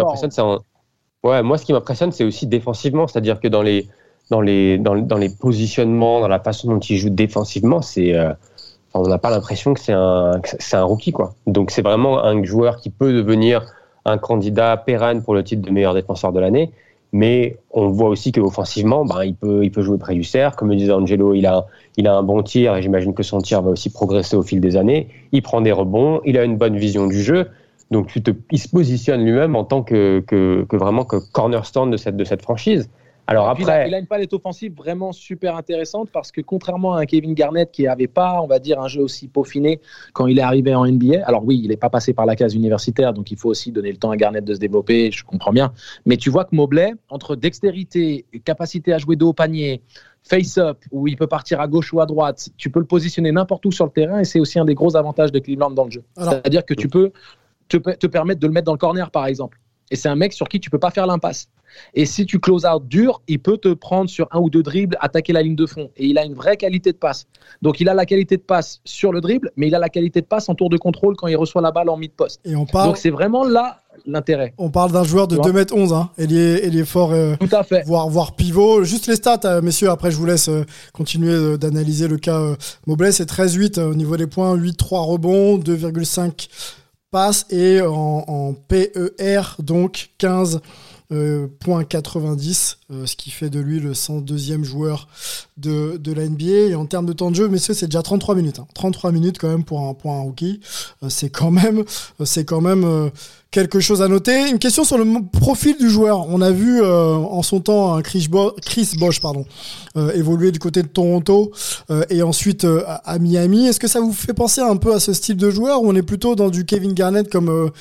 m'impressionne, 0.03 0.31
c'est 0.31 0.41
un- 0.41 0.59
ouais, 1.23 1.41
moi, 1.41 1.57
ce 1.57 1.65
qui 1.65 1.73
m'impressionne, 1.73 2.11
c'est 2.11 2.25
aussi 2.25 2.47
défensivement, 2.47 3.07
c'est-à-dire 3.07 3.39
que 3.39 3.47
dans 3.47 3.61
les 3.61 3.87
dans 4.29 4.41
les 4.41 4.77
dans, 4.77 4.95
dans 4.97 5.17
les 5.17 5.29
positionnements, 5.29 6.19
dans 6.19 6.27
la 6.27 6.39
façon 6.41 6.67
dont 6.67 6.79
il 6.79 6.97
joue 6.97 7.09
défensivement, 7.09 7.81
c'est 7.81 8.13
euh, 8.13 8.31
enfin, 8.91 9.05
on 9.05 9.07
n'a 9.09 9.17
pas 9.17 9.29
l'impression 9.29 9.73
que 9.73 9.79
c'est 9.79 9.93
un 9.93 10.33
c'est 10.43 10.75
un 10.77 10.83
rookie 10.83 11.13
quoi. 11.13 11.33
Donc 11.47 11.71
c'est 11.71 11.81
vraiment 11.81 12.21
un 12.23 12.43
joueur 12.43 12.77
qui 12.77 12.89
peut 12.89 13.13
devenir 13.13 13.65
un 14.03 14.17
candidat 14.17 14.75
pérenne 14.77 15.23
pour 15.23 15.33
le 15.33 15.43
titre 15.45 15.61
de 15.65 15.71
meilleur 15.71 15.93
défenseur 15.93 16.33
de 16.33 16.39
l'année. 16.41 16.71
Mais 17.17 17.57
on 17.71 17.87
voit 17.87 18.09
aussi 18.09 18.31
qu'offensivement, 18.31 19.03
ben, 19.03 19.23
il, 19.23 19.33
peut, 19.33 19.61
il 19.63 19.71
peut 19.71 19.81
jouer 19.81 19.97
près 19.97 20.13
du 20.13 20.23
cercle. 20.23 20.55
Comme 20.55 20.69
le 20.69 20.75
disait 20.75 20.91
Angelo, 20.91 21.33
il 21.33 21.47
a, 21.47 21.65
il 21.97 22.07
a 22.07 22.15
un 22.15 22.21
bon 22.21 22.43
tir 22.43 22.75
et 22.75 22.83
j'imagine 22.83 23.15
que 23.15 23.23
son 23.23 23.39
tir 23.39 23.63
va 23.63 23.71
aussi 23.71 23.89
progresser 23.89 24.35
au 24.35 24.43
fil 24.43 24.61
des 24.61 24.77
années. 24.77 25.07
Il 25.31 25.41
prend 25.41 25.61
des 25.61 25.71
rebonds, 25.71 26.21
il 26.25 26.37
a 26.37 26.43
une 26.43 26.57
bonne 26.57 26.77
vision 26.77 27.07
du 27.07 27.19
jeu. 27.19 27.47
Donc 27.89 28.05
tu 28.05 28.21
te, 28.21 28.29
il 28.51 28.59
se 28.59 28.69
positionne 28.69 29.25
lui-même 29.25 29.55
en 29.55 29.63
tant 29.63 29.81
que, 29.81 30.23
que, 30.27 30.63
que 30.69 30.77
vraiment 30.77 31.05
que 31.05 31.15
cornerstone 31.31 31.89
de 31.89 31.97
cette, 31.97 32.17
de 32.17 32.23
cette 32.23 32.43
franchise. 32.43 32.87
Alors 33.29 33.43
il, 33.59 33.63
a, 33.69 33.73
après, 33.73 33.87
il 33.89 33.93
a 33.93 33.99
une 33.99 34.07
palette 34.07 34.31
offensive 34.33 34.73
vraiment 34.73 35.11
super 35.11 35.55
intéressante 35.57 36.09
parce 36.11 36.31
que 36.31 36.39
contrairement 36.41 36.93
à 36.93 37.01
un 37.01 37.05
Kevin 37.05 37.33
Garnett 37.33 37.69
qui 37.71 37.83
n'avait 37.83 38.07
pas, 38.07 38.41
on 38.41 38.47
va 38.47 38.59
dire, 38.59 38.79
un 38.79 38.87
jeu 38.87 39.01
aussi 39.01 39.27
peaufiné 39.27 39.81
quand 40.13 40.27
il 40.27 40.39
est 40.39 40.43
arrivé 40.43 40.73
en 40.73 40.85
NBA, 40.85 41.25
alors 41.25 41.43
oui, 41.45 41.59
il 41.61 41.67
n'est 41.69 41.77
pas 41.77 41.89
passé 41.89 42.13
par 42.13 42.25
la 42.25 42.35
case 42.37 42.55
universitaire, 42.55 43.13
donc 43.13 43.29
il 43.29 43.37
faut 43.37 43.49
aussi 43.49 43.71
donner 43.71 43.91
le 43.91 43.97
temps 43.97 44.11
à 44.11 44.17
Garnett 44.17 44.45
de 44.45 44.53
se 44.53 44.59
développer, 44.59 45.11
je 45.11 45.25
comprends 45.25 45.51
bien. 45.51 45.73
Mais 46.05 46.15
tu 46.17 46.29
vois 46.29 46.45
que 46.45 46.55
Mobley, 46.55 46.93
entre 47.09 47.35
dextérité, 47.35 48.25
capacité 48.45 48.93
à 48.93 48.97
jouer 48.97 49.17
de 49.17 49.25
haut 49.25 49.33
panier, 49.33 49.81
face-up, 50.23 50.77
où 50.91 51.07
il 51.07 51.15
peut 51.17 51.27
partir 51.27 51.59
à 51.61 51.67
gauche 51.67 51.93
ou 51.93 51.99
à 52.01 52.05
droite, 52.05 52.49
tu 52.57 52.69
peux 52.69 52.79
le 52.79 52.85
positionner 52.85 53.31
n'importe 53.31 53.65
où 53.65 53.71
sur 53.71 53.85
le 53.85 53.91
terrain 53.91 54.19
et 54.19 54.25
c'est 54.25 54.39
aussi 54.39 54.59
un 54.59 54.65
des 54.65 54.73
gros 54.75 54.95
avantages 54.95 55.31
de 55.31 55.39
Cleveland 55.39 55.71
dans 55.71 55.85
le 55.85 55.91
jeu. 55.91 56.03
Alors- 56.17 56.33
C'est-à-dire 56.33 56.65
que 56.65 56.73
tu 56.73 56.87
peux 56.87 57.11
te, 57.67 57.77
te 57.77 58.07
permettre 58.07 58.39
de 58.39 58.47
le 58.47 58.53
mettre 58.53 58.65
dans 58.65 58.73
le 58.73 58.77
corner, 58.77 59.11
par 59.11 59.25
exemple. 59.25 59.59
Et 59.91 59.95
c'est 59.95 60.09
un 60.09 60.15
mec 60.15 60.33
sur 60.33 60.47
qui 60.47 60.59
tu 60.59 60.69
peux 60.69 60.79
pas 60.79 60.91
faire 60.91 61.07
l'impasse. 61.07 61.47
Et 61.93 62.05
si 62.07 62.25
tu 62.25 62.39
close 62.39 62.65
out 62.65 62.87
dur, 62.87 63.21
il 63.27 63.39
peut 63.39 63.57
te 63.57 63.71
prendre 63.73 64.09
sur 64.09 64.27
un 64.31 64.39
ou 64.39 64.49
deux 64.49 64.63
dribbles, 64.63 64.97
attaquer 64.99 65.31
la 65.31 65.43
ligne 65.43 65.55
de 65.55 65.65
fond. 65.67 65.91
Et 65.97 66.07
il 66.07 66.17
a 66.17 66.25
une 66.25 66.33
vraie 66.33 66.57
qualité 66.57 66.91
de 66.91 66.97
passe. 66.97 67.25
Donc 67.61 67.79
il 67.79 67.87
a 67.89 67.93
la 67.93 68.05
qualité 68.05 68.37
de 68.37 68.41
passe 68.41 68.79
sur 68.83 69.11
le 69.11 69.21
dribble, 69.21 69.51
mais 69.57 69.67
il 69.67 69.75
a 69.75 69.79
la 69.79 69.89
qualité 69.89 70.21
de 70.21 70.25
passe 70.25 70.49
en 70.49 70.55
tour 70.55 70.69
de 70.69 70.77
contrôle 70.77 71.15
quand 71.15 71.27
il 71.27 71.35
reçoit 71.35 71.61
la 71.61 71.71
balle 71.71 71.89
en 71.89 71.97
mid-post. 71.97 72.39
Et 72.45 72.55
on 72.55 72.65
parle, 72.65 72.87
Donc 72.87 72.97
c'est 72.97 73.11
vraiment 73.11 73.43
là 73.43 73.79
l'intérêt. 74.07 74.53
on 74.57 74.69
parle 74.71 74.91
d'un 74.91 75.03
joueur 75.03 75.27
de 75.27 75.35
Tu 75.35 75.41
vois 75.51 75.61
2m11, 75.63 75.93
hein. 75.93 76.09
Il 76.17 76.35
est, 76.35 76.65
il 76.67 76.77
est 76.79 76.85
fort, 76.85 77.11
euh, 77.11 77.35
Tout 77.39 77.55
à 77.55 77.63
fait. 77.63 77.83
voire, 77.85 78.09
voire 78.09 78.35
pivot. 78.35 78.83
Juste 78.83 79.05
les 79.07 79.15
stats, 79.15 79.41
euh, 79.45 79.61
messieurs. 79.61 79.89
Après, 79.89 80.09
je 80.09 80.17
vous 80.17 80.25
laisse 80.25 80.49
euh, 80.49 80.65
continuer 80.93 81.33
euh, 81.33 81.57
d'analyser 81.57 82.07
le 82.07 82.17
cas 82.17 82.55
Mobley. 82.87 83.11
C'est 83.11 83.29
13-8 83.29 83.79
euh, 83.79 83.91
au 83.91 83.95
niveau 83.95 84.17
des 84.17 84.27
points, 84.27 84.55
8-3 84.57 85.05
rebonds, 85.05 85.57
2,5 85.59 86.47
passes 87.11 87.45
et 87.49 87.81
en, 87.81 88.23
en 88.27 88.53
PER, 88.53 89.41
donc 89.59 90.09
15 90.17 90.61
euh, 91.11 91.47
point 91.61 91.83
90, 91.83 92.77
euh, 92.91 93.05
ce 93.05 93.15
qui 93.15 93.29
fait 93.31 93.49
de 93.49 93.59
lui 93.59 93.79
le 93.79 93.93
102e 93.93 94.63
joueur 94.63 95.07
de, 95.57 95.97
de 95.97 96.11
la 96.13 96.27
NBA. 96.27 96.45
Et 96.69 96.75
en 96.75 96.85
termes 96.85 97.05
de 97.05 97.13
temps 97.13 97.31
de 97.31 97.35
jeu, 97.35 97.47
messieurs, 97.47 97.73
c'est 97.73 97.85
déjà 97.87 98.01
33 98.01 98.35
minutes. 98.35 98.59
hein. 98.59 98.67
33 98.73 99.11
minutes 99.11 99.37
quand 99.39 99.47
même 99.49 99.63
pour 99.63 99.87
un, 99.87 99.93
pour 99.93 100.11
un 100.11 100.19
rookie. 100.21 100.59
Euh, 101.03 101.07
c'est 101.09 101.29
quand 101.29 101.51
même, 101.51 101.83
c'est 102.25 102.43
quand 102.45 102.61
même 102.61 103.09
quelque 103.51 103.79
chose 103.79 104.01
à 104.01 104.09
noter. 104.09 104.49
Une 104.49 104.59
question 104.59 104.83
sur 104.83 104.97
le 104.97 105.05
profil 105.31 105.77
du 105.79 105.89
joueur. 105.89 106.27
On 106.29 106.41
a 106.41 106.51
vu 106.51 106.83
en 106.83 107.41
son 107.41 107.61
temps 107.61 107.95
un 107.95 108.01
Chris, 108.01 108.27
Bo- 108.29 108.53
Chris 108.61 108.91
Bosch 108.99 109.21
pardon, 109.21 109.45
évoluer 110.13 110.51
du 110.51 110.59
côté 110.59 110.83
de 110.83 110.87
Toronto 110.87 111.51
et 112.09 112.21
ensuite 112.21 112.67
à 113.05 113.17
Miami. 113.19 113.65
Est-ce 113.65 113.79
que 113.79 113.87
ça 113.87 114.01
vous 114.01 114.11
fait 114.11 114.33
penser 114.33 114.59
un 114.61 114.75
peu 114.75 114.93
à 114.93 114.99
ce 114.99 115.13
style 115.13 115.37
de 115.37 115.49
joueur 115.49 115.81
ou 115.81 115.89
on 115.89 115.95
est 115.95 116.01
plutôt 116.03 116.35
dans 116.35 116.49
du 116.49 116.65
Kevin 116.65 116.93
Garnett 116.93 117.31
comme 117.31 117.71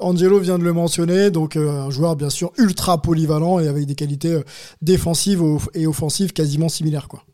Angelo 0.00 0.38
vient 0.38 0.58
de 0.58 0.64
le 0.64 0.72
mentionner, 0.72 1.30
donc 1.30 1.56
un 1.56 1.90
joueur 1.90 2.14
bien 2.14 2.30
sûr 2.30 2.52
ultra 2.60 3.00
polyvalent 3.02 3.58
et 3.58 3.68
avec 3.68 3.86
des 3.86 3.94
qualités 3.94 4.32
euh, 4.34 4.42
défensives 4.82 5.42
et 5.74 5.86
offensives 5.86 6.32
quasiment 6.32 6.68
similaires 6.68 7.08
quoi. 7.08 7.24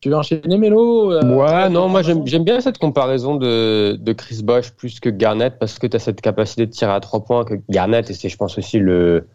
Tu 0.00 0.10
veux 0.10 0.16
enchaîner, 0.16 0.58
Mélo 0.58 1.12
Euh, 1.12 1.34
Ouais, 1.34 1.68
non, 1.70 1.88
moi 1.88 2.02
j'aime 2.02 2.26
j'aime 2.26 2.44
bien 2.44 2.60
cette 2.60 2.78
comparaison 2.78 3.36
de, 3.36 3.96
de 3.98 4.12
Chris 4.12 4.40
Bosh 4.44 4.70
plus 4.72 5.00
que 5.00 5.08
Garnett 5.08 5.58
parce 5.58 5.78
que 5.78 5.86
tu 5.86 5.96
as 5.96 6.00
cette 6.00 6.20
capacité 6.20 6.66
de 6.66 6.70
tirer 6.70 6.92
à 6.92 7.00
trois 7.00 7.24
points 7.24 7.44
que 7.44 7.54
Garnett 7.70 8.08
et 8.10 8.14
c'est 8.14 8.28
je 8.28 8.36
pense 8.36 8.58
aussi 8.58 8.78
le. 8.78 9.26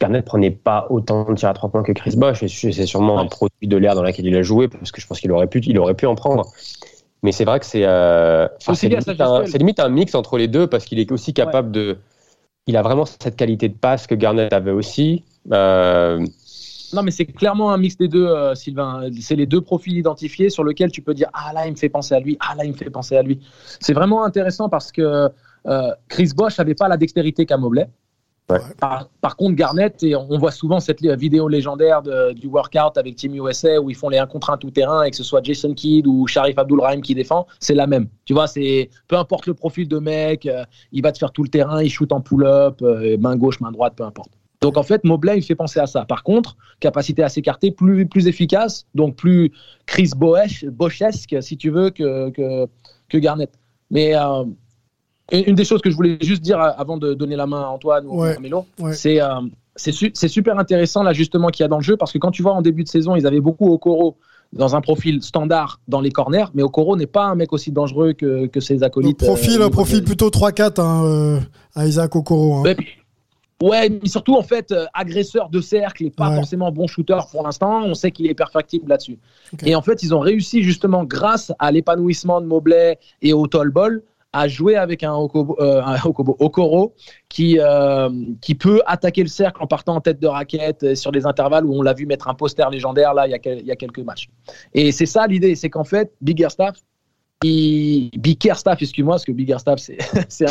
Garnett 0.00 0.24
prenait 0.24 0.52
pas 0.52 0.86
autant 0.90 1.24
de 1.24 1.34
tirs 1.34 1.48
à 1.48 1.54
trois 1.54 1.68
points 1.70 1.82
que 1.82 1.90
Chris 1.90 2.14
Bosh 2.16 2.44
et 2.44 2.48
c'est 2.48 2.86
sûrement 2.86 3.18
un 3.18 3.26
produit 3.26 3.66
de 3.66 3.76
l'ère 3.76 3.96
dans 3.96 4.02
laquelle 4.04 4.26
il 4.26 4.36
a 4.36 4.42
joué 4.42 4.68
parce 4.68 4.92
que 4.92 5.00
je 5.00 5.06
pense 5.08 5.18
qu'il 5.18 5.32
aurait 5.32 5.48
pu, 5.48 5.58
il 5.60 5.76
aurait 5.80 5.94
pu 5.94 6.06
en 6.06 6.14
prendre. 6.14 6.46
Mais 7.24 7.32
c'est 7.32 7.44
vrai 7.44 7.58
que 7.58 7.66
c'est 7.66 7.84
euh, 7.84 8.46
limite, 8.82 9.08
limite 9.58 9.80
un 9.80 9.88
mix 9.88 10.14
entre 10.14 10.36
les 10.38 10.46
deux 10.46 10.68
parce 10.68 10.84
qu'il 10.84 11.00
est 11.00 11.10
aussi 11.10 11.32
capable 11.34 11.72
de. 11.72 11.96
Il 12.66 12.76
a 12.76 12.82
vraiment 12.82 13.04
cette 13.04 13.36
qualité 13.36 13.68
de 13.68 13.74
passe 13.74 14.06
que 14.06 14.14
Garnett 14.14 14.52
avait 14.52 14.70
aussi. 14.70 15.22
Euh, 15.52 16.24
Non, 16.94 17.02
mais 17.02 17.10
c'est 17.10 17.26
clairement 17.26 17.72
un 17.72 17.76
mix 17.76 17.96
des 17.96 18.08
deux, 18.08 18.26
euh, 18.26 18.54
Sylvain. 18.54 19.08
C'est 19.20 19.36
les 19.36 19.46
deux 19.46 19.60
profils 19.60 19.96
identifiés 19.96 20.48
sur 20.48 20.64
lesquels 20.64 20.90
tu 20.90 21.02
peux 21.02 21.12
dire 21.12 21.28
Ah 21.34 21.52
là, 21.52 21.66
il 21.66 21.72
me 21.72 21.76
fait 21.76 21.90
penser 21.90 22.14
à 22.14 22.20
lui. 22.20 22.38
Ah 22.40 22.54
là, 22.56 22.64
il 22.64 22.72
me 22.72 22.76
fait 22.76 22.90
penser 22.90 23.16
à 23.16 23.22
lui. 23.22 23.40
C'est 23.80 23.92
vraiment 23.92 24.24
intéressant 24.24 24.68
parce 24.68 24.92
que 24.92 25.28
euh, 25.66 25.90
Chris 26.08 26.30
Bosch 26.34 26.56
n'avait 26.58 26.74
pas 26.74 26.88
la 26.88 26.96
dextérité 26.96 27.44
qu'a 27.44 27.58
Mobley. 27.58 27.88
Par, 28.46 29.36
contre, 29.36 29.56
Garnett, 29.56 30.02
et 30.02 30.14
on 30.14 30.38
voit 30.38 30.50
souvent 30.50 30.78
cette 30.78 31.00
vidéo 31.00 31.48
légendaire 31.48 32.02
du 32.02 32.46
workout 32.46 32.98
avec 32.98 33.16
Team 33.16 33.34
USA 33.34 33.80
où 33.80 33.88
ils 33.88 33.96
font 33.96 34.10
les 34.10 34.18
1 34.18 34.26
contre 34.26 34.50
1 34.50 34.58
tout 34.58 34.70
terrain 34.70 35.02
et 35.04 35.10
que 35.10 35.16
ce 35.16 35.24
soit 35.24 35.42
Jason 35.42 35.72
Kidd 35.72 36.06
ou 36.06 36.26
Sharif 36.26 36.58
Abdul-Rahim 36.58 37.00
qui 37.00 37.14
défend, 37.14 37.46
c'est 37.58 37.74
la 37.74 37.86
même. 37.86 38.08
Tu 38.26 38.34
vois, 38.34 38.46
c'est 38.46 38.90
peu 39.08 39.16
importe 39.16 39.46
le 39.46 39.54
profil 39.54 39.88
de 39.88 39.98
mec, 39.98 40.44
euh, 40.44 40.64
il 40.92 41.02
va 41.02 41.12
te 41.12 41.18
faire 41.18 41.32
tout 41.32 41.42
le 41.42 41.48
terrain, 41.48 41.82
il 41.82 41.90
shoot 41.90 42.12
en 42.12 42.20
pull-up, 42.20 42.80
euh, 42.82 43.16
main 43.18 43.36
gauche, 43.36 43.60
main 43.60 43.72
droite, 43.72 43.94
peu 43.96 44.04
importe. 44.04 44.30
Donc 44.60 44.76
en 44.76 44.82
fait, 44.82 45.04
Mobley, 45.04 45.38
il 45.38 45.42
fait 45.42 45.54
penser 45.54 45.80
à 45.80 45.86
ça. 45.86 46.04
Par 46.04 46.22
contre, 46.22 46.56
capacité 46.80 47.22
à 47.22 47.28
s'écarter, 47.28 47.70
plus, 47.70 48.06
plus 48.06 48.28
efficace, 48.28 48.86
donc 48.94 49.16
plus 49.16 49.52
Chris 49.86 50.10
Boesch, 50.16 50.64
si 51.40 51.56
tu 51.56 51.70
veux, 51.70 51.90
que, 51.90 52.30
que, 52.30 52.66
que 53.08 53.18
Garnett. 53.18 53.50
Mais 53.90 54.16
euh, 54.16 54.44
une 55.32 55.44
une 55.48 55.54
des 55.54 55.64
choses 55.64 55.80
que 55.80 55.90
je 55.90 55.96
voulais 55.96 56.18
juste 56.20 56.42
dire 56.42 56.60
euh, 56.60 56.70
avant 56.76 56.96
de 56.98 57.14
donner 57.14 57.36
la 57.36 57.46
main 57.46 57.62
à 57.62 57.66
Antoine 57.68 58.06
ou 58.06 58.20
Ouais, 58.22 58.36
à 58.36 58.40
Mélo, 58.40 58.66
ouais. 58.78 58.92
c'est 58.92 59.20
euh, 59.20 59.28
c'est 59.76 59.92
su- 59.92 60.12
super 60.14 60.58
intéressant 60.58 61.02
l'ajustement 61.02 61.48
qu'il 61.48 61.64
y 61.64 61.66
a 61.66 61.68
dans 61.68 61.78
le 61.78 61.82
jeu 61.82 61.96
parce 61.96 62.12
que 62.12 62.18
quand 62.18 62.30
tu 62.30 62.42
vois 62.42 62.52
en 62.52 62.62
début 62.62 62.84
de 62.84 62.88
saison, 62.88 63.16
ils 63.16 63.26
avaient 63.26 63.40
beaucoup 63.40 63.72
Okoro 63.72 64.16
dans 64.52 64.76
un 64.76 64.80
profil 64.80 65.20
standard 65.22 65.80
dans 65.88 66.00
les 66.00 66.10
corners, 66.12 66.44
mais 66.54 66.62
Okoro 66.62 66.96
n'est 66.96 67.06
pas 67.08 67.24
un 67.24 67.34
mec 67.34 67.52
aussi 67.52 67.72
dangereux 67.72 68.12
que, 68.12 68.46
que 68.46 68.60
ses 68.60 68.74
Donc, 68.76 68.84
acolytes. 68.84 69.18
profil, 69.18 69.60
euh, 69.60 69.68
profil 69.68 70.04
plutôt 70.04 70.28
3-4 70.30 70.80
hein, 70.80 71.04
euh, 71.04 71.40
à 71.74 71.86
Isaac 71.86 72.14
Okoro. 72.14 72.58
hein. 72.58 72.74
Ouais, 73.62 73.88
mais 73.88 74.08
surtout 74.08 74.34
en 74.34 74.42
fait 74.42 74.72
euh, 74.72 74.84
agresseur 74.94 75.48
de 75.48 75.60
cercle 75.60 76.04
et 76.04 76.10
pas 76.10 76.28
Ouais. 76.28 76.36
forcément 76.36 76.70
bon 76.70 76.86
shooter 76.86 77.18
pour 77.32 77.42
l'instant. 77.44 77.82
On 77.84 77.94
sait 77.94 78.10
qu'il 78.10 78.26
est 78.26 78.34
perfectible 78.34 78.88
là-dessus. 78.88 79.18
Et 79.64 79.74
en 79.74 79.80
fait, 79.82 80.02
ils 80.02 80.14
ont 80.14 80.18
réussi 80.20 80.62
justement 80.62 81.04
grâce 81.04 81.50
à 81.58 81.70
l'épanouissement 81.72 82.40
de 82.40 82.46
Mobley 82.46 82.98
et 83.22 83.32
au 83.32 83.46
tall 83.46 83.70
ball 83.70 84.02
à 84.34 84.48
jouer 84.48 84.76
avec 84.76 85.02
un, 85.04 85.12
Okobo- 85.12 85.54
euh, 85.60 85.80
un 85.82 85.94
Okobo- 85.96 86.36
Okoro 86.40 86.94
qui, 87.28 87.58
euh, 87.60 88.10
qui 88.40 88.54
peut 88.56 88.82
attaquer 88.84 89.22
le 89.22 89.28
cercle 89.28 89.62
en 89.62 89.66
partant 89.66 89.94
en 89.94 90.00
tête 90.00 90.18
de 90.20 90.26
raquette 90.26 90.82
euh, 90.82 90.94
sur 90.96 91.12
des 91.12 91.24
intervalles 91.24 91.64
où 91.64 91.72
on 91.74 91.82
l'a 91.82 91.92
vu 91.94 92.04
mettre 92.04 92.26
un 92.28 92.34
poster 92.34 92.68
légendaire 92.68 93.14
là 93.14 93.26
il 93.26 93.30
y 93.30 93.34
a, 93.34 93.38
quel- 93.38 93.60
il 93.60 93.66
y 93.66 93.70
a 93.70 93.76
quelques 93.76 94.00
matchs. 94.00 94.28
Et 94.74 94.90
c'est 94.92 95.06
ça 95.06 95.26
l'idée, 95.28 95.54
c'est 95.54 95.70
qu'en 95.70 95.84
fait, 95.84 96.12
Bigger 96.20 96.48
Staff, 96.50 96.76
il... 97.44 98.10
Bigger 98.18 98.54
Staff, 98.56 98.82
excuse-moi, 98.82 99.14
parce 99.14 99.24
que 99.24 99.32
Bigger 99.32 99.58
Staff, 99.58 99.78
c'est 99.78 99.98
c'est 100.28 100.46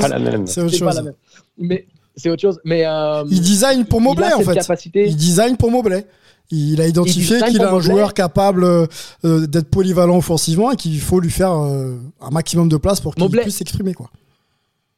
pas 0.00 0.08
la 0.08 0.18
même. 0.18 0.46
C'est 0.46 0.60
autre 0.60 0.70
chose. 0.76 1.12
Mais 1.58 1.86
c'est 2.20 2.30
autre 2.30 2.42
chose. 2.42 2.60
Mais 2.64 2.86
euh, 2.86 3.24
Il 3.30 3.40
design 3.40 3.84
pour 3.84 4.00
Mobley 4.00 4.32
en 4.32 4.40
fait. 4.40 4.54
capacité. 4.54 5.06
Il 5.08 5.16
design 5.16 5.56
pour 5.56 5.70
Mobley. 5.70 6.06
Il 6.52 6.80
a 6.80 6.86
identifié 6.88 7.40
qu'il 7.42 7.62
a 7.62 7.72
un 7.72 7.80
joueur 7.80 8.12
capable 8.12 8.64
euh, 8.64 8.86
euh, 9.24 9.46
d'être 9.46 9.70
polyvalent 9.70 10.16
offensivement 10.16 10.72
et 10.72 10.76
qu'il 10.76 10.98
faut 11.00 11.20
lui 11.20 11.30
faire 11.30 11.52
euh, 11.52 11.96
un 12.20 12.30
maximum 12.30 12.68
de 12.68 12.76
place 12.76 13.00
pour 13.00 13.14
qu'il 13.14 13.30
puisse 13.30 13.56
s'exprimer. 13.56 13.94
quoi. 13.94 14.10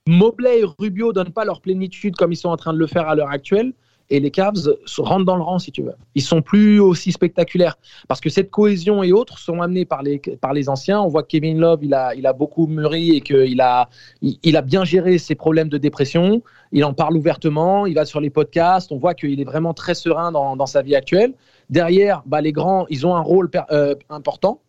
Mobley 0.07 0.61
et 0.61 0.65
Rubio 0.79 1.13
donnent 1.13 1.33
pas 1.33 1.45
leur 1.45 1.61
plénitude 1.61 2.17
comme 2.17 2.33
ils 2.33 2.37
sont 2.37 2.49
en 2.49 2.57
train 2.57 2.73
de 2.73 2.79
le 2.79 2.87
faire 2.87 3.07
à 3.09 3.15
l'heure 3.15 3.31
actuelle. 3.31 3.73
Et 4.11 4.21
les 4.21 4.31
Cavs 4.31 4.57
rentrent 4.99 5.25
dans 5.25 5.37
le 5.37 5.43
rang, 5.43 5.59
si 5.59 5.73
tu 5.73 5.83
veux. 5.83 5.95
Ils 6.15 6.23
sont 6.23 6.43
plus 6.43 6.81
aussi 6.81 7.13
spectaculaires. 7.13 7.77
Parce 8.09 8.21
que 8.21 8.31
cette 8.31 8.51
cohésion 8.51 9.03
et 9.03 9.13
autres 9.13 9.39
sont 9.39 9.61
amenés 9.63 9.85
par 9.85 10.03
les, 10.03 10.19
par 10.19 10.53
les 10.53 10.69
anciens. 10.69 11.01
On 11.01 11.09
voit 11.09 11.23
que 11.23 11.29
Kevin 11.29 11.59
Love, 11.59 11.81
il 11.83 11.95
a, 11.95 12.15
il 12.15 12.27
a 12.27 12.33
beaucoup 12.33 12.67
mûri 12.67 13.17
et 13.17 13.21
qu'il 13.21 13.61
a, 13.61 13.89
il, 14.21 14.57
a 14.57 14.63
bien 14.63 14.85
géré 14.85 15.19
ses 15.19 15.35
problèmes 15.35 15.69
de 15.69 15.79
dépression. 15.79 16.43
Il 16.73 16.85
en 16.85 16.95
parle 16.95 17.17
ouvertement. 17.17 17.87
Il 17.87 17.95
va 17.95 18.05
sur 18.05 18.21
les 18.21 18.31
podcasts. 18.31 18.93
On 18.93 18.99
voit 18.99 19.15
qu'il 19.15 19.41
est 19.41 19.45
vraiment 19.45 19.75
très 19.75 19.95
serein 19.95 20.33
dans, 20.33 20.57
dans 20.57 20.67
sa 20.67 20.83
vie 20.83 20.97
actuelle. 20.97 21.35
Derrière, 21.71 22.23
bah, 22.27 22.41
les 22.41 22.53
grands, 22.53 22.87
ils 22.91 23.07
ont 23.07 23.17
un 23.17 23.21
rôle 23.21 23.51
euh, 23.71 23.95
important. 24.11 24.61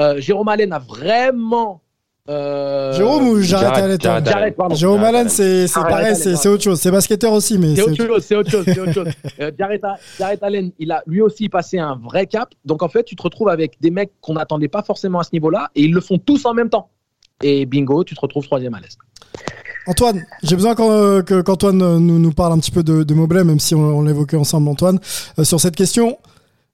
Euh, 0.00 0.20
Jérôme 0.20 0.48
Allen 0.48 0.72
a 0.72 0.78
vraiment. 0.78 1.82
Euh, 2.28 2.92
Jérôme 2.92 3.28
ou 3.28 3.40
Jarrett 3.40 3.82
Allen 3.82 3.98
Jarrett 4.00 4.26
Jarrett, 4.26 4.56
pardon. 4.56 4.74
Jérôme 4.74 5.02
Allen, 5.02 5.28
c'est 5.28 5.66
pareil, 5.72 6.14
c'est 6.14 6.48
autre 6.48 6.62
chose. 6.62 6.80
C'est 6.80 6.90
basketteur 6.90 7.32
aussi, 7.32 7.58
mais 7.58 7.74
C'est 7.74 7.82
autre 7.82 7.96
chose, 8.06 8.24
c'est 8.24 8.36
autre 8.36 8.50
chose, 8.50 8.64
c'est 8.66 8.78
autre 8.80 8.92
chose. 8.92 9.08
Euh, 9.40 9.50
Jarrett, 9.58 9.82
Jarrett 10.18 10.42
Allen, 10.42 10.70
il 10.78 10.92
a 10.92 11.02
lui 11.06 11.22
aussi 11.22 11.48
passé 11.48 11.78
un 11.78 11.96
vrai 11.96 12.26
cap. 12.26 12.50
Donc 12.64 12.82
en 12.82 12.88
fait, 12.88 13.04
tu 13.04 13.16
te 13.16 13.22
retrouves 13.22 13.48
avec 13.48 13.80
des 13.80 13.90
mecs 13.90 14.12
qu'on 14.20 14.34
n'attendait 14.34 14.68
pas 14.68 14.82
forcément 14.82 15.18
à 15.18 15.24
ce 15.24 15.30
niveau-là 15.32 15.70
et 15.74 15.82
ils 15.82 15.92
le 15.92 16.00
font 16.00 16.18
tous 16.18 16.44
en 16.46 16.54
même 16.54 16.68
temps. 16.70 16.90
Et 17.42 17.64
bingo, 17.66 18.04
tu 18.04 18.14
te 18.14 18.20
retrouves 18.20 18.44
troisième 18.44 18.74
à 18.74 18.80
l'Est. 18.80 18.98
Antoine, 19.86 20.22
j'ai 20.42 20.56
besoin 20.56 20.74
euh, 20.78 21.22
que- 21.22 21.40
qu'Antoine 21.40 21.78
nous, 21.78 22.18
nous 22.18 22.32
parle 22.32 22.52
un 22.52 22.58
petit 22.58 22.70
peu 22.70 22.82
de, 22.82 23.02
de 23.02 23.14
Mobley, 23.14 23.42
même 23.44 23.58
si 23.58 23.74
on, 23.74 23.80
on 23.80 24.02
l'évoquait 24.02 24.36
ensemble, 24.36 24.68
Antoine. 24.68 25.00
Euh, 25.38 25.44
sur 25.44 25.58
cette 25.58 25.74
question, 25.74 26.18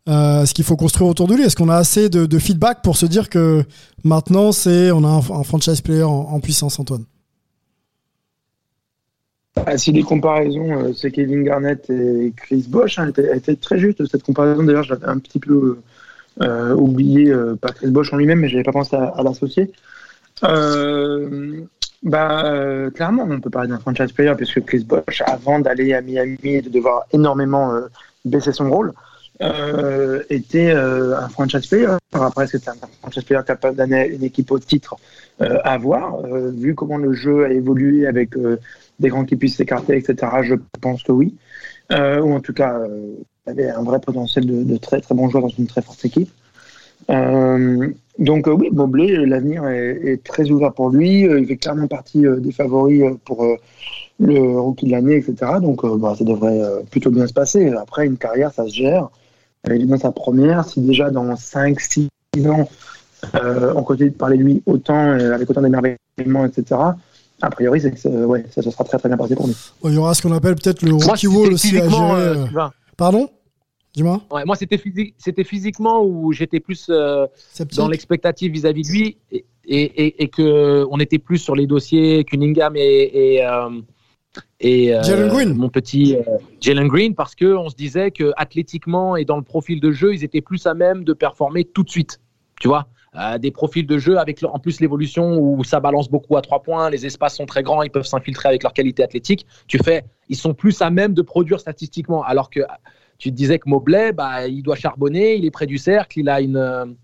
euh, 0.08 0.42
est-ce 0.42 0.54
qu'il 0.54 0.64
faut 0.64 0.76
construire 0.76 1.08
autour 1.10 1.26
de 1.26 1.34
lui 1.34 1.42
Est-ce 1.42 1.56
qu'on 1.56 1.68
a 1.68 1.76
assez 1.76 2.08
de, 2.08 2.38
feedback 2.38 2.82
pour 2.82 2.96
se 2.96 3.06
dire 3.06 3.28
que 3.28 3.64
maintenant, 4.04 4.52
c'est 4.52 4.90
on 4.90 5.04
a 5.04 5.08
un, 5.08 5.42
franchise 5.42 5.80
player 5.80 6.04
en, 6.04 6.40
puissance, 6.40 6.78
Antoine? 6.78 7.04
Ah, 9.64 9.78
si 9.78 9.90
les 9.90 10.02
comparaisons, 10.02 10.70
euh, 10.70 10.92
c'est 10.92 11.10
Kevin 11.10 11.42
Garnett 11.42 11.88
et 11.88 12.32
Chris 12.36 12.66
Bosch, 12.68 12.98
hein, 12.98 13.08
était, 13.08 13.56
très 13.56 13.78
juste. 13.78 14.04
Cette 14.06 14.22
comparaison, 14.22 14.62
d'ailleurs, 14.62 14.82
je 14.82 14.90
l'avais 14.90 15.06
un 15.06 15.18
petit 15.18 15.38
peu 15.38 15.78
euh, 16.42 16.74
oublié, 16.74 17.30
euh, 17.30 17.56
pas 17.56 17.72
Chris 17.72 17.90
Bosch 17.90 18.12
en 18.12 18.18
lui-même, 18.18 18.40
mais 18.40 18.48
je 18.48 18.54
n'avais 18.54 18.64
pas 18.64 18.72
pensé 18.72 18.94
à, 18.94 19.22
l'associer. 19.24 19.72
Euh, 20.44 21.64
bah, 22.02 22.44
euh, 22.46 22.90
clairement, 22.90 23.26
on 23.28 23.40
peut 23.40 23.50
parler 23.50 23.68
d'un 23.68 23.78
franchise 23.78 24.12
player, 24.12 24.32
puisque 24.36 24.64
Chris 24.64 24.84
Bosch, 24.84 25.22
avant 25.26 25.58
d'aller 25.58 25.94
à 25.94 26.00
Miami 26.00 26.38
et 26.44 26.62
de 26.62 26.68
devoir 26.68 27.04
énormément 27.12 27.72
euh, 27.74 27.86
baisser 28.24 28.52
son 28.52 28.70
rôle, 28.70 28.92
euh, 29.42 30.22
était 30.30 30.70
euh, 30.70 31.18
un 31.18 31.28
franchise 31.28 31.66
player. 31.66 31.96
Après, 32.12 32.46
c'était 32.46 32.70
un 32.70 32.76
franchise 33.00 33.24
player 33.24 33.42
capable 33.46 33.76
d'amener 33.76 34.08
une 34.08 34.24
équipe 34.24 34.50
au 34.50 34.58
titre 34.58 34.96
euh, 35.42 35.58
à 35.62 35.76
voir. 35.76 36.22
Vu 36.22 36.74
comment 36.74 36.96
le 36.96 37.12
jeu 37.12 37.44
a 37.44 37.50
évolué 37.50 38.06
avec 38.06 38.30
des 38.98 39.08
grands 39.08 39.24
qui 39.24 39.36
puissent 39.36 39.56
s'écarter, 39.56 39.96
etc., 39.96 40.32
je 40.42 40.54
pense 40.80 41.02
que 41.02 41.12
oui. 41.12 41.34
Ou 41.90 42.32
en 42.32 42.40
tout 42.40 42.54
cas, 42.54 42.80
il 43.46 43.50
avait 43.50 43.70
un 43.70 43.82
vrai 43.82 44.00
potentiel 44.00 44.46
de, 44.46 44.76
très 44.78 45.00
très 45.00 45.14
bon 45.14 45.28
joueur 45.28 45.42
dans 45.44 45.48
une 45.50 45.66
très 45.66 45.82
forte 45.82 46.04
équipe. 46.04 46.30
Donc 47.08 48.46
oui, 48.46 48.70
Mobley, 48.72 49.26
l'avenir 49.26 49.66
est, 49.68 50.12
est, 50.12 50.24
très 50.24 50.50
ouvert 50.50 50.72
pour 50.72 50.88
lui. 50.88 51.20
il 51.20 51.46
fait 51.46 51.56
clairement 51.56 51.86
partie 51.88 52.24
des 52.38 52.52
favoris 52.52 53.04
pour 53.26 53.46
le 54.18 54.58
rookie 54.58 54.86
de 54.86 54.92
l'année, 54.92 55.16
etc. 55.16 55.52
Donc 55.60 55.84
bah, 55.98 56.14
ça 56.18 56.24
devrait 56.24 56.62
plutôt 56.90 57.10
bien 57.10 57.26
se 57.26 57.34
passer. 57.34 57.68
Après, 57.72 58.06
une 58.06 58.16
carrière, 58.16 58.50
ça 58.50 58.64
se 58.66 58.72
gère. 58.72 59.10
Il 59.68 59.82
est 59.82 59.86
dans 59.86 59.98
sa 59.98 60.12
première. 60.12 60.64
Si 60.64 60.80
déjà 60.80 61.10
dans 61.10 61.34
5-6 61.34 62.08
ans, 62.48 62.68
on 63.34 63.82
continue 63.82 64.10
de 64.10 64.14
parler 64.14 64.38
de 64.38 64.42
lui 64.42 64.62
autant, 64.66 65.12
avec 65.12 65.48
autant 65.50 65.62
d'émerveillement, 65.62 66.46
etc., 66.46 66.80
a 67.42 67.50
priori, 67.50 67.80
c'est 67.80 68.08
ouais, 68.08 68.46
ça, 68.50 68.62
sera 68.62 68.84
très 68.84 68.98
très 68.98 69.08
bien 69.08 69.18
parti 69.18 69.34
pour 69.34 69.46
nous. 69.46 69.54
il 69.84 69.92
y 69.92 69.98
aura 69.98 70.14
ce 70.14 70.22
qu'on 70.22 70.32
appelle 70.32 70.54
peut-être 70.54 70.82
le 70.82 70.94
rookie 70.94 71.26
wall 71.26 71.52
aussi 71.52 71.78
à 71.78 71.88
gérer. 71.88 72.46
Pardon? 72.96 73.28
Dis-moi. 73.92 74.22
Ouais, 74.30 74.44
moi, 74.44 74.56
c'était 74.56 74.78
physique, 74.78 75.14
c'était 75.18 75.44
physiquement 75.44 76.02
où 76.04 76.30
j'étais 76.32 76.60
plus 76.60 76.86
euh, 76.90 77.26
dans 77.76 77.88
l'expectative 77.88 78.52
vis-à-vis 78.52 78.82
de 78.82 78.88
lui 78.88 79.16
et, 79.32 79.44
et, 79.66 80.22
et, 80.22 80.28
que 80.28 80.86
on 80.90 81.00
était 81.00 81.18
plus 81.18 81.38
sur 81.38 81.56
les 81.56 81.66
dossiers 81.66 82.24
Cunningham 82.24 82.74
et, 82.76 83.42
et, 84.60 84.94
euh, 84.94 85.02
euh, 85.04 85.28
Green. 85.28 85.54
mon 85.54 85.68
petit 85.68 86.16
Jalen 86.60 86.88
Green 86.88 87.14
parce 87.14 87.34
que 87.34 87.56
on 87.56 87.68
se 87.68 87.76
disait 87.76 88.10
que 88.10 88.32
athlétiquement 88.36 89.16
et 89.16 89.24
dans 89.24 89.36
le 89.36 89.42
profil 89.42 89.80
de 89.80 89.90
jeu, 89.90 90.14
ils 90.14 90.24
étaient 90.24 90.40
plus 90.40 90.66
à 90.66 90.74
même 90.74 91.04
de 91.04 91.12
performer 91.12 91.64
tout 91.64 91.82
de 91.82 91.90
suite. 91.90 92.20
Tu 92.60 92.68
vois. 92.68 92.86
des 93.38 93.50
profils 93.50 93.86
de 93.86 93.98
jeu 93.98 94.18
avec 94.18 94.42
en 94.42 94.58
plus 94.58 94.80
l'évolution 94.80 95.38
où 95.38 95.62
ça 95.62 95.78
balance 95.78 96.08
beaucoup 96.08 96.38
à 96.38 96.42
trois 96.42 96.62
points, 96.62 96.88
les 96.88 97.04
espaces 97.04 97.36
sont 97.36 97.44
très 97.44 97.62
grands, 97.62 97.82
ils 97.82 97.90
peuvent 97.90 98.06
s'infiltrer 98.06 98.48
avec 98.48 98.62
leur 98.62 98.72
qualité 98.72 99.02
athlétique. 99.02 99.44
Tu 99.66 99.78
fais, 99.78 100.04
ils 100.30 100.36
sont 100.36 100.54
plus 100.54 100.80
à 100.80 100.88
même 100.88 101.12
de 101.12 101.20
produire 101.20 101.60
statistiquement, 101.60 102.22
alors 102.22 102.48
que 102.48 102.60
tu 103.18 103.30
te 103.30 103.34
disais 103.34 103.58
que 103.58 103.68
Mobley, 103.68 104.12
bah, 104.12 104.46
il 104.46 104.62
doit 104.62 104.76
charbonner, 104.76 105.36
il 105.36 105.44
est 105.44 105.50
près 105.50 105.66
du 105.66 105.78
cercle, 105.78 106.20
il 106.20 106.28
a 106.28 106.40
une. 106.40 106.96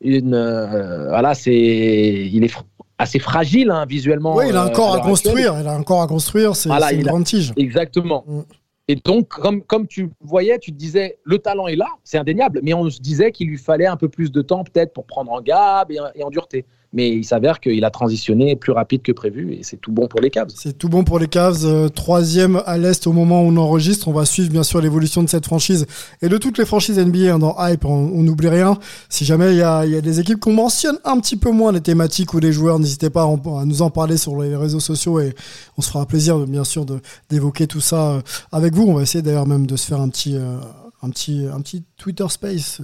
une 0.00 0.34
euh, 0.34 1.08
voilà, 1.08 1.34
c'est, 1.34 1.54
il 1.54 2.44
est 2.44 2.54
assez 2.98 3.18
fragile 3.18 3.70
hein, 3.70 3.86
visuellement. 3.86 4.36
Oui, 4.36 4.46
il 4.48 4.56
a 4.56 4.66
euh, 4.66 4.70
corps 4.70 4.94
à, 4.94 5.00
construire, 5.00 5.56
il 5.60 5.66
a 5.66 5.72
un 5.72 5.82
corps 5.82 6.02
à 6.02 6.06
construire, 6.06 6.56
c'est 6.56 6.68
une 6.68 7.02
grande 7.02 7.24
tige. 7.24 7.52
Exactement. 7.56 8.24
Mm. 8.26 8.40
Et 8.88 8.96
donc, 8.96 9.28
comme, 9.28 9.62
comme 9.62 9.86
tu 9.86 10.10
voyais, 10.20 10.58
tu 10.58 10.72
te 10.72 10.76
disais, 10.76 11.18
le 11.24 11.38
talent 11.38 11.68
est 11.68 11.76
là, 11.76 11.86
c'est 12.02 12.18
indéniable, 12.18 12.60
mais 12.62 12.74
on 12.74 12.90
se 12.90 13.00
disait 13.00 13.30
qu'il 13.30 13.48
lui 13.48 13.56
fallait 13.56 13.86
un 13.86 13.96
peu 13.96 14.08
plus 14.08 14.32
de 14.32 14.42
temps 14.42 14.64
peut-être 14.64 14.92
pour 14.92 15.06
prendre 15.06 15.30
en 15.30 15.40
gab 15.40 15.90
et 15.90 16.22
en 16.22 16.30
dureté 16.30 16.66
mais 16.92 17.10
il 17.10 17.24
s'avère 17.24 17.60
qu'il 17.60 17.84
a 17.84 17.90
transitionné 17.90 18.54
plus 18.54 18.72
rapide 18.72 19.02
que 19.02 19.12
prévu 19.12 19.54
et 19.54 19.62
c'est 19.62 19.78
tout 19.78 19.92
bon 19.92 20.08
pour 20.08 20.20
les 20.20 20.30
Cavs. 20.30 20.50
C'est 20.54 20.76
tout 20.76 20.88
bon 20.88 21.04
pour 21.04 21.18
les 21.18 21.28
Cavs, 21.28 21.64
euh, 21.64 21.88
troisième 21.88 22.62
à 22.66 22.76
l'est 22.76 23.06
au 23.06 23.12
moment 23.12 23.42
où 23.42 23.46
on 23.46 23.56
enregistre. 23.56 24.08
On 24.08 24.12
va 24.12 24.26
suivre 24.26 24.50
bien 24.50 24.62
sûr 24.62 24.80
l'évolution 24.80 25.22
de 25.22 25.28
cette 25.28 25.46
franchise 25.46 25.86
et 26.20 26.28
de 26.28 26.36
toutes 26.36 26.58
les 26.58 26.66
franchises 26.66 26.98
NBA 26.98 27.34
hein, 27.34 27.38
dans 27.38 27.56
Hype. 27.58 27.84
On 27.84 28.22
n'oublie 28.22 28.48
rien. 28.48 28.78
Si 29.08 29.24
jamais 29.24 29.52
il 29.52 29.58
y 29.58 29.62
a, 29.62 29.86
des 29.86 30.20
équipes 30.20 30.38
qu'on 30.38 30.52
mentionne 30.52 30.98
un 31.04 31.18
petit 31.20 31.36
peu 31.36 31.50
moins 31.50 31.72
les 31.72 31.80
thématiques 31.80 32.34
ou 32.34 32.38
les 32.38 32.52
joueurs, 32.52 32.78
n'hésitez 32.78 33.08
pas 33.08 33.22
à, 33.22 33.64
nous 33.64 33.82
en 33.82 33.90
parler 33.90 34.16
sur 34.16 34.40
les 34.42 34.54
réseaux 34.54 34.80
sociaux 34.80 35.20
et 35.20 35.34
on 35.78 35.82
se 35.82 35.88
fera 35.88 36.04
plaisir 36.04 36.38
bien 36.40 36.64
sûr 36.64 36.84
d'évoquer 37.30 37.66
tout 37.66 37.80
ça 37.80 38.12
euh, 38.12 38.20
avec 38.50 38.74
vous. 38.74 38.84
On 38.86 38.94
va 38.94 39.02
essayer 39.02 39.22
d'ailleurs 39.22 39.46
même 39.46 39.66
de 39.66 39.76
se 39.76 39.86
faire 39.86 40.00
un 40.00 40.08
petit, 40.08 40.36
euh, 40.36 40.56
un 41.02 41.08
petit, 41.08 41.46
un 41.52 41.60
petit 41.60 41.84
Twitter 41.96 42.26
Space 42.28 42.82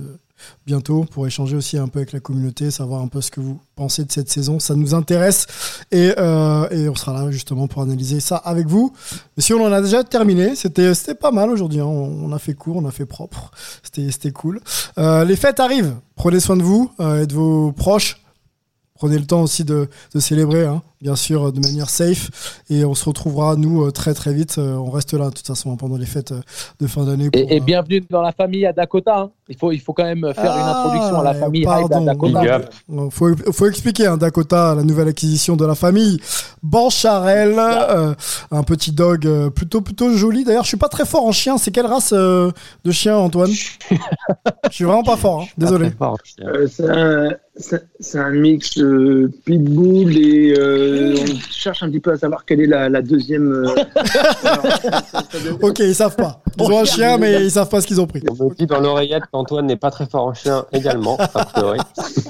bientôt 0.67 1.05
pour 1.05 1.27
échanger 1.27 1.57
aussi 1.57 1.79
un 1.79 1.89
peu 1.89 2.01
avec 2.01 2.13
la 2.13 2.21
communauté, 2.21 2.71
savoir 2.71 3.03
un 3.03 3.09
peu 3.09 3.21
ce 3.21 3.31
que 3.31 3.41
vous 3.41 3.61
pensez 3.77 4.05
de 4.05 4.13
cette 4.13 4.31
saison. 4.31 4.59
Ça 4.59 4.75
nous 4.75 4.95
intéresse 4.95 5.47
et, 5.91 6.13
euh, 6.19 6.91
on 6.91 6.95
sera 6.95 7.13
là 7.13 7.31
justement 7.31 7.69
pour 7.69 7.83
analyser 7.83 8.21
ça 8.21 8.37
avec 8.37 8.67
vous. 8.67 8.93
Mais 9.37 9.43
si 9.43 9.53
on 9.55 9.65
en 9.65 9.73
a 9.73 9.81
déjà 9.81 10.05
terminé, 10.05 10.55
c'était 10.55 11.15
pas 11.15 11.31
mal 11.31 11.51
aujourd'hui. 11.51 11.81
Hein. 11.81 11.87
On, 11.87 12.33
a 12.33 12.39
fait 12.39 12.55
court, 12.55 12.77
on 12.77 12.87
a 12.87 12.91
fait 12.91 13.07
propre. 13.07 13.51
C'était 13.83 14.33
cool. 14.33 14.61
Euh, 14.99 15.25
les 15.25 15.37
fêtes 15.37 15.61
arrivent. 15.61 15.95
Prenez 16.17 16.41
soin 16.41 16.57
de 16.57 16.63
vous 16.63 16.91
euh, 17.01 17.23
et 17.23 17.27
de 17.27 17.35
vos 17.35 17.73
proches. 17.73 18.21
Prenez 18.95 19.19
le 19.19 19.27
temps 19.27 19.43
aussi 19.43 19.65
de, 19.65 19.89
de 20.13 20.21
célébrer, 20.21 20.65
hein, 20.65 20.83
bien 21.01 21.17
sûr, 21.17 21.53
de 21.53 21.61
manière 21.61 21.91
safe. 21.91 22.63
Et 22.71 22.85
on 22.85 22.95
se 22.95 23.05
retrouvera, 23.05 23.57
nous, 23.57 23.85
euh, 23.85 23.91
très 23.91 24.15
très 24.15 24.33
vite. 24.33 24.57
Euh, 24.59 24.75
on 24.75 24.91
reste 24.91 25.15
là, 25.15 25.27
de 25.31 25.35
toute 25.35 25.47
façon, 25.47 25.77
pendant 25.77 25.97
les 25.97 26.07
fêtes 26.07 26.33
euh, 26.33 26.41
de 26.81 26.87
fin 26.87 27.05
d'année. 27.05 27.29
Et, 27.33 27.61
bienvenue 27.61 28.03
dans 28.11 28.23
la 28.23 28.33
famille 28.33 28.67
à 28.67 28.73
Dakota. 28.73 29.19
Hein. 29.19 29.31
Il, 29.49 29.57
faut, 29.57 29.73
il 29.73 29.81
faut 29.81 29.93
quand 29.93 30.05
même 30.05 30.33
faire 30.35 30.53
une 30.53 30.63
ah, 30.63 30.85
introduction 30.85 31.21
à 31.21 31.25
la 31.25 31.35
famille 31.35 31.67
à 31.67 31.83
Dakota. 31.89 32.61
Il 32.89 33.11
faut, 33.11 33.35
faut 33.53 33.67
expliquer, 33.67 34.07
hein, 34.07 34.17
Dakota, 34.17 34.75
la 34.75 34.83
nouvelle 34.83 35.09
acquisition 35.09 35.57
de 35.57 35.65
la 35.65 35.75
famille. 35.75 36.21
Bancharel, 36.63 37.59
un 38.51 38.63
petit 38.63 38.93
dog 38.93 39.51
plutôt 39.51 39.81
plutôt 39.81 40.13
joli. 40.13 40.45
D'ailleurs, 40.45 40.65
je 40.65 40.69
suis 40.69 40.77
pas 40.77 40.89
très 40.89 41.07
fort 41.07 41.25
en 41.25 41.33
chien. 41.33 41.57
C'est 41.59 41.71
quelle 41.71 41.87
race 41.87 42.13
de 42.13 42.53
chien, 42.91 43.17
Antoine? 43.17 43.51
Je 43.51 44.75
suis 44.75 44.85
vraiment 44.85 45.03
pas 45.03 45.17
fort. 45.17 45.43
Hein. 45.43 45.47
Désolé. 45.57 45.91
c'est 46.69 46.89
un 46.89 47.31
c'est 47.59 48.19
un 48.19 48.31
mix 48.31 48.79
euh, 48.79 49.31
pitbull 49.45 50.17
et 50.17 50.55
euh, 50.89 51.15
on 51.21 51.51
cherche 51.51 51.83
un 51.83 51.89
petit 51.89 52.01
peu 52.01 52.13
à 52.13 52.19
savoir 52.19 52.45
quelle 52.45 52.61
est 52.61 52.67
la, 52.67 52.89
la 52.89 53.03
deuxième. 53.03 53.53
Euh, 53.53 53.75
ok, 55.63 55.79
ils 55.81 55.95
savent 55.95 56.17
pas. 56.17 56.43
Ils 56.59 56.65
ont 56.65 56.81
un 56.81 56.85
chien, 56.85 57.19
mais 57.19 57.45
ils 57.45 57.51
savent 57.51 57.69
pas 57.69 57.81
ce 57.81 57.87
qu'ils 57.87 58.01
ont 58.01 58.07
pris. 58.07 58.23
On 58.29 58.49
me 58.49 58.55
dit 58.55 58.67
dans 58.67 58.81
l'oreillette 58.81 59.25
qu'Antoine 59.33 59.67
n'est 59.67 59.77
pas 59.77 59.91
très 59.91 60.07
fort 60.07 60.27
en 60.27 60.35
chien 60.35 60.65
également, 60.73 61.17
a 61.19 61.45
priori. 61.45 61.79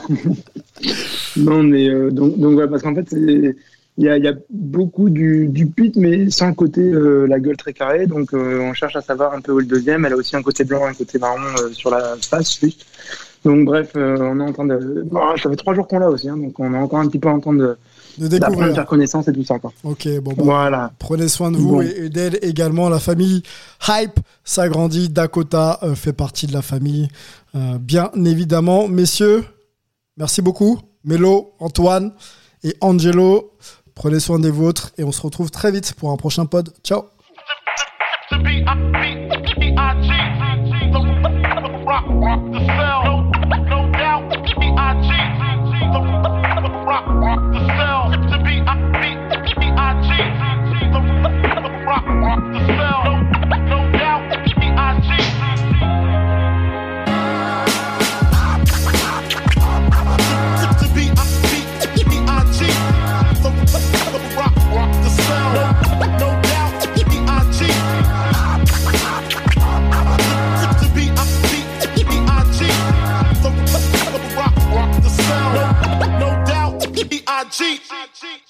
non, 1.36 1.62
mais 1.62 1.88
euh, 1.88 2.10
donc, 2.10 2.38
donc 2.38 2.64
parce 2.68 2.82
qu'en 2.82 2.94
fait, 2.94 3.06
il 3.12 3.54
y 3.98 4.08
a, 4.08 4.16
y 4.18 4.28
a, 4.28 4.34
beaucoup 4.50 5.10
du, 5.10 5.48
du 5.48 5.66
pit, 5.66 5.96
mais 5.96 6.30
sans 6.30 6.48
le 6.48 6.54
côté 6.54 6.82
la 6.82 7.40
gueule 7.40 7.56
très 7.56 7.72
carrée. 7.72 8.06
Donc, 8.06 8.32
on 8.32 8.72
cherche 8.74 8.96
à 8.96 9.00
savoir 9.00 9.32
un 9.32 9.40
peu 9.40 9.52
où 9.52 9.58
le 9.58 9.66
deuxième. 9.66 10.04
Elle 10.04 10.12
a 10.12 10.16
aussi 10.16 10.36
un 10.36 10.42
côté 10.42 10.64
blanc, 10.64 10.84
un 10.84 10.94
côté 10.94 11.18
marron 11.18 11.40
sur 11.72 11.90
la 11.90 12.16
face, 12.20 12.60
juste. 12.60 12.84
Donc 13.44 13.64
bref, 13.64 13.92
euh, 13.96 14.16
on 14.20 14.40
est 14.40 14.42
en 14.42 14.52
train 14.52 14.66
de. 14.66 15.06
ça 15.36 15.48
fait 15.48 15.56
trois 15.56 15.74
jours 15.74 15.86
qu'on 15.86 15.98
l'a 15.98 16.10
aussi, 16.10 16.28
hein, 16.28 16.36
donc 16.36 16.58
on 16.58 16.74
est 16.74 16.78
encore 16.78 17.00
un 17.00 17.08
petit 17.08 17.18
peu 17.18 17.28
en 17.28 17.40
train 17.40 17.54
de. 17.54 17.76
De 18.18 18.28
découvrir. 18.28 18.74
faire 18.74 18.86
connaissance 18.86 19.28
et 19.28 19.32
tout 19.32 19.44
ça. 19.44 19.58
Quoi. 19.58 19.72
Ok, 19.84 20.08
bon, 20.20 20.32
bah, 20.32 20.42
voilà. 20.42 20.92
Prenez 20.98 21.28
soin 21.28 21.50
de 21.50 21.56
vous 21.56 21.82
et, 21.82 22.08
d'elle 22.08 22.38
également. 22.42 22.88
La 22.88 22.98
famille 22.98 23.42
Hype 23.86 24.20
s'agrandit. 24.44 25.08
Dakota 25.08 25.78
euh, 25.82 25.94
fait 25.94 26.12
partie 26.12 26.46
de 26.46 26.52
la 26.52 26.62
famille, 26.62 27.08
euh, 27.54 27.78
bien 27.78 28.10
évidemment. 28.24 28.88
Messieurs, 28.88 29.44
merci 30.16 30.42
beaucoup. 30.42 30.80
Melo, 31.04 31.54
Antoine 31.58 32.12
et 32.64 32.76
Angelo, 32.80 33.52
prenez 33.94 34.20
soin 34.20 34.38
des 34.38 34.50
vôtres 34.50 34.92
et 34.98 35.04
on 35.04 35.12
se 35.12 35.22
retrouve 35.22 35.50
très 35.50 35.70
vite 35.70 35.94
pour 35.94 36.10
un 36.10 36.16
prochain 36.16 36.46
pod. 36.46 36.72
Ciao. 36.82 37.04
I 77.48 77.50
cheat. 77.50 78.47